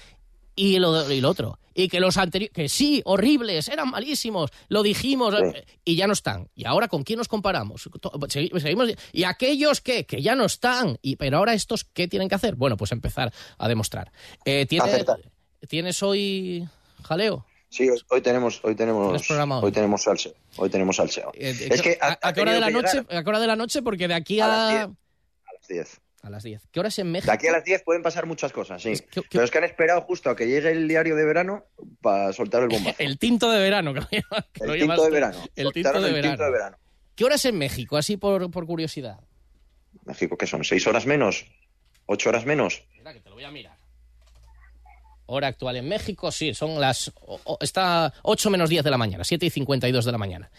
Y 0.55 0.79
lo, 0.79 1.12
y 1.12 1.21
lo 1.21 1.29
otro. 1.29 1.60
Y 1.75 1.88
que 1.88 1.99
los 1.99 2.17
anteriores, 2.17 2.51
que 2.51 2.67
sí, 2.67 3.03
horribles, 3.05 3.67
eran 3.67 3.91
malísimos, 3.91 4.49
lo 4.69 4.81
dijimos, 4.81 5.36
y 5.86 5.95
ya 5.95 6.07
no 6.07 6.13
están. 6.13 6.49
¿Y 6.55 6.65
ahora 6.65 6.88
con 6.88 7.03
quién 7.03 7.17
nos 7.19 7.27
comparamos? 7.27 7.88
Seguimos, 8.29 8.89
y 9.12 9.23
aquellos 9.23 9.81
que, 9.81 10.07
que 10.07 10.23
ya 10.23 10.33
no 10.36 10.45
están. 10.45 10.97
Y, 11.03 11.15
pero 11.17 11.38
ahora 11.38 11.53
estos, 11.53 11.83
¿qué 11.83 12.07
tienen 12.07 12.27
que 12.27 12.33
hacer? 12.33 12.55
Bueno, 12.55 12.75
pues 12.75 12.91
empezar 12.91 13.31
a 13.60 13.67
demostrar. 13.67 14.12
Eh, 14.45 14.65
¿tiene- 14.65 14.86
Acertar. 14.86 15.19
¿Tienes 15.67 16.01
hoy 16.01 16.67
jaleo? 17.03 17.45
Sí, 17.69 17.89
hoy, 17.89 17.99
hoy 18.10 18.21
tenemos, 18.21 18.60
hoy 18.63 18.75
tenemos, 18.75 19.08
¿Tienes 19.10 19.27
programa 19.27 19.60
hoy? 19.60 19.71
tenemos 19.71 20.03
salseo. 20.03 20.34
Hoy 20.58 20.69
tenemos 20.69 20.95
salseo. 20.95 21.32
Eh, 21.36 21.53
es 21.69 21.82
que 21.82 21.97
¿A, 22.01 22.17
ha 22.21 22.30
a 22.30 22.34
qué 22.34 22.41
hora 22.41 22.53
de 22.53 22.60
la 22.62 22.69
noche? 22.69 22.99
llegar 23.01 23.17
¿A 23.17 23.23
qué 23.23 23.30
hora 23.30 23.39
de 23.39 23.47
la 23.47 23.56
noche? 23.56 23.82
Porque 23.82 24.08
de 24.08 24.13
aquí 24.13 24.39
A 24.39 24.45
a... 24.45 24.47
las 24.47 24.69
10. 24.69 24.82
a 24.84 25.53
las 25.53 25.67
10. 25.67 26.01
A 26.23 26.30
las 26.30 26.43
10. 26.43 26.67
¿Qué 26.71 26.80
hora 26.80 26.89
es 26.89 26.99
en 26.99 27.12
México? 27.12 27.32
De 27.32 27.36
aquí 27.36 27.47
a 27.47 27.51
las 27.51 27.63
10 27.65 27.84
pueden 27.84 28.01
pasar 28.03 28.25
muchas 28.25 28.51
cosas, 28.53 28.82
sí. 28.82 28.93
Pero 29.30 29.43
es 29.43 29.51
que 29.51 29.58
han 29.58 29.63
esperado 29.65 30.01
justo 30.01 30.30
a 30.30 30.36
que 30.36 30.47
llegue 30.47 30.71
el 30.71 30.88
diario 30.88 31.15
de 31.15 31.25
verano 31.25 31.65
para 32.01 32.32
soltar 32.34 32.63
el 32.63 32.69
bombazo. 32.69 32.95
El 32.99 33.19
tinto 33.19 33.51
de 33.51 33.60
verano. 33.60 33.93
Que 33.93 33.99
El 34.63 34.80
tinto 34.80 35.03
de 35.03 35.10
verano. 35.12 35.43
El 35.56 35.73
tinto 35.73 35.91
de 36.01 36.08
el 36.08 36.13
verano. 36.13 36.32
tinto 36.32 36.43
de 36.45 36.51
verano. 36.51 36.77
¿Qué 37.15 37.25
hora 37.25 37.36
es 37.36 37.45
en 37.45 37.58
México? 37.58 37.97
Así 37.97 38.15
por, 38.17 38.49
por 38.51 38.65
curiosidad. 38.65 39.19
México, 40.06 40.38
¿qué 40.38 40.47
son? 40.47 40.63
¿Seis 40.63 40.86
horas 40.88 41.06
menos? 41.06 41.45
¿Ocho 42.06 42.30
horas 42.30 42.45
menos? 42.45 42.84
Espera, 42.91 43.13
que 43.13 43.19
te 43.19 43.30
lo 43.30 43.36
voy 43.36 43.43
a 43.43 43.51
mirar. 43.51 43.76
Hora 45.27 45.47
actual 45.47 45.75
en 45.77 45.87
México, 45.87 46.31
sí, 46.31 46.53
son 46.53 46.79
las. 46.81 47.11
está 47.61 48.13
8 48.23 48.49
menos 48.49 48.69
10 48.69 48.83
de 48.83 48.91
la 48.91 48.97
mañana, 48.97 49.23
7 49.23 49.45
y 49.45 49.49
52 49.49 50.05
de 50.05 50.11
la 50.11 50.17
mañana. 50.17 50.49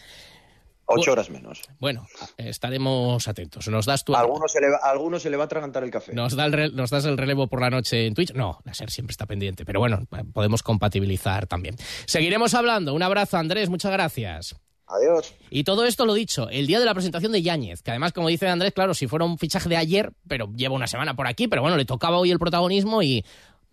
Ocho 0.90 1.12
horas 1.12 1.28
menos. 1.28 1.60
Bueno, 1.80 2.06
estaremos 2.38 3.28
atentos. 3.28 3.68
¿Nos 3.68 3.84
das 3.84 4.04
tu. 4.04 4.16
A 4.16 4.26
se 4.46 4.60
le 4.60 4.70
va, 4.70 4.78
a 4.82 4.90
alguno 4.90 5.18
se 5.18 5.28
le 5.28 5.36
va 5.36 5.44
a 5.44 5.46
atragantar 5.46 5.84
el 5.84 5.90
café. 5.90 6.14
¿Nos, 6.14 6.34
da 6.34 6.46
el 6.46 6.52
re- 6.52 6.70
¿Nos 6.70 6.88
das 6.88 7.04
el 7.04 7.18
relevo 7.18 7.46
por 7.46 7.60
la 7.60 7.68
noche 7.68 8.06
en 8.06 8.14
Twitch? 8.14 8.32
No, 8.32 8.60
la 8.64 8.72
SER 8.72 8.90
siempre 8.90 9.12
está 9.12 9.26
pendiente, 9.26 9.66
pero 9.66 9.80
bueno, 9.80 10.06
podemos 10.32 10.62
compatibilizar 10.62 11.46
también. 11.46 11.76
Seguiremos 12.06 12.54
hablando. 12.54 12.94
Un 12.94 13.02
abrazo, 13.02 13.36
Andrés, 13.36 13.68
muchas 13.68 13.92
gracias. 13.92 14.56
Adiós. 14.86 15.34
Y 15.50 15.64
todo 15.64 15.84
esto 15.84 16.06
lo 16.06 16.14
dicho, 16.14 16.48
el 16.48 16.66
día 16.66 16.80
de 16.80 16.86
la 16.86 16.94
presentación 16.94 17.32
de 17.32 17.42
Yáñez, 17.42 17.82
que 17.82 17.90
además, 17.90 18.14
como 18.14 18.28
dice 18.28 18.48
Andrés, 18.48 18.72
claro, 18.72 18.94
si 18.94 19.06
fuera 19.06 19.26
un 19.26 19.36
fichaje 19.36 19.68
de 19.68 19.76
ayer, 19.76 20.12
pero 20.26 20.50
lleva 20.56 20.74
una 20.74 20.86
semana 20.86 21.14
por 21.14 21.26
aquí, 21.26 21.46
pero 21.48 21.60
bueno, 21.60 21.76
le 21.76 21.84
tocaba 21.84 22.16
hoy 22.16 22.30
el 22.30 22.38
protagonismo 22.38 23.02
y 23.02 23.22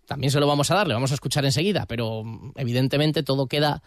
también 0.06 0.30
se 0.30 0.40
lo 0.40 0.46
vamos 0.46 0.70
a 0.70 0.74
dar, 0.74 0.88
le 0.88 0.94
vamos 0.94 1.10
a 1.10 1.14
escuchar 1.14 1.44
enseguida, 1.44 1.86
pero 1.86 2.24
mm, 2.24 2.52
evidentemente 2.56 3.22
todo 3.22 3.46
queda 3.46 3.82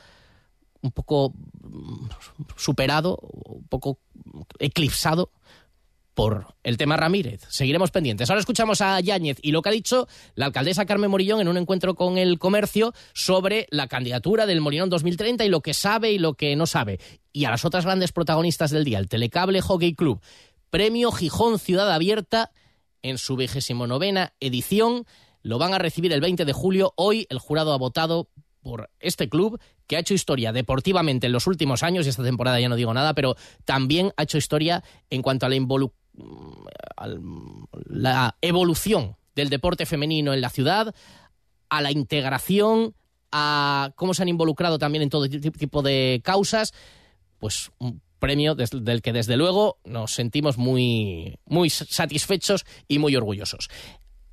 un 0.82 0.92
poco 0.92 1.34
mm, 1.62 2.10
superado, 2.56 3.18
un 3.46 3.68
poco 3.68 4.00
eclipsado 4.60 5.32
por 6.20 6.48
el 6.64 6.76
tema 6.76 6.98
Ramírez. 6.98 7.46
Seguiremos 7.48 7.92
pendientes. 7.92 8.30
Ahora 8.30 8.42
escuchamos 8.42 8.82
a 8.82 9.00
Yáñez 9.00 9.38
y 9.42 9.54
lo 9.54 9.62
que 9.62 9.70
ha 9.70 9.72
dicho 9.72 10.06
la 10.36 10.48
alcaldesa 10.48 10.86
Carmen 10.86 11.10
Morillón 11.10 11.40
en 11.40 11.48
un 11.48 11.56
encuentro 11.56 11.96
con 11.96 12.18
el 12.18 12.40
comercio 12.40 12.94
sobre 13.14 13.68
la 13.72 13.88
candidatura 13.88 14.46
del 14.46 14.60
Molinón 14.60 14.90
2030 14.90 15.46
y 15.46 15.50
lo 15.50 15.62
que 15.62 15.74
sabe 15.74 16.12
y 16.12 16.20
lo 16.20 16.34
que 16.34 16.58
no 16.58 16.66
sabe. 16.66 17.00
Y 17.32 17.46
a 17.46 17.52
las 17.52 17.64
otras 17.64 17.86
grandes 17.86 18.12
protagonistas 18.12 18.70
del 18.72 18.84
día, 18.84 19.00
el 19.00 19.08
Telecable 19.08 19.62
Hockey 19.62 19.96
Club, 19.96 20.20
Premio 20.70 21.14
Gijón 21.14 21.58
Ciudad 21.58 21.90
Abierta 21.90 22.52
en 23.02 23.18
su 23.18 23.38
vigésimo 23.38 23.88
novena 23.88 24.34
edición. 24.42 25.06
Lo 25.50 25.58
van 25.58 25.74
a 25.74 25.80
recibir 25.80 26.14
el 26.14 26.22
20 26.22 26.46
de 26.46 26.54
julio. 26.54 26.94
Hoy 26.96 27.26
el 27.32 27.40
jurado 27.40 27.74
ha 27.74 27.78
votado 27.80 28.30
por 28.62 28.92
este 29.00 29.30
club 29.30 29.60
que 29.88 29.96
ha 29.96 30.00
hecho 30.00 30.14
historia 30.14 30.52
deportivamente 30.54 31.26
en 31.26 31.34
los 31.34 31.48
últimos 31.48 31.82
años, 31.82 32.06
y 32.06 32.10
esta 32.10 32.22
temporada 32.22 32.60
ya 32.60 32.70
no 32.70 32.76
digo 32.76 32.94
nada, 32.94 33.16
pero 33.16 33.36
también 33.66 34.14
ha 34.16 34.24
hecho 34.24 34.38
historia 34.38 34.84
en 35.10 35.24
cuanto 35.24 35.48
a 35.48 35.50
la, 35.50 35.56
involu- 35.56 35.92
al- 36.98 37.20
la 37.88 38.38
evolución 38.42 39.16
del 39.34 39.50
deporte 39.50 39.88
femenino 39.88 40.36
en 40.36 40.42
la 40.42 40.52
ciudad, 40.52 40.94
a 41.70 41.82
la 41.82 41.92
integración, 41.92 42.94
a 43.32 43.92
cómo 43.96 44.14
se 44.14 44.22
han 44.22 44.30
involucrado 44.30 44.78
también 44.78 45.02
en 45.02 45.10
todo 45.10 45.28
ti- 45.28 45.40
tipo 45.40 45.82
de 45.82 46.22
causas, 46.24 46.76
pues 47.40 47.72
un 47.80 48.04
premio 48.20 48.54
del 48.54 49.02
que 49.02 49.14
desde 49.14 49.36
luego 49.36 49.80
nos 49.84 50.14
sentimos 50.14 50.60
muy, 50.60 51.40
muy 51.46 51.72
satisfechos 51.72 52.66
y 52.88 53.00
muy 53.00 53.16
orgullosos. 53.16 53.70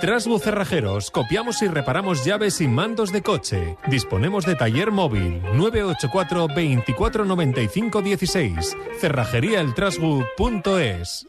Trasbu 0.00 0.38
Cerrajeros, 0.38 1.10
copiamos 1.10 1.60
y 1.62 1.68
reparamos 1.68 2.24
llaves 2.24 2.60
y 2.60 2.66
mandos 2.66 3.12
de 3.12 3.22
coche. 3.22 3.76
Disponemos 3.88 4.44
de 4.46 4.56
taller 4.56 4.90
móvil 4.90 5.40
984 5.54 6.48
24 6.48 7.24
95 7.24 8.02
16. 8.02 8.76
Cerrajeríaeltrasbu.es. 8.98 11.28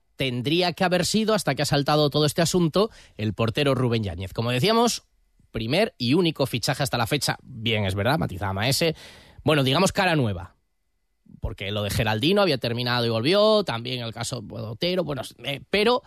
tendría 0.21 0.73
que 0.73 0.83
haber 0.83 1.07
sido, 1.07 1.33
hasta 1.33 1.55
que 1.55 1.63
ha 1.63 1.65
saltado 1.65 2.11
todo 2.11 2.27
este 2.27 2.43
asunto, 2.43 2.91
el 3.17 3.33
portero 3.33 3.73
Rubén 3.73 4.03
Yáñez. 4.03 4.33
Como 4.33 4.51
decíamos, 4.51 5.01
primer 5.49 5.95
y 5.97 6.13
único 6.13 6.45
fichaje 6.45 6.83
hasta 6.83 6.95
la 6.95 7.07
fecha. 7.07 7.39
Bien, 7.41 7.85
es 7.85 7.95
verdad, 7.95 8.19
matizaba 8.19 8.53
Maese. 8.53 8.95
Bueno, 9.43 9.63
digamos 9.63 9.91
cara 9.91 10.15
nueva. 10.15 10.53
Porque 11.39 11.71
lo 11.71 11.81
de 11.81 11.89
Geraldino 11.89 12.43
había 12.43 12.59
terminado 12.59 13.03
y 13.03 13.09
volvió, 13.09 13.63
también 13.63 14.03
el 14.03 14.13
caso 14.13 14.41
de 14.41 14.61
Otero, 14.61 15.03
bueno, 15.03 15.23
eh, 15.43 15.61
pero 15.71 16.03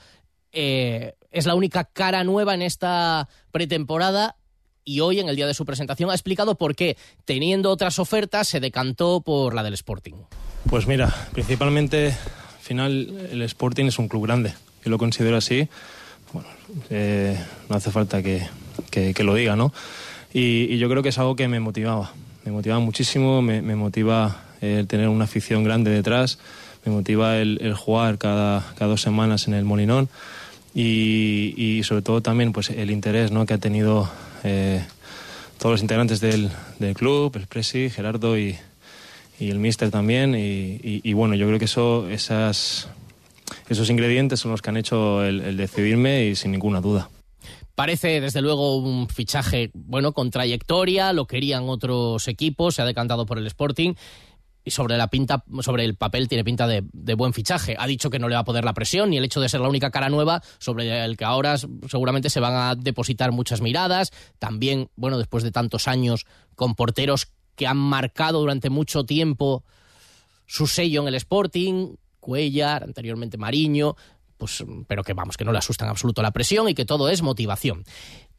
eh, 0.53 1.17
es 1.33 1.47
la 1.47 1.57
única 1.57 1.83
cara 1.83 2.23
nueva 2.23 2.55
en 2.55 2.62
esta 2.62 3.29
pretemporada 3.51 4.37
y 4.85 5.01
hoy, 5.01 5.19
en 5.19 5.29
el 5.29 5.35
día 5.35 5.49
de 5.49 5.55
su 5.55 5.65
presentación, 5.65 6.11
ha 6.11 6.15
explicado 6.15 6.55
por 6.57 6.77
qué, 6.77 6.97
teniendo 7.25 7.69
otras 7.73 7.99
ofertas, 7.99 8.47
se 8.47 8.61
decantó 8.61 9.23
por 9.23 9.57
la 9.57 9.65
del 9.65 9.75
Sporting. 9.75 10.15
Pues 10.71 10.87
mira, 10.87 11.12
principalmente 11.33 12.09
al 12.09 12.43
final 12.65 13.29
el 13.31 13.43
Sporting 13.43 13.85
es 13.85 13.99
un 13.99 14.09
club 14.09 14.25
grande, 14.25 14.55
yo 14.85 14.91
lo 14.91 14.99
considero 14.99 15.37
así. 15.37 15.69
Bueno, 16.33 16.49
eh, 16.91 17.39
no 17.69 17.77
hace 17.77 17.91
falta 17.91 18.23
que, 18.23 18.43
que, 18.91 19.15
que 19.15 19.23
lo 19.23 19.35
diga, 19.35 19.55
¿no? 19.55 19.73
Y, 20.33 20.65
y, 20.65 20.79
yo 20.79 20.89
creo 20.89 21.03
que 21.03 21.11
es 21.11 21.19
algo 21.19 21.37
que 21.37 21.47
me 21.47 21.61
motivaba, 21.61 22.12
me 22.45 22.51
motivaba 22.51 22.81
muchísimo, 22.81 23.41
me, 23.41 23.62
me 23.62 23.77
motiva 23.77 24.43
el 24.61 24.89
tener 24.89 25.09
una 25.09 25.25
afición 25.25 25.62
grande 25.62 25.91
detrás, 25.91 26.39
me 26.85 26.91
motiva 26.91 27.37
el, 27.37 27.59
el 27.61 27.75
jugar 27.75 28.19
cada, 28.19 28.65
cada, 28.77 28.91
dos 28.91 29.03
semanas 29.03 29.47
en 29.47 29.55
el 29.55 29.65
Molinón 29.65 30.09
y, 30.75 31.55
y, 31.57 31.83
sobre 31.85 32.03
todo 32.03 32.21
también 32.21 32.53
pues 32.53 32.71
el 32.71 32.91
interés 32.91 33.31
¿no? 33.31 33.47
que 33.47 33.55
ha 33.55 33.59
tenido 33.59 34.11
eh, 34.43 34.83
todos 35.59 35.75
los 35.75 35.83
integrantes 35.83 36.21
del, 36.21 36.51
del 36.79 36.95
club, 36.95 37.37
el 37.37 37.47
Presi, 37.47 37.91
Gerardo 37.91 38.37
y, 38.37 38.57
y 39.39 39.51
el 39.51 39.59
míster 39.59 39.91
también. 39.91 40.35
Y, 40.35 40.80
y, 40.82 41.01
y, 41.03 41.12
bueno, 41.12 41.35
yo 41.35 41.47
creo 41.47 41.59
que 41.59 41.64
eso, 41.64 42.09
esas, 42.09 42.89
esos 43.68 43.91
ingredientes 43.91 44.41
son 44.41 44.51
los 44.51 44.62
que 44.62 44.70
han 44.70 44.76
hecho 44.76 45.24
el, 45.24 45.57
decidirme 45.57 46.26
y 46.26 46.37
sin 46.37 46.53
ninguna 46.53 46.80
duda. 46.80 47.11
Parece, 47.74 48.20
desde 48.20 48.41
luego, 48.41 48.76
un 48.76 49.09
fichaje 49.09 49.70
bueno 49.74 50.12
con 50.12 50.30
trayectoria, 50.30 51.12
lo 51.12 51.26
querían 51.26 51.68
otros 51.68 52.28
equipos, 52.28 52.76
se 52.76 52.82
ha 52.82 52.85
decantado 52.85 53.26
por 53.26 53.39
el 53.39 53.47
Sporting. 53.47 53.95
Y 54.66 54.70
sobre 54.70 54.97
la 54.97 55.09
pinta, 55.09 55.45
sobre 55.61 55.85
el 55.85 55.95
papel 55.95 56.26
tiene 56.26 56.43
pinta 56.43 56.66
de, 56.66 56.85
de, 56.91 57.12
buen 57.12 57.35
fichaje. 57.35 57.76
Ha 57.78 57.87
dicho 57.87 58.09
que 58.09 58.18
no 58.18 58.30
le 58.30 58.35
va 58.35 58.41
a 58.41 58.45
poder 58.45 58.64
la 58.64 58.72
presión 58.72 59.11
ni 59.11 59.18
el 59.18 59.24
hecho 59.24 59.43
de 59.43 59.51
ser 59.51 59.61
la 59.61 59.68
única 59.68 59.91
cara 59.91 60.09
nueva 60.09 60.43
sobre 60.59 61.05
el 61.05 61.18
que 61.18 61.26
ahora 61.26 61.59
seguramente 61.59 62.30
se 62.30 62.41
van 62.41 62.55
a 62.55 62.74
depositar 62.74 63.30
muchas 63.30 63.61
miradas. 63.61 64.11
También, 64.39 64.89
bueno, 64.97 65.18
después 65.18 65.45
de 65.45 65.51
tantos 65.51 65.87
años 65.87 66.24
con 66.55 66.76
porteros 66.76 67.28
que 67.57 67.67
han 67.67 67.77
marcado 67.77 68.41
durante 68.41 68.71
mucho 68.71 69.05
tiempo 69.05 69.65
su 70.47 70.67
sello 70.67 71.03
en 71.03 71.09
el 71.09 71.15
Sporting, 71.15 71.97
Cuellar, 72.21 72.85
anteriormente 72.85 73.37
Mariño, 73.37 73.97
pues, 74.37 74.65
pero 74.87 75.05
que 75.05 75.13
vamos, 75.13 75.37
que 75.37 75.45
no 75.45 75.53
le 75.53 75.59
asustan 75.59 75.89
absoluto 75.89 76.23
la 76.23 76.33
presión 76.33 76.69
y 76.69 76.75
que 76.75 76.85
todo 76.85 77.09
es 77.09 77.23
motivación. 77.23 77.85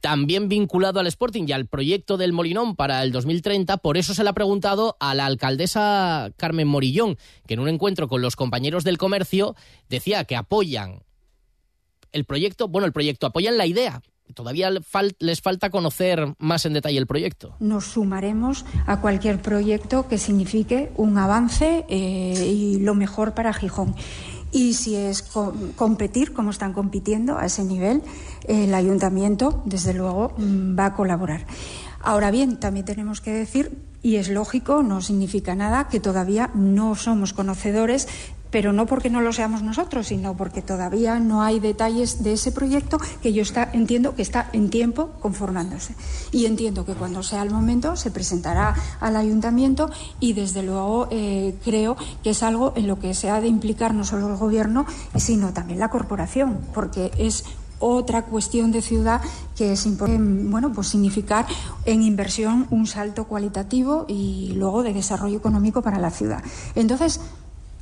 También 0.02 0.50
vinculado 0.50 1.00
al 1.00 1.08
Sporting 1.08 1.46
y 1.48 1.52
al 1.52 1.68
proyecto 1.68 2.18
del 2.18 2.34
Molinón 2.34 2.76
para 2.76 3.02
el 3.02 3.12
2030, 3.12 3.78
por 3.78 3.98
eso 3.98 4.14
se 4.14 4.24
le 4.24 4.30
ha 4.30 4.34
preguntado 4.34 4.98
a 5.00 5.16
la 5.16 5.26
alcaldesa 5.26 6.32
Carmen 6.38 6.68
Morillón, 6.68 7.18
que 7.48 7.56
en 7.56 7.60
un 7.60 7.70
encuentro 7.70 8.08
con 8.08 8.22
los 8.22 8.36
compañeros 8.36 8.84
del 8.84 8.98
comercio 8.98 9.56
decía 9.90 10.26
que 10.26 10.36
apoyan 10.36 11.04
el 12.12 12.26
proyecto, 12.26 12.68
bueno, 12.68 12.86
el 12.86 12.94
proyecto, 12.94 13.28
apoyan 13.28 13.58
la 13.58 13.66
idea, 13.66 14.02
todavía 14.34 14.70
les 15.20 15.42
falta 15.42 15.70
conocer 15.70 16.36
más 16.40 16.66
en 16.66 16.74
detalle 16.74 16.98
el 16.98 17.08
proyecto. 17.08 17.56
Nos 17.60 17.86
sumaremos 17.86 18.66
a 18.88 19.02
cualquier 19.02 19.42
proyecto 19.42 20.08
que 20.08 20.18
signifique 20.18 20.92
un 20.96 21.18
avance 21.18 21.86
eh, 21.90 22.46
y 22.46 22.80
lo 22.80 22.96
mejor 22.96 23.34
para 23.34 23.54
Gijón. 23.54 23.96
Y 24.52 24.74
si 24.74 24.96
es 24.96 25.22
co 25.22 25.54
competir, 25.76 26.32
como 26.32 26.52
están 26.52 26.72
compitiendo 26.72 27.38
a 27.38 27.46
ese 27.46 27.64
nivel, 27.64 28.02
el 28.48 28.74
ayuntamiento, 28.74 29.62
desde 29.66 29.94
luego, 29.94 30.34
va 30.40 30.86
a 30.86 30.94
colaborar. 30.94 31.46
Ahora 32.02 32.32
bien, 32.32 32.58
también 32.60 32.86
tenemos 32.86 33.20
que 33.20 33.32
decir, 33.32 33.78
y 34.02 34.16
es 34.16 34.30
lógico, 34.30 34.84
no 34.84 35.02
significa 35.02 35.56
nada, 35.56 35.90
que 35.90 36.00
todavía 36.00 36.52
no 36.54 36.96
somos 36.96 37.34
conocedores 37.34 38.08
pero 38.56 38.72
no 38.72 38.86
porque 38.86 39.10
no 39.10 39.20
lo 39.20 39.34
seamos 39.34 39.64
nosotros, 39.64 40.08
sino 40.08 40.38
porque 40.38 40.62
todavía 40.62 41.20
no 41.20 41.42
hay 41.42 41.60
detalles 41.60 42.24
de 42.24 42.32
ese 42.32 42.54
proyecto 42.54 43.00
que 43.22 43.34
yo 43.34 43.44
entiendo 43.74 44.16
que 44.16 44.22
está 44.22 44.50
en 44.54 44.70
tiempo 44.70 45.10
conformándose. 45.20 45.94
Y 46.32 46.46
entiendo 46.46 46.86
que 46.86 46.94
cuando 46.94 47.22
sea 47.22 47.44
el 47.44 47.52
momento 47.52 47.98
se 47.98 48.12
presentará 48.12 48.74
al 49.02 49.18
ayuntamiento 49.18 49.90
y 50.22 50.32
desde 50.32 50.64
luego 50.64 51.10
eh, 51.12 51.58
creo 51.66 51.98
que 52.24 52.30
es 52.30 52.44
algo 52.44 52.72
en 52.78 52.88
lo 52.88 52.98
que 52.98 53.14
se 53.14 53.30
ha 53.30 53.42
de 53.42 53.50
implicar 53.50 53.94
no 53.94 54.06
solo 54.06 54.30
el 54.30 54.38
gobierno, 54.38 54.86
sino 55.18 55.52
también 55.52 55.80
la 55.80 55.90
corporación, 55.90 56.62
porque 56.74 57.12
es 57.18 57.44
otra 57.80 58.24
cuestión 58.24 58.72
de 58.72 58.82
ciudad 58.82 59.20
que 59.58 59.74
es 59.74 59.86
importante, 59.86 60.50
bueno, 60.50 60.72
pues 60.72 60.88
significar 60.88 61.46
en 61.84 62.04
inversión 62.04 62.68
un 62.70 62.88
salto 62.88 63.26
cualitativo 63.26 64.06
y 64.08 64.54
luego 64.56 64.82
de 64.82 64.94
desarrollo 64.94 65.40
económico 65.40 65.82
para 65.82 66.00
la 66.00 66.10
ciudad. 66.10 66.42
Entonces, 66.74 67.20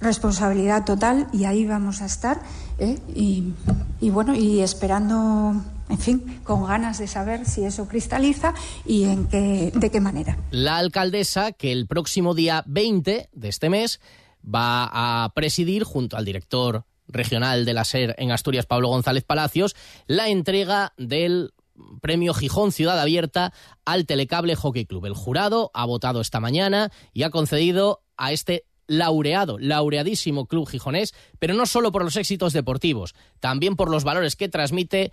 responsabilidad 0.04 0.86
total 0.86 1.28
y 1.34 1.46
ahí 1.46 1.66
vamos 1.66 2.02
a 2.02 2.06
estar 2.06 2.42
¿eh? 2.80 3.00
y, 3.16 3.54
y, 4.00 4.10
bueno 4.10 4.36
y 4.36 4.62
esperando 4.62 5.56
en 5.90 5.98
fin 5.98 6.40
con 6.44 6.66
ganas 6.66 7.00
de 7.00 7.08
saber 7.08 7.46
si 7.46 7.64
eso 7.66 7.88
cristaliza 7.88 8.54
y 8.86 9.06
en 9.06 9.28
qué 9.28 9.72
de 9.74 9.90
qué 9.90 10.00
manera 10.00 10.38
la 10.52 10.78
alcaldesa 10.78 11.52
que 11.52 11.72
el 11.72 11.88
próximo 11.88 12.34
día 12.34 12.64
20 12.68 13.30
de 13.32 13.50
este 13.50 13.70
mes 13.70 14.00
va 14.44 14.90
a 15.26 15.30
presidir 15.34 15.84
junto 15.84 16.18
al 16.18 16.26
director 16.26 16.86
regional 17.08 17.66
de 17.66 17.74
la 17.74 17.86
SER 17.86 18.16
en 18.18 18.32
Asturias 18.32 18.66
Pablo 18.66 18.90
González 18.90 19.24
Palacios 19.24 19.76
la 20.08 20.30
entrega 20.30 20.94
del 20.98 21.54
Premio 22.02 22.34
Gijón 22.34 22.72
Ciudad 22.72 23.00
Abierta 23.00 23.54
al 23.86 24.06
Telecable 24.06 24.56
Hockey 24.56 24.86
Club. 24.86 25.06
El 25.06 25.14
jurado 25.14 25.72
ha 25.74 25.86
votado 25.86 26.22
esta 26.22 26.40
mañana 26.40 26.92
y 27.14 27.24
ha 27.24 27.30
concedido 27.30 28.04
a 28.18 28.32
este 28.32 28.66
laureado, 28.88 29.58
laureadísimo 29.60 30.46
club 30.46 30.68
gijonés, 30.68 31.14
pero 31.40 31.54
no 31.54 31.66
solo 31.66 31.92
por 31.92 32.04
los 32.04 32.16
éxitos 32.16 32.54
deportivos, 32.54 33.16
también 33.40 33.76
por 33.76 33.90
los 33.90 34.04
valores 34.04 34.36
que 34.36 34.50
transmite 34.50 35.12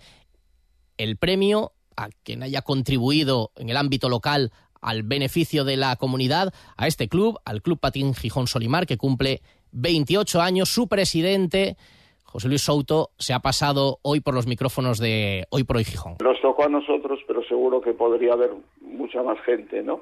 el 0.97 1.17
premio 1.17 1.73
a 1.95 2.09
quien 2.23 2.43
haya 2.43 2.61
contribuido 2.61 3.51
en 3.55 3.69
el 3.69 3.77
ámbito 3.77 4.09
local 4.09 4.51
al 4.81 5.03
beneficio 5.03 5.63
de 5.63 5.77
la 5.77 5.95
comunidad, 5.95 6.53
a 6.75 6.87
este 6.87 7.07
club, 7.07 7.39
al 7.45 7.61
Club 7.61 7.79
Patín 7.79 8.13
Gijón 8.13 8.47
Solimar, 8.47 8.87
que 8.87 8.97
cumple 8.97 9.41
28 9.71 10.41
años, 10.41 10.69
su 10.69 10.87
presidente. 10.87 11.77
José 12.23 12.47
Luis 12.47 12.61
Souto 12.63 13.11
se 13.17 13.33
ha 13.33 13.39
pasado 13.39 13.99
hoy 14.01 14.21
por 14.21 14.33
los 14.33 14.47
micrófonos 14.47 14.99
de 14.99 15.45
Hoy 15.49 15.63
por 15.63 15.77
Hoy 15.77 15.83
Gijón. 15.83 16.15
Nos 16.23 16.41
tocó 16.41 16.63
a 16.63 16.69
nosotros, 16.69 17.19
pero 17.27 17.43
seguro 17.43 17.81
que 17.81 17.93
podría 17.93 18.33
haber 18.33 18.51
mucha 18.81 19.21
más 19.21 19.37
gente, 19.45 19.83
¿no? 19.83 20.01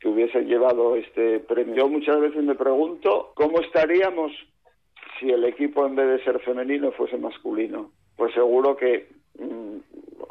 Que 0.00 0.08
hubiesen 0.08 0.46
llevado 0.46 0.96
este 0.96 1.40
premio. 1.40 1.74
Yo 1.76 1.88
muchas 1.88 2.18
veces 2.20 2.42
me 2.42 2.54
pregunto 2.54 3.32
cómo 3.34 3.60
estaríamos 3.60 4.32
si 5.18 5.30
el 5.30 5.44
equipo 5.44 5.86
en 5.86 5.94
vez 5.94 6.08
de 6.08 6.24
ser 6.24 6.40
femenino 6.40 6.90
fuese 6.92 7.18
masculino. 7.18 7.90
Pues 8.16 8.32
seguro 8.34 8.76
que 8.76 9.08
mmm, 9.38 9.78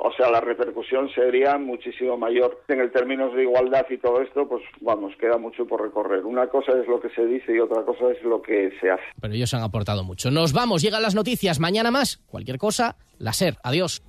o 0.01 0.13
sea, 0.13 0.31
la 0.31 0.39
repercusión 0.39 1.09
sería 1.09 1.57
muchísimo 1.57 2.17
mayor. 2.17 2.63
En 2.69 2.79
el 2.79 2.91
términos 2.91 3.33
de 3.35 3.43
igualdad 3.43 3.85
y 3.89 3.97
todo 3.97 4.21
esto, 4.21 4.47
pues 4.47 4.63
vamos, 4.79 5.13
queda 5.19 5.37
mucho 5.37 5.67
por 5.67 5.81
recorrer. 5.81 6.25
Una 6.25 6.47
cosa 6.47 6.71
es 6.79 6.87
lo 6.87 7.01
que 7.01 7.09
se 7.09 7.25
dice 7.25 7.53
y 7.53 7.59
otra 7.59 7.83
cosa 7.83 8.11
es 8.11 8.23
lo 8.23 8.41
que 8.41 8.71
se 8.79 8.89
hace. 8.89 9.03
Pero 9.19 9.33
ellos 9.33 9.53
han 9.53 9.61
aportado 9.61 10.03
mucho. 10.05 10.31
Nos 10.31 10.53
vamos, 10.53 10.81
llegan 10.81 11.01
las 11.01 11.15
noticias. 11.15 11.59
Mañana 11.59 11.91
más. 11.91 12.17
Cualquier 12.27 12.57
cosa, 12.57 12.95
la 13.17 13.33
SER. 13.33 13.57
Adiós. 13.61 14.01